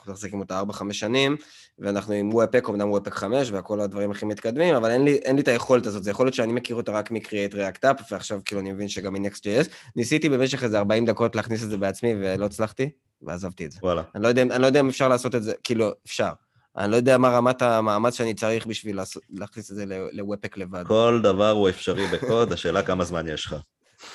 אנחנו 0.02 0.14
מחזיקים 0.14 0.40
אותה 0.40 0.62
4-5 0.70 0.94
שנים, 0.94 1.38
ואנחנו 1.80 2.14
עם 2.14 2.34
וופק, 2.34 2.70
אמנם 2.70 2.92
וופק 2.92 3.14
5 3.14 3.52
והכל 3.52 3.82
הדברים 3.82 4.12
הכי 4.12 4.26
מתקדמים, 4.26 4.76
אבל 4.76 4.92
אין 4.92 5.06
לי, 5.06 5.16
אין 5.16 5.36
לי 5.36 5.42
את 5.42 5.48
היכולת 5.48 5.86
הזאת, 5.86 6.04
זה 6.04 6.12
יכול 6.12 6.26
להיות 6.26 6.34
שאני 6.34 6.54
מכיר 6.54 6.76
אותה 6.76 6.92
רק 6.92 7.12
מ-Create 7.12 7.54
React 7.54 7.86
App, 7.86 8.04
ועכשיו 8.12 8.42
כאילו 8.46 8.62
אני 8.62 8.72
מבין 8.72 8.88
שגם 8.88 9.14
מ-Next.js. 9.14 9.68
ניסיתי 9.96 10.30
במשך 10.30 10.64
איזה 10.64 10.78
40 10.78 11.06
דקות 11.06 11.36
להכניס 11.36 11.64
את 11.64 11.70
זה 11.70 11.78
בעצמי 11.78 12.14
ולא 12.16 12.46
הצלחתי, 12.46 12.90
ועזבתי 13.22 13.66
את 13.66 13.72
זה. 13.72 13.80
וואלה. 13.84 14.04
אני 14.16 14.24
לא, 14.24 14.28
יודע, 14.28 14.42
אני 14.42 14.62
לא 14.62 14.68
יודע 14.68 14.80
אם 14.80 14.90
אפשר 14.90 15.08
לעשות 15.08 15.36
את 15.36 15.44
זה, 15.44 15.54
כאילו, 15.64 15.92
אפשר. 16.06 16.32
אני 16.78 16.92
לא 16.92 16.96
יודע 16.96 17.18
מה 17.18 17.30
רמת 17.30 17.62
המאמץ 17.62 18.16
שאני 18.16 18.34
צריך 18.34 18.66
בשביל 18.66 19.00
להכניס 19.30 19.72
את 19.72 19.76
זה 19.76 19.86
לוופק 20.12 20.58
לבד. 20.58 20.84
כל 20.88 21.20
דבר 21.24 21.50
הוא 21.50 21.70
אפשרי 21.70 22.08
בקוד, 22.08 22.54
השאלה 22.54 22.84
כמה 22.84 23.04
זמן 23.04 23.28
יש 23.28 23.46
לך. 23.46 23.56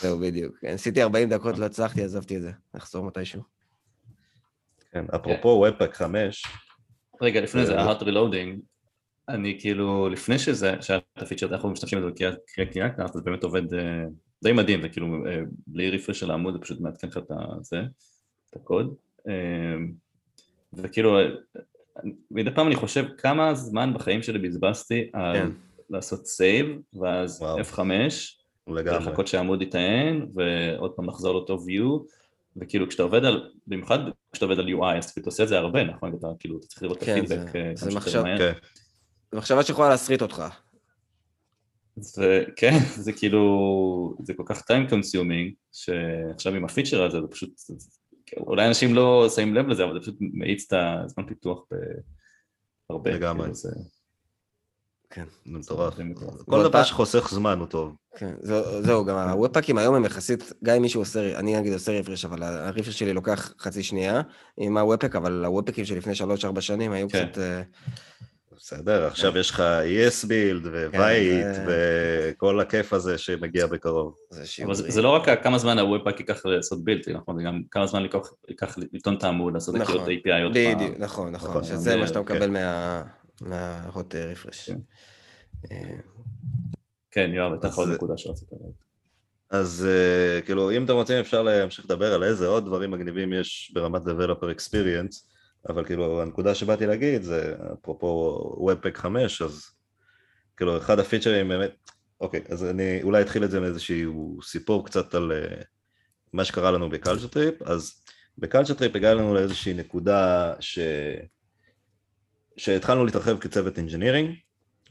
זהו, 0.01 0.19
בדיוק. 0.19 0.55
ניסיתי 0.63 1.03
40 1.03 1.29
דקות, 1.29 1.59
לא 1.59 1.65
הצלחתי, 1.65 2.05
עזבתי 2.05 2.37
את 2.37 2.43
זה. 2.43 2.51
נחזור 2.75 3.05
מתישהו. 3.05 3.56
כן, 4.97 5.05
אפרופו 5.15 5.49
Webpack 5.49 5.95
5. 5.95 6.43
רגע, 7.23 7.41
לפני 7.41 7.67
זה, 7.67 7.81
ה-hot 7.81 8.03
reloading, 8.03 8.61
אני 9.29 9.61
כאילו, 9.61 10.09
לפני 10.09 10.39
שזה, 10.39 10.75
שהיה 10.81 11.01
את 11.19 11.23
הפיצ'ר, 11.23 11.47
אנחנו 11.47 11.71
משתמשים 11.71 11.99
בזה 11.99 12.11
ב 12.11 12.33
Create 12.47 12.89
React 12.89 12.99
App, 12.99 13.07
זה 13.07 13.21
באמת 13.21 13.45
עובד 13.45 13.75
אה, 13.75 14.05
די 14.45 14.53
מדהים, 14.53 14.81
וכאילו, 14.83 15.27
אה, 15.27 15.41
בלי 15.67 15.91
refresh 15.91 16.21
של 16.21 16.31
העמוד, 16.31 16.55
זה 16.55 16.61
פשוט 16.61 16.81
מעדכן 16.81 17.09
לך 17.09 17.17
את 17.17 17.25
זה, 17.65 17.81
את 18.51 18.57
הקוד. 18.57 18.95
אה, 19.29 19.35
וכאילו, 20.73 21.19
מדי 22.31 22.51
פעם 22.51 22.67
אני 22.67 22.77
חושב 22.77 23.05
כמה 23.19 23.55
זמן 23.55 23.95
בחיים 23.95 24.23
שלי 24.23 24.39
בזבזתי 24.39 25.11
על 25.13 25.37
כן. 25.37 25.49
לעשות 25.91 26.27
save, 26.27 26.67
ואז 27.01 27.43
F5, 27.43 27.81
ולחכות 28.69 29.27
שהעמוד 29.27 29.63
יטען, 29.63 30.27
ועוד 30.35 30.93
פעם 30.93 31.09
לחזור 31.09 31.33
לאותו 31.33 31.57
view, 31.57 32.13
וכאילו 32.57 32.89
כשאתה 32.89 33.03
עובד 33.03 33.25
על, 33.25 33.51
במיוחד 33.67 33.99
כשאתה 34.37 34.47
עובד 34.47 34.59
על 34.59 34.69
UI, 34.69 34.99
אז 34.99 35.11
אתה 35.11 35.21
עושה 35.25 35.43
את 35.43 35.49
זה 35.49 35.59
הרבה, 35.59 35.85
נכון? 35.85 36.15
אתה 36.19 36.27
כאילו, 36.39 36.59
אתה 36.59 36.67
צריך 36.67 36.83
לראות 36.83 36.99
את 36.99 37.05
כן, 37.05 37.19
הפידבק 37.19 37.57
אה, 37.57 37.73
זה 37.75 37.97
מחשב, 37.97 38.23
כן. 38.39 38.53
זה 39.33 39.39
מחשבה 39.39 39.63
שיכולה 39.63 39.89
להסריט 39.89 40.23
אותך. 40.23 40.43
זה, 41.97 42.45
כן, 42.57 42.79
זה 43.05 43.13
כאילו, 43.13 44.17
זה 44.23 44.35
כל 44.35 44.43
כך 44.47 44.61
time 44.61 44.91
consuming, 44.91 45.55
שעכשיו 45.73 46.55
עם 46.55 46.65
הפיצ'ר 46.65 47.05
הזה, 47.05 47.21
זה 47.21 47.27
פשוט, 47.31 47.51
אולי 48.37 48.69
אנשים 48.69 48.95
לא 48.95 49.29
שמים 49.35 49.55
לב 49.55 49.69
לזה, 49.69 49.85
אבל 49.85 49.95
זה 49.95 50.01
פשוט 50.01 50.17
מאיץ 50.21 50.73
את 50.73 50.79
הזמן 51.05 51.27
פיתוח 51.27 51.65
בהרבה. 52.91 53.11
לגמרי. 53.11 53.43
כאילו 53.43 53.55
זה... 53.55 53.71
כן. 55.11 55.25
זה 55.45 55.59
מטורף. 55.59 55.95
כל 56.45 56.63
דבר 56.63 56.83
שחוסך 56.83 57.29
זמן 57.31 57.59
הוא 57.59 57.67
טוב. 57.67 57.95
כן, 58.17 58.35
זהו, 58.81 59.05
גם 59.05 59.17
הוובפאקים 59.17 59.79
היום 59.79 59.95
הם 59.95 60.05
יחסית, 60.05 60.53
גם 60.65 60.77
אם 60.77 60.83
מישהו 60.83 61.01
עושה, 61.01 61.39
אני 61.39 61.57
נגיד 61.57 61.73
עושה 61.73 61.99
refresh, 61.99 62.25
אבל 62.25 62.43
ה 62.43 62.50
refresh 62.50 62.99
שלי 62.99 63.13
לוקח 63.13 63.53
חצי 63.59 63.83
שנייה 63.83 64.21
עם 64.57 64.77
ה 64.77 64.81
Webpack, 64.81 65.17
אבל 65.17 65.45
הוובפקים 65.45 65.85
שלפני 65.85 66.15
שלוש-ארבע 66.15 66.61
שנים 66.61 66.93
היו 66.93 67.09
כן. 67.09 67.27
קצת... 67.27 67.39
אה, 67.39 67.63
בסדר, 68.57 69.07
עכשיו 69.07 69.33
כן. 69.33 69.39
יש 69.39 69.51
לך 69.51 69.63
esbuild 69.85 70.27
ו 70.27 70.67
Vite 70.67 71.47
וכל 71.67 72.61
הכיף 72.61 72.93
הזה 72.93 73.19
שמגיע 73.19 73.67
בקרוב. 73.67 74.15
אבל 74.65 74.75
זה 74.75 75.03
לא 75.03 75.09
רק 75.09 75.43
כמה 75.43 75.59
זמן 75.59 75.79
ה 75.79 75.84
Webpack 75.84 76.21
ייקח 76.21 76.47
לעשות 76.47 76.85
build, 76.85 77.03
נכון? 77.09 77.37
זה 77.37 77.43
גם 77.43 77.63
כמה 77.71 77.87
זמן 77.87 78.03
ייקח 78.49 78.79
לטעון 78.93 79.17
את 79.17 79.25
העמוד, 79.25 79.55
לעשות 79.55 79.77
את 79.77 79.81
נכון. 79.81 80.07
API. 80.07 80.49
בדיוק, 80.51 80.95
נכון, 80.99 81.33
נכון, 81.33 81.51
נכון, 81.51 81.65
שזה 81.65 81.97
מה 81.97 82.07
שאתה 82.07 82.21
מקבל 82.21 82.51
מה... 82.51 83.03
מה 83.41 83.70
hot 83.70 84.15
refresh. 84.15 84.71
כן, 87.11 87.31
יואב, 87.35 87.53
הייתה 87.53 87.69
עוד 87.77 87.89
נקודה 87.89 88.17
שרצית 88.17 88.49
להגיד. 88.53 88.87
אז 89.51 89.89
אה, 89.89 90.45
כאילו, 90.45 90.71
אם 90.71 90.85
אתם 90.85 90.93
רוצים 90.93 91.17
אפשר 91.17 91.43
להמשיך 91.43 91.85
לדבר 91.85 92.15
על 92.15 92.25
איזה 92.25 92.47
עוד 92.47 92.67
דברים 92.67 92.91
מגניבים 92.91 93.33
יש 93.33 93.73
ברמת 93.75 94.03
Developer 94.03 94.59
Experience, 94.59 95.25
אבל 95.69 95.85
כאילו, 95.85 96.23
הנקודה 96.23 96.55
שבאתי 96.55 96.87
להגיד 96.87 97.23
זה, 97.23 97.55
אפרופו 97.73 98.41
Webpack 98.71 98.99
5, 98.99 99.43
אז 99.43 99.65
כאילו, 100.57 100.77
אחד 100.77 100.99
הפיצ'רים 100.99 101.49
באמת, 101.49 101.91
אוקיי, 102.21 102.41
אז 102.49 102.65
אני 102.65 103.03
אולי 103.03 103.23
אתחיל 103.23 103.45
את 103.45 103.51
זה 103.51 103.61
מאיזשהו 103.61 104.39
סיפור 104.43 104.87
קצת 104.87 105.15
על 105.15 105.33
אה, 105.33 105.65
מה 106.33 106.45
שקרה 106.45 106.71
לנו 106.71 106.91
ב 106.91 106.95
Culture 106.95 107.27
Trip, 107.27 107.63
אז 107.63 108.03
ב 108.39 108.43
Culture 108.43 108.75
Trip 108.75 108.97
הגענו 108.97 109.35
לאיזושהי 109.35 109.75
נקודה 109.75 110.55
ש... 110.61 110.79
שהתחלנו 112.57 113.05
להתרחב 113.05 113.39
כצוות 113.39 113.79
engineering, 113.79 114.35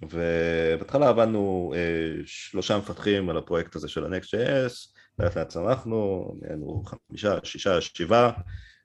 ובהתחלה 0.02 1.10
עבדנו 1.10 1.74
אה, 1.76 2.22
שלושה 2.26 2.78
מפתחים 2.78 3.30
על 3.30 3.38
הפרויקט 3.38 3.76
הזה 3.76 3.88
של 3.88 4.06
ה-Next.js, 4.06 4.96
לאט 5.20 5.38
לאט 5.38 5.50
צמחנו, 5.50 6.34
נהיינו 6.42 6.84
חמישה, 6.86 7.38
שישה, 7.44 7.82
שבעה, 7.82 8.32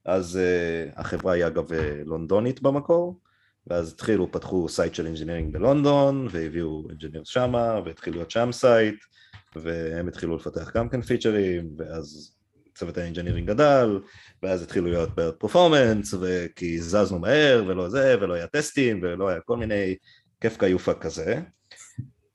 אז 0.04 0.36
אה, 0.36 1.00
החברה 1.00 1.32
היא 1.32 1.46
אגב 1.46 1.72
אה, 1.72 2.00
לונדונית 2.04 2.62
במקור, 2.62 3.20
ואז 3.66 3.92
התחילו, 3.92 4.32
פתחו 4.32 4.68
site 4.68 4.94
של 4.94 5.06
engineering 5.06 5.52
בלונדון, 5.52 6.28
והביאו 6.30 6.86
engineers 6.88 7.28
שמה, 7.28 7.80
והתחילו 7.84 8.16
להיות 8.16 8.30
שם 8.30 8.52
site, 8.52 9.04
והם 9.56 10.08
התחילו 10.08 10.36
לפתח 10.36 10.76
גם 10.76 10.88
כן 10.88 11.02
פיצ'רים, 11.02 11.70
ואז 11.78 12.34
צוות 12.80 12.98
ה 12.98 13.02
engineering 13.02 13.48
גדל, 13.48 14.00
ואז 14.42 14.62
התחילו 14.62 14.86
להיות 14.86 15.14
בעיות 15.14 15.36
performance, 15.38 16.14
כי 16.56 16.82
זזנו 16.82 17.18
מהר, 17.18 17.64
ולא 17.66 17.88
זה, 17.88 18.16
ולא 18.20 18.34
היה 18.34 18.46
טסטים, 18.46 19.00
ולא 19.02 19.28
היה 19.28 19.40
כל 19.40 19.56
מיני 19.56 19.96
כיף 20.40 20.56
כיופה 20.56 20.94
כזה. 20.94 21.40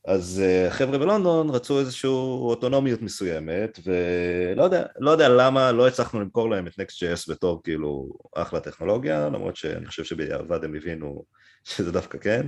אז 0.08 0.42
אה, 0.46 0.72
חבר'ה 0.72 0.98
בלונדון 0.98 1.50
רצו 1.50 1.80
איזושהי 1.80 2.10
אוטונומיות 2.10 3.02
מסוימת, 3.02 3.80
ולא 3.86 4.64
יודע, 4.64 4.86
לא 5.00 5.12
יודע 5.12 5.30
למה 5.30 5.72
לא 5.72 5.88
הצלחנו 5.88 6.22
למכור 6.22 6.50
להם 6.50 6.68
את 6.68 6.74
Next.js 6.74 7.32
בתור 7.32 7.64
כאילו 7.64 8.10
אחלה 8.36 8.60
טכנולוגיה, 8.60 9.30
למרות 9.30 9.56
שאני 9.56 9.86
חושב 9.86 10.04
שבדיעבד 10.04 10.64
הם 10.64 10.76
הבינו 10.76 11.24
שזה 11.64 11.92
דווקא 11.92 12.18
כן. 12.18 12.48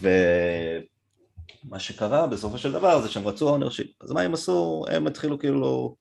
ומה 0.00 1.78
שקרה 1.78 2.26
בסופו 2.26 2.58
של 2.58 2.72
דבר 2.72 3.00
זה 3.00 3.08
שהם 3.08 3.28
רצו 3.28 3.48
ownership. 3.48 4.02
אז 4.02 4.10
מה 4.10 4.20
הם 4.20 4.34
עשו? 4.34 4.84
הם 4.90 5.06
התחילו 5.06 5.38
כאילו, 5.38 5.96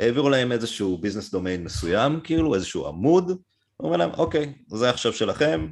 העבירו 0.00 0.28
להם 0.28 0.52
איזשהו 0.52 0.98
business 0.98 1.30
domain 1.30 1.64
מסוים, 1.64 2.20
כאילו 2.24 2.54
איזשהו 2.54 2.86
עמוד, 2.86 3.32
אומרים 3.80 4.00
להם, 4.00 4.10
אוקיי, 4.10 4.52
זה 4.68 4.90
עכשיו 4.90 5.12
שלכם, 5.12 5.68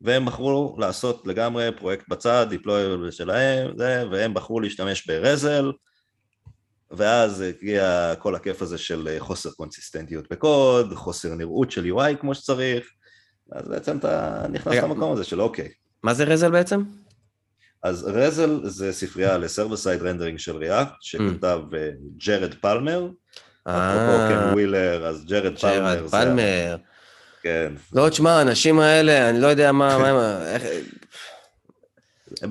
והם 0.00 0.26
בחרו 0.26 0.76
לעשות 0.78 1.26
לגמרי 1.26 1.68
פרויקט 1.78 2.08
בצד, 2.08 2.46
deploy 2.50 3.12
שלהם, 3.12 3.70
זה, 3.76 4.04
והם 4.10 4.34
בחרו 4.34 4.60
להשתמש 4.60 5.06
ב 5.06 5.14
Razzle, 5.14 5.72
ואז 6.90 7.40
הגיע 7.40 8.14
כל 8.18 8.34
הכיף 8.34 8.62
הזה 8.62 8.78
של 8.78 9.16
חוסר 9.18 9.50
קונסיסטנטיות 9.50 10.30
בקוד, 10.30 10.94
חוסר 10.94 11.34
נראות 11.34 11.70
של 11.70 11.92
UI 11.92 12.16
כמו 12.20 12.34
שצריך, 12.34 12.86
אז 13.52 13.68
בעצם 13.68 13.98
אתה 13.98 14.46
נכנס 14.52 14.74
למקום 14.74 15.12
הזה 15.12 15.24
של 15.24 15.40
אוקיי. 15.40 15.68
מה 16.02 16.14
זה 16.14 16.24
Razzle 16.24 16.50
בעצם? 16.50 16.82
אז 17.82 18.04
Razzle 18.04 18.60
זה 18.64 18.92
ספרייה 18.92 19.38
ל 19.38 19.43
server 19.43 19.76
side 19.76 20.02
rendering 20.02 20.38
של 20.38 20.56
React, 20.56 20.92
שכתב 21.00 21.60
אה, 21.74 21.90
ג'רד 22.26 22.54
פלמר, 22.54 23.08
אפרופו 23.62 24.28
קן 24.28 24.52
ווילר, 24.52 25.06
אז 25.06 25.24
ג'רד 25.26 25.58
פלמר. 25.58 25.94
ג'רד 25.94 26.10
פלמר. 26.10 26.76
כן. 27.42 27.72
לא, 27.92 28.08
תשמע, 28.08 28.30
האנשים 28.30 28.78
האלה, 28.78 29.30
אני 29.30 29.40
לא 29.40 29.46
יודע 29.46 29.72
מה, 29.72 29.98
מה, 29.98 30.42
איך... 30.54 30.62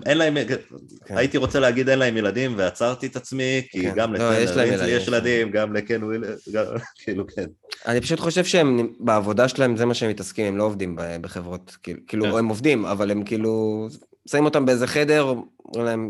אין 0.05 0.17
להם, 0.17 0.37
כן. 0.47 1.17
הייתי 1.17 1.37
רוצה 1.37 1.59
להגיד 1.59 1.89
אין 1.89 1.99
להם 1.99 2.17
ילדים 2.17 2.53
ועצרתי 2.57 3.07
את 3.07 3.15
עצמי, 3.15 3.61
כי 3.69 3.81
כן. 3.81 3.93
גם 3.95 4.13
לא, 4.13 4.31
לקן 4.31 4.43
יש, 4.43 4.81
יש 4.87 5.07
ילדים, 5.07 5.51
גם 5.51 5.73
לקן 5.73 6.03
ווילר, 6.03 6.35
כאילו 7.03 7.27
כן. 7.27 7.45
אני 7.87 8.01
פשוט 8.01 8.19
חושב 8.19 8.45
שהם, 8.45 8.93
בעבודה 8.99 9.47
שלהם 9.47 9.77
זה 9.77 9.85
מה 9.85 9.93
שהם 9.93 10.09
מתעסקים, 10.09 10.45
הם 10.45 10.57
לא 10.57 10.63
עובדים 10.63 10.97
בחברות, 11.21 11.77
כאילו, 11.83 11.99
כאילו 12.07 12.25
כן. 12.25 12.37
הם 12.37 12.47
עובדים, 12.47 12.85
אבל 12.85 13.11
הם 13.11 13.23
כאילו, 13.23 13.87
שמים 14.31 14.45
אותם 14.45 14.65
באיזה 14.65 14.87
חדר, 14.87 15.21
אומרים 15.65 15.85
להם, 15.85 16.09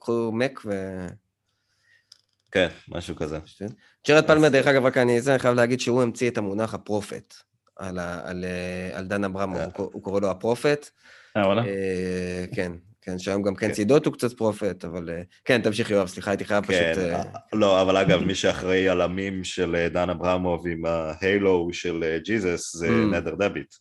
קחו 0.00 0.32
Mac 0.32 0.60
ו... 0.64 0.70
כן, 2.52 2.68
משהו 2.88 3.16
כזה. 3.16 3.38
ג'רד 4.08 4.26
פלמר, 4.26 4.48
דרך 4.48 4.66
אגב, 4.66 4.84
רק 4.84 4.96
אני 4.96 5.18
חייב 5.38 5.54
להגיד 5.54 5.80
שהוא 5.80 6.02
המציא 6.02 6.30
את 6.30 6.38
המונח 6.38 6.74
ה 6.74 6.81
prophet. 6.81 7.34
על, 7.78 7.98
על, 7.98 8.44
על 8.92 9.04
דן 9.04 9.24
אברמוב, 9.24 9.58
אה. 9.58 9.66
הוא, 9.76 9.90
הוא 9.92 10.02
קורא 10.02 10.20
לו 10.20 10.30
ה 10.30 10.37
prophet. 10.37 10.90
אה, 11.36 11.46
וואלה? 11.46 11.64
אה, 11.66 12.44
כן, 12.54 12.72
כן, 13.02 13.18
שהיום 13.18 13.42
גם 13.42 13.54
כן 13.54 13.72
צידות 13.72 14.06
הוא 14.06 14.14
קצת 14.14 14.32
prophet, 14.32 14.84
אבל 14.84 15.08
כן, 15.44 15.60
תמשיך 15.62 15.90
יואב, 15.90 16.06
סליחה, 16.06 16.30
הייתי 16.30 16.44
חייב 16.44 16.66
כן, 16.66 16.92
פשוט... 16.94 17.04
לא, 17.52 17.82
אבל 17.82 17.96
אגב, 17.96 18.20
מי 18.24 18.34
שאחראי 18.34 18.88
על 18.88 19.00
המים 19.00 19.44
של 19.44 19.88
דן 19.92 20.10
אברמוב 20.10 20.66
עם 20.66 20.84
ההיילו 20.84 21.68
של 21.72 22.18
ג'יזוס 22.24 22.76
זה 22.76 22.88
אממ. 22.88 22.90
נדר 22.90 23.34
דביט. 23.34 23.74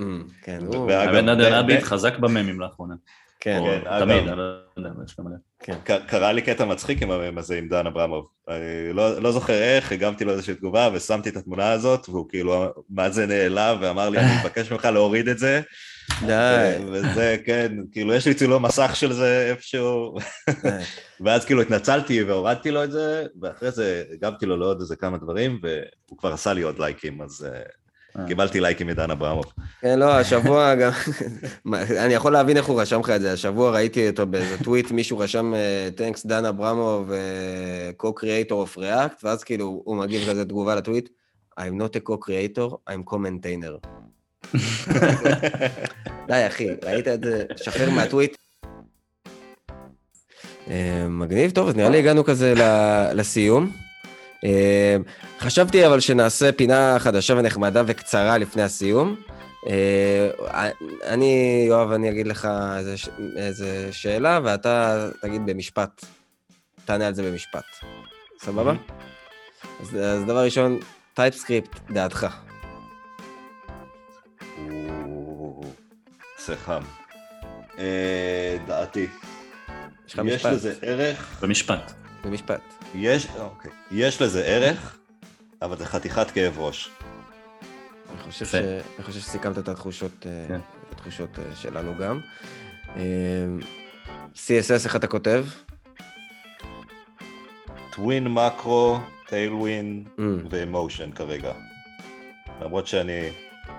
Mm, 0.00 0.04
כן, 0.42 0.58
הוא... 0.66 0.90
נדר 1.22 1.62
דביט 1.62 1.82
חזק 1.82 2.18
בממים 2.18 2.60
לאחרונה. 2.60 2.94
כן, 3.40 3.60
כן 3.64 3.98
תמיד, 4.00 4.28
אני 4.28 4.36
לא. 4.36 5.36
כן. 5.62 5.76
קרה 6.06 6.32
לי 6.32 6.42
קטע 6.42 6.64
מצחיק 6.64 7.02
עם 7.02 7.10
המם 7.10 7.38
הזה 7.38 7.58
עם 7.58 7.68
דן 7.68 7.86
אברמוב. 7.86 8.26
אני 8.48 8.92
לא, 8.92 9.22
לא 9.22 9.32
זוכר 9.32 9.52
איך, 9.52 9.92
הגמתי 9.92 10.24
לו 10.24 10.32
איזושהי 10.32 10.54
תגובה 10.54 10.90
ושמתי 10.92 11.28
את 11.28 11.36
התמונה 11.36 11.70
הזאת, 11.70 12.08
והוא 12.08 12.28
כאילו, 12.28 12.72
מה 12.90 13.10
זה 13.10 13.26
נעלב, 13.26 13.78
ואמר 13.80 14.08
לי, 14.08 14.18
אני 14.18 14.30
מבקש 14.40 14.72
ממך 14.72 14.84
להוריד 14.84 15.28
את 15.28 15.38
זה. 15.38 15.60
די. 16.26 16.76
וזה, 16.92 17.36
כן, 17.44 17.72
כאילו, 17.92 18.14
יש 18.14 18.26
לי 18.26 18.34
צילום 18.34 18.64
מסך 18.64 18.90
של 18.94 19.12
זה 19.12 19.46
איפשהו. 19.50 20.14
ואז 21.24 21.44
כאילו 21.44 21.62
התנצלתי 21.62 22.22
והורדתי 22.22 22.70
לו 22.70 22.84
את 22.84 22.92
זה, 22.92 23.26
ואחרי 23.42 23.70
זה 23.70 24.04
הגמתי 24.12 24.46
לו 24.46 24.56
לעוד 24.56 24.80
איזה 24.80 24.96
כמה 24.96 25.18
דברים, 25.18 25.60
והוא 25.62 26.18
כבר 26.18 26.32
עשה 26.32 26.52
לי 26.52 26.62
עוד 26.62 26.78
לייקים, 26.78 27.22
אז... 27.22 27.46
אה. 28.18 28.26
קיבלתי 28.26 28.60
לייקים 28.60 28.86
מדן 28.86 29.10
אברמוב. 29.10 29.44
כן, 29.80 29.98
לא, 29.98 30.14
השבוע 30.14 30.74
גם, 30.80 30.90
אני 31.74 32.14
יכול 32.14 32.32
להבין 32.32 32.56
איך 32.56 32.66
הוא 32.66 32.80
רשם 32.80 33.00
לך 33.00 33.10
את 33.10 33.20
זה, 33.20 33.32
השבוע 33.32 33.70
ראיתי 33.70 34.08
אותו 34.08 34.26
באיזה 34.26 34.64
טוויט, 34.64 34.90
מישהו 34.90 35.18
רשם, 35.18 35.54
תנקס 35.96 36.26
דן 36.26 36.44
אברמוב, 36.44 37.10
co-creator 38.02 38.50
of 38.50 38.78
React, 38.78 39.14
ואז 39.22 39.44
כאילו 39.44 39.82
הוא 39.84 39.96
מגיב 39.96 40.30
כזה 40.30 40.44
תגובה 40.44 40.74
לטוויט, 40.74 41.08
I'm 41.60 41.74
not 41.80 41.96
a 41.96 42.08
co-creator, 42.08 42.70
I'm 42.90 43.10
co-maintainer. 43.10 43.86
די, 46.28 46.46
אחי, 46.46 46.68
ראית 46.84 47.08
את 47.08 47.24
זה? 47.24 47.44
שחרר 47.56 47.90
מהטוויט. 47.90 48.36
אה, 50.70 51.06
מגניב, 51.08 51.50
טוב, 51.50 51.68
אז 51.68 51.76
נראה 51.76 51.88
לי 51.88 51.98
הגענו 51.98 52.24
כזה 52.24 52.54
לסיום. 53.14 53.72
אה, 54.44 54.96
חשבתי 55.38 55.86
אבל 55.86 56.00
שנעשה 56.00 56.52
פינה 56.52 56.96
חדשה 56.98 57.34
ונחמדה 57.36 57.82
וקצרה 57.86 58.38
לפני 58.38 58.62
הסיום. 58.62 59.16
אה, 59.68 60.70
אני, 61.04 61.64
יואב, 61.68 61.92
אני 61.92 62.10
אגיד 62.10 62.26
לך 62.26 62.48
איזה, 62.78 62.94
איזה 63.36 63.88
שאלה, 63.92 64.40
ואתה 64.44 65.08
תגיד 65.20 65.46
במשפט, 65.46 66.04
תענה 66.84 67.06
על 67.06 67.14
זה 67.14 67.22
במשפט. 67.22 67.64
סבבה? 68.40 68.74
אז, 69.80 69.96
אז 69.96 70.24
דבר 70.24 70.44
ראשון, 70.44 70.78
TypeScript, 71.14 71.80
דעתך. 71.90 72.26
זה 76.46 76.56
חם. 76.56 76.82
אה, 77.78 78.56
דעתי. 78.66 79.06
יש 80.06 80.14
לך 80.14 80.18
משפט? 80.18 80.38
יש 80.38 80.46
לזה 80.46 80.74
ערך... 80.82 81.38
במשפט. 81.42 82.01
במשפט. 82.24 82.60
יש, 82.94 83.26
אוקיי. 83.38 83.70
יש 83.90 84.22
לזה 84.22 84.44
ערך, 84.44 84.98
אבל 85.62 85.78
זה 85.78 85.86
חתיכת 85.86 86.30
כאב 86.30 86.58
ראש. 86.58 86.90
אני 88.10 88.22
חושב, 88.22 88.46
ש... 88.46 88.54
אני 88.54 89.04
חושב 89.04 89.20
שסיכמת 89.20 89.58
את 89.58 89.68
התחושות, 89.68 90.26
אה, 90.26 90.44
כן. 90.48 90.60
את 90.88 90.92
התחושות 90.92 91.38
אה, 91.38 91.56
שלנו 91.56 91.94
גם. 92.00 92.20
אה, 92.96 93.02
CSS, 94.34 94.84
איך 94.84 94.96
אתה 94.96 95.06
כותב? 95.06 95.46
טווין 97.92 98.28
מקרו, 98.28 98.98
טיילווין 99.26 100.04
ואמושן 100.50 101.12
כרגע. 101.12 101.52
למרות 102.60 102.86
שאני 102.86 103.30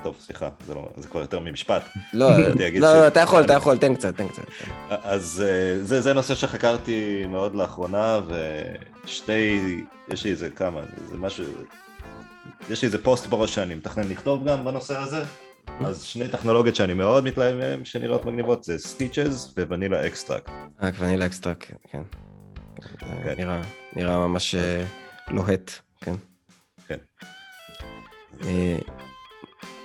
טוב, 0.04 0.16
סליחה, 0.20 0.50
זה, 0.68 0.74
לא, 0.74 0.90
זה 0.98 1.08
כבר 1.08 1.22
יותר 1.22 1.40
ממשפט. 1.40 1.84
לא, 2.14 2.38
לא, 2.38 2.48
לא, 2.80 3.08
אתה 3.08 3.20
יכול, 3.20 3.44
אתה 3.44 3.54
יכול, 3.54 3.78
תן 3.78 3.96
קצת, 3.96 4.18
תן 4.18 4.28
קצת. 4.28 4.44
אז 4.90 5.44
אה, 5.46 5.84
זה, 5.84 6.02
זה 6.02 6.14
נושא 6.14 6.36
שחקרתי 6.36 7.26
מאוד 7.30 7.56
לאחרונה, 7.56 8.20
ושתי, 8.28 9.62
יש 10.10 10.24
לי 10.24 10.32
איזה 10.32 10.50
כמה, 10.50 10.82
זה 11.10 11.18
משהו, 11.18 11.46
יש 12.70 12.82
לי 12.82 12.86
איזה 12.86 13.04
פוסט 13.04 13.28
בראש 13.28 13.56
שאני 13.56 13.76
מתכנן 13.76 14.10
לכתוב 14.10 14.50
גם 14.50 14.66
בנושא 14.66 14.98
הזה, 14.98 15.24
אז 15.86 16.04
שני 16.04 16.28
טכנולוגיות 16.28 16.76
שאני 16.76 16.94
מאוד 16.94 17.24
מתלהב 17.24 17.56
מהן, 17.56 17.86
שנראות 17.86 18.26
מגניבות, 18.26 18.64
זה 18.64 18.78
Stitches 18.78 19.54
ו 19.58 19.64
Vanilla 19.64 20.08
Extract. 20.08 20.50
אה, 20.84 20.90
Vanilla 21.00 21.26
Extract, 21.26 21.72
כן. 21.92 22.02
כן. 23.00 23.36
נראה, 23.38 23.62
נראה 23.96 24.28
ממש 24.28 24.56
אה, 24.56 24.84
לוהט, 25.28 25.72
כן. 26.02 26.16
כן. 26.88 26.98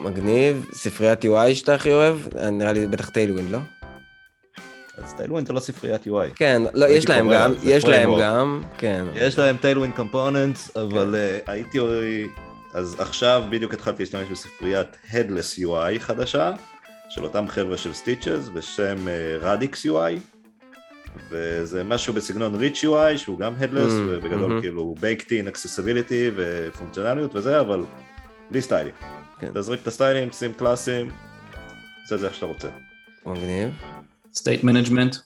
מגניב, 0.01 0.67
ספריית 0.73 1.25
UI 1.25 1.55
שאתה 1.55 1.75
הכי 1.75 1.93
אוהב? 1.93 2.17
נראה 2.53 2.73
לי 2.73 2.87
בטח 2.87 3.09
Tailwind, 3.09 3.53
לא? 3.53 3.59
אז 4.99 5.15
Tailwind 5.15 5.47
זה 5.47 5.53
לא 5.53 5.61
ספריית 5.61 6.07
UI. 6.07 6.35
כן, 6.35 6.63
לא, 6.75 6.87
יש 6.87 7.09
להם 7.09 7.33
גם, 7.33 7.55
יש 7.63 7.85
להם. 7.85 8.11
גם, 8.21 8.63
כן. 8.79 9.07
יש 9.15 9.39
להם 9.39 9.57
Tailwind 9.57 9.93
components, 9.93 10.77
אבל 10.77 11.15
אה, 11.15 11.51
הייתי... 11.51 11.79
אז 12.75 12.97
עכשיו 12.99 13.43
בדיוק 13.51 13.75
התחלתי 13.75 14.03
להשתמש 14.03 14.29
בספריית 14.31 14.97
Headless 15.11 15.59
UI 15.65 15.99
חדשה, 15.99 16.53
של 17.09 17.25
אותם 17.25 17.49
חבר'ה 17.49 17.77
של 17.77 17.93
Stitches, 17.93 18.49
בשם 18.55 18.97
אה, 18.97 19.45
Radix 19.45 19.75
UI, 19.87 20.21
וזה 21.31 21.85
משהו 21.85 22.15
בסגנון 22.15 22.61
Reach 22.63 22.77
UI, 22.85 23.17
שהוא 23.17 23.39
גם 23.39 23.55
Headless, 23.61 23.91
ממ, 23.91 24.09
ובגדול 24.09 24.49
מהמם. 24.49 24.61
כאילו 24.61 24.95
Baked 24.99 25.27
in 25.27 25.55
Accessibility 25.55 26.33
ופונקציונליות 26.37 27.37
וזה, 27.37 27.61
אבל 27.61 27.85
בלי 28.51 28.63
סטיילים. 28.63 28.95
כן. 29.41 29.51
תזריק 29.55 29.83
את 29.83 29.87
הסטיילים, 29.87 30.33
שים 30.33 30.53
קלאסים, 30.53 31.11
עושה 32.03 32.15
את 32.15 32.21
זה 32.21 32.27
איך 32.27 32.35
שאתה 32.35 32.47
רוצה. 32.47 32.69
מגניב. 33.27 33.71
state 34.35 34.65
management. 34.65 35.17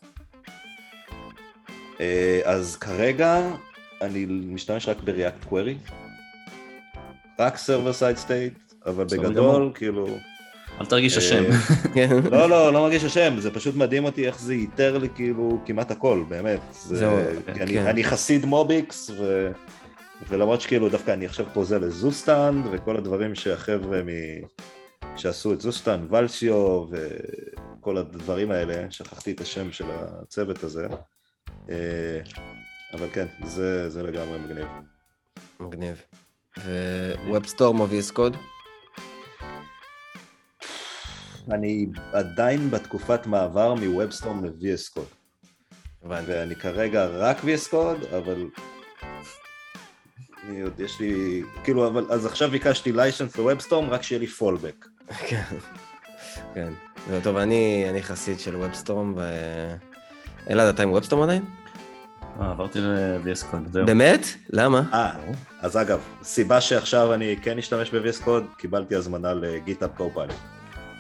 אה, 2.00 2.40
אז 2.44 2.76
כרגע 2.76 3.40
אני 4.00 4.26
משתמש 4.28 4.88
רק 4.88 4.96
ב-React 5.04 5.52
Query, 5.52 5.92
רק 7.38 7.54
Server 7.54 8.00
Side 8.00 8.26
State, 8.26 8.86
אבל 8.86 9.04
בגדול, 9.04 9.34
גמור. 9.34 9.74
כאילו... 9.74 10.06
אל 10.80 10.86
תרגיש 10.86 11.18
אשם. 11.18 11.44
אה, 11.44 11.58
כן. 11.94 12.10
לא, 12.30 12.48
לא, 12.48 12.72
לא 12.72 12.80
מרגיש 12.82 13.04
אשם, 13.04 13.34
זה 13.38 13.50
פשוט 13.50 13.74
מדהים 13.74 14.04
אותי 14.04 14.26
איך 14.26 14.40
זה 14.40 14.54
ייתר 14.54 14.98
לי 14.98 15.08
כאילו 15.14 15.60
כמעט 15.66 15.90
הכל, 15.90 16.24
באמת. 16.28 16.60
זה, 16.72 16.96
זהו, 16.96 17.16
כן. 17.54 17.86
אני 17.86 18.04
חסיד 18.04 18.44
MobX, 18.44 19.10
ו, 19.10 19.50
ולמרות 20.28 20.60
שכאילו 20.60 20.88
דווקא 20.88 21.10
אני 21.10 21.26
עכשיו 21.26 21.46
פוזל 21.54 21.78
ל 21.78 21.88
Zustand, 21.88 22.66
וכל 22.72 22.96
הדברים 22.96 23.34
שהחבר'ה 23.34 24.02
מ... 24.02 24.08
שעשו 25.16 25.52
את 25.52 25.60
Zustand, 25.60 26.12
ולסיו, 26.12 26.86
וכל 26.90 27.96
הדברים 27.96 28.50
האלה, 28.50 28.90
שכחתי 28.90 29.32
את 29.32 29.40
השם 29.40 29.72
של 29.72 29.84
הצוות 29.90 30.62
הזה. 30.62 30.86
אה, 31.70 32.20
אבל 32.92 33.08
כן, 33.12 33.26
זה, 33.44 33.90
זה 33.90 34.02
לגמרי 34.02 34.38
מגניב. 34.38 34.66
מגניב. 35.60 36.02
ו 37.26 37.32
WebStorm 37.32 37.80
או 37.80 37.86
VS 37.86 38.12
Code? 38.12 38.36
אני 41.50 41.86
עדיין 42.12 42.70
בתקופת 42.70 43.26
מעבר 43.26 43.74
מ 43.74 43.82
WebStorm 43.82 44.44
ל-VS 44.44 44.98
Code. 44.98 45.14
הבנתי. 46.02 46.30
ואני 46.32 46.56
כרגע 46.56 47.06
רק 47.06 47.36
VS 47.38 47.72
Code, 47.72 48.16
אבל... 48.16 48.46
אני 50.48 50.60
עוד 50.60 50.80
יש 50.80 51.00
לי... 51.00 51.42
כאילו, 51.64 51.86
אבל... 51.86 52.06
אז 52.10 52.26
עכשיו 52.26 52.50
ביקשתי 52.50 52.92
license 52.92 53.36
ל 53.36 53.42
WebStorm, 53.42 53.90
רק 53.90 54.02
שיהיה 54.02 54.18
לי 54.18 54.26
fallback. 54.26 54.86
כן. 55.28 55.42
כן. 56.54 56.68
טוב, 57.22 57.36
אני 57.36 57.86
אני 57.90 58.02
חסיד 58.02 58.40
של 58.40 58.56
WebStorm, 58.56 59.14
ו... 59.16 59.22
אלעד, 60.50 60.74
אתה 60.74 60.82
עם 60.82 60.90
WebStorm 60.90 61.22
עדיין? 61.22 61.44
אה, 62.40 62.50
עברתי 62.50 62.80
ל-VS 62.80 63.52
Code, 63.52 63.72
זהו. 63.72 63.86
באמת? 63.86 64.26
למה? 64.50 64.82
אה, 64.92 65.10
אז 65.60 65.76
אגב, 65.76 66.00
סיבה 66.22 66.60
שעכשיו 66.60 67.14
אני 67.14 67.36
כן 67.42 67.58
אשתמש 67.58 67.94
ב-VS 67.94 68.24
Code, 68.24 68.56
קיבלתי 68.58 68.94
הזמנה 68.94 69.34
ל 69.34 69.42
GitHub 69.42 69.90
Copilot. 69.96 70.36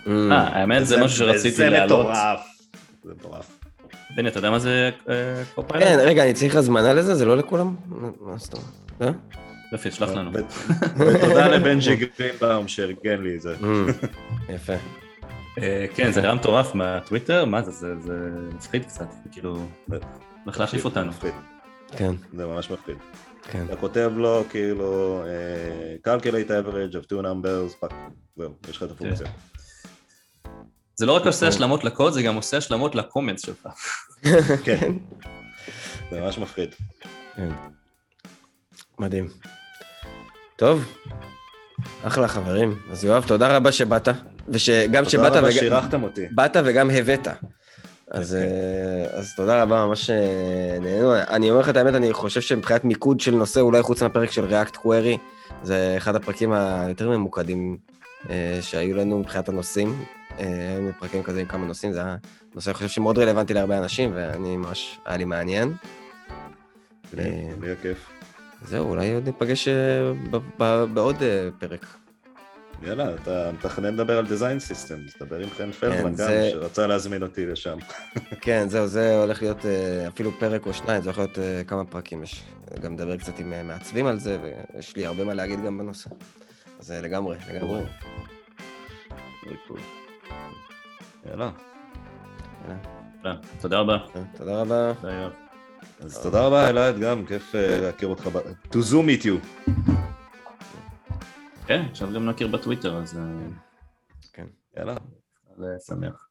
ממ. 0.04 0.08
אה, 0.08 0.38
האמת 0.40 0.86
זה 0.86 0.96
משהו 0.96 1.18
שרציתי 1.18 1.56
זה 1.56 1.68
להעלות. 1.68 2.00
מטורף. 2.00 2.40
זה 3.04 3.12
מטורף. 3.18 3.58
בני, 4.16 4.28
אתה 4.28 4.38
יודע 4.38 4.50
מה 4.50 4.58
זה 4.58 4.90
אה, 5.08 5.14
Copilot? 5.54 5.88
כן, 5.88 5.98
רגע, 6.00 6.24
אני 6.24 6.34
צריך 6.34 6.56
הזמנה 6.56 6.92
לזה? 6.92 7.14
זה 7.14 7.24
לא 7.24 7.36
לכולם? 7.36 7.74
מה 8.20 8.36
זאת 8.36 8.54
אומרת? 8.54 8.81
אה? 9.00 9.10
יופי, 9.72 9.90
תשלח 9.90 10.10
לנו. 10.10 10.30
ו- 10.32 10.38
ותודה 11.14 11.48
לבנג'י 11.48 11.96
גרינבאום 11.96 12.68
שארגן 12.68 13.22
לי 13.22 13.36
את 13.36 13.42
זה. 13.42 13.56
ממ, 13.60 14.06
יפה. 14.48 14.72
אה, 15.58 15.86
כן, 15.94 16.12
זה 16.12 16.20
נראה 16.20 16.34
מטורף 16.34 16.74
מהטוויטר, 16.74 17.44
מה 17.44 17.62
זה, 17.62 17.70
זה 17.70 18.00
זה 18.00 18.14
מפחיד 18.54 18.84
קצת, 18.84 19.10
זה 19.10 19.30
כאילו, 19.32 19.58
הולך 20.44 20.60
להחליף 20.60 20.84
אותנו. 20.84 21.12
כן, 21.96 22.12
זה 22.36 22.46
ממש 22.46 22.70
מפחיד. 22.70 22.96
כן. 23.42 23.64
אתה 23.66 23.76
כותב 23.76 24.10
לו 24.16 24.44
כאילו 24.50 25.22
אה, 25.26 26.14
calculate 26.16 26.48
average 26.48 26.94
of 26.94 27.06
two 27.06 27.22
numbers, 27.22 27.80
טאק, 27.80 27.92
זהו, 28.36 28.54
יש 28.68 28.76
לך 28.76 28.82
את 28.82 28.90
הפונקציה. 28.90 29.26
זה 30.94 31.06
לא 31.06 31.12
רק 31.12 31.26
עושה 31.26 31.48
השלמות 31.48 31.84
לקוד, 31.84 32.12
זה 32.12 32.22
גם 32.22 32.34
עושה 32.34 32.56
השלמות 32.56 32.94
לקומנטס 32.94 33.46
שלך. 33.46 33.68
כן. 34.66 34.92
זה 36.10 36.20
ממש 36.20 36.38
מפחיד. 36.38 36.74
כן. 37.36 37.48
מדהים. 39.02 39.28
טוב, 40.56 40.92
אחלה 42.02 42.28
חברים. 42.28 42.78
אז 42.90 43.04
יואב, 43.04 43.24
תודה 43.26 43.56
רבה 43.56 43.72
שבאת, 43.72 44.08
וגם 44.48 45.04
שבאת 45.04 45.26
תודה 45.26 45.38
רבה. 45.38 45.52
שאירחתם 45.52 46.02
אותי. 46.02 46.26
באת 46.30 46.56
וגם 46.64 46.90
הבאת. 46.90 47.28
אז, 48.10 48.38
כן. 48.40 48.48
אה, 49.14 49.18
אז 49.18 49.34
תודה 49.36 49.62
רבה, 49.62 49.86
ממש 49.86 50.10
אה, 50.10 50.78
נהנינו. 50.80 51.14
אני 51.16 51.50
אומר 51.50 51.60
לך 51.60 51.68
את 51.68 51.76
האמת, 51.76 51.94
אני 51.94 52.12
חושב 52.12 52.40
שמבחינת 52.40 52.84
מיקוד 52.84 53.20
של 53.20 53.34
נושא, 53.34 53.60
אולי 53.60 53.82
חוץ 53.82 54.02
מהפרק 54.02 54.30
של 54.30 54.48
React 54.50 54.76
Query, 54.76 55.18
זה 55.62 55.94
אחד 55.96 56.16
הפרקים 56.16 56.52
היותר 56.52 57.10
ממוקדים 57.10 57.76
אה, 58.30 58.58
שהיו 58.60 58.96
לנו 58.96 59.18
מבחינת 59.18 59.48
הנושאים. 59.48 60.04
אה, 60.38 60.76
היו 60.78 60.90
פרקים 60.98 61.22
כזה 61.22 61.40
עם 61.40 61.46
כמה 61.46 61.66
נושאים, 61.66 61.92
זה 61.92 61.98
היה 61.98 62.16
נושא, 62.54 62.70
אני 62.70 62.74
חושב 62.74 62.88
שמאוד 62.88 63.18
רלוונטי 63.18 63.54
להרבה 63.54 63.78
אנשים, 63.78 64.10
ואני 64.14 64.56
ממש, 64.56 64.98
היה 65.04 65.16
לי 65.16 65.24
מעניין. 65.24 65.72
לי 67.12 67.22
היה 67.62 67.76
כיף. 67.82 68.21
זהו, 68.64 68.88
אולי 68.88 69.14
עוד 69.14 69.24
ניפגש 69.26 69.68
אה, 69.68 69.74
ב- 70.30 70.36
ב- 70.62 70.84
בעוד 70.94 71.22
אה, 71.22 71.48
פרק. 71.58 71.86
יאללה, 72.82 73.14
אתה 73.14 73.50
מתכנן 73.52 73.94
לדבר 73.94 74.18
על 74.18 74.26
design 74.26 74.70
systems, 74.70 75.18
תדבר 75.18 75.38
עם 75.38 75.50
חן 75.50 75.72
פלדמן 75.72 76.02
גם, 76.10 76.14
זה- 76.14 76.48
שרצה 76.52 76.86
להזמין 76.86 77.22
אותי 77.22 77.46
לשם. 77.46 77.78
כן, 78.40 78.68
זהו, 78.68 78.86
זה 78.86 79.16
הולך 79.20 79.42
להיות 79.42 79.66
אה, 79.66 80.08
אפילו 80.08 80.30
פרק 80.38 80.66
או 80.66 80.74
שניים, 80.74 81.02
זה 81.02 81.08
הולך 81.10 81.18
להיות 81.18 81.38
כמה 81.66 81.84
פרקים. 81.84 82.22
יש 82.22 82.42
גם 82.80 82.94
לדבר 82.94 83.16
קצת 83.16 83.38
עם 83.38 83.66
מעצבים 83.68 84.06
על 84.06 84.18
זה, 84.18 84.38
ויש 84.74 84.96
לי 84.96 85.06
הרבה 85.06 85.24
מה 85.24 85.34
להגיד 85.34 85.64
גם 85.66 85.78
בנושא. 85.78 86.10
אז 86.80 86.90
לגמרי, 86.90 87.36
לגמרי. 87.50 87.80
יאללה. 91.30 91.50
יאללה, 93.24 93.36
תודה 93.60 93.78
רבה. 93.78 93.96
תודה 94.36 94.60
רבה. 94.60 94.92
אז 96.00 96.22
תודה 96.22 96.46
רבה 96.46 96.68
אלעד 96.70 96.98
גם, 97.00 97.26
כיף 97.26 97.54
אה, 97.54 97.80
להכיר 97.80 98.08
אותך, 98.08 98.26
ב- 98.26 98.72
to 98.72 98.76
zoom 98.92 99.20
it 99.20 99.24
you. 99.24 99.70
כן, 101.66 101.86
עכשיו 101.90 102.12
גם 102.14 102.28
נכיר 102.28 102.48
בטוויטר, 102.48 102.96
אז 102.96 103.18
אה, 103.18 103.22
כן. 104.32 104.46
יאללה. 104.76 104.94
זה 105.56 105.66
שמח. 105.86 106.28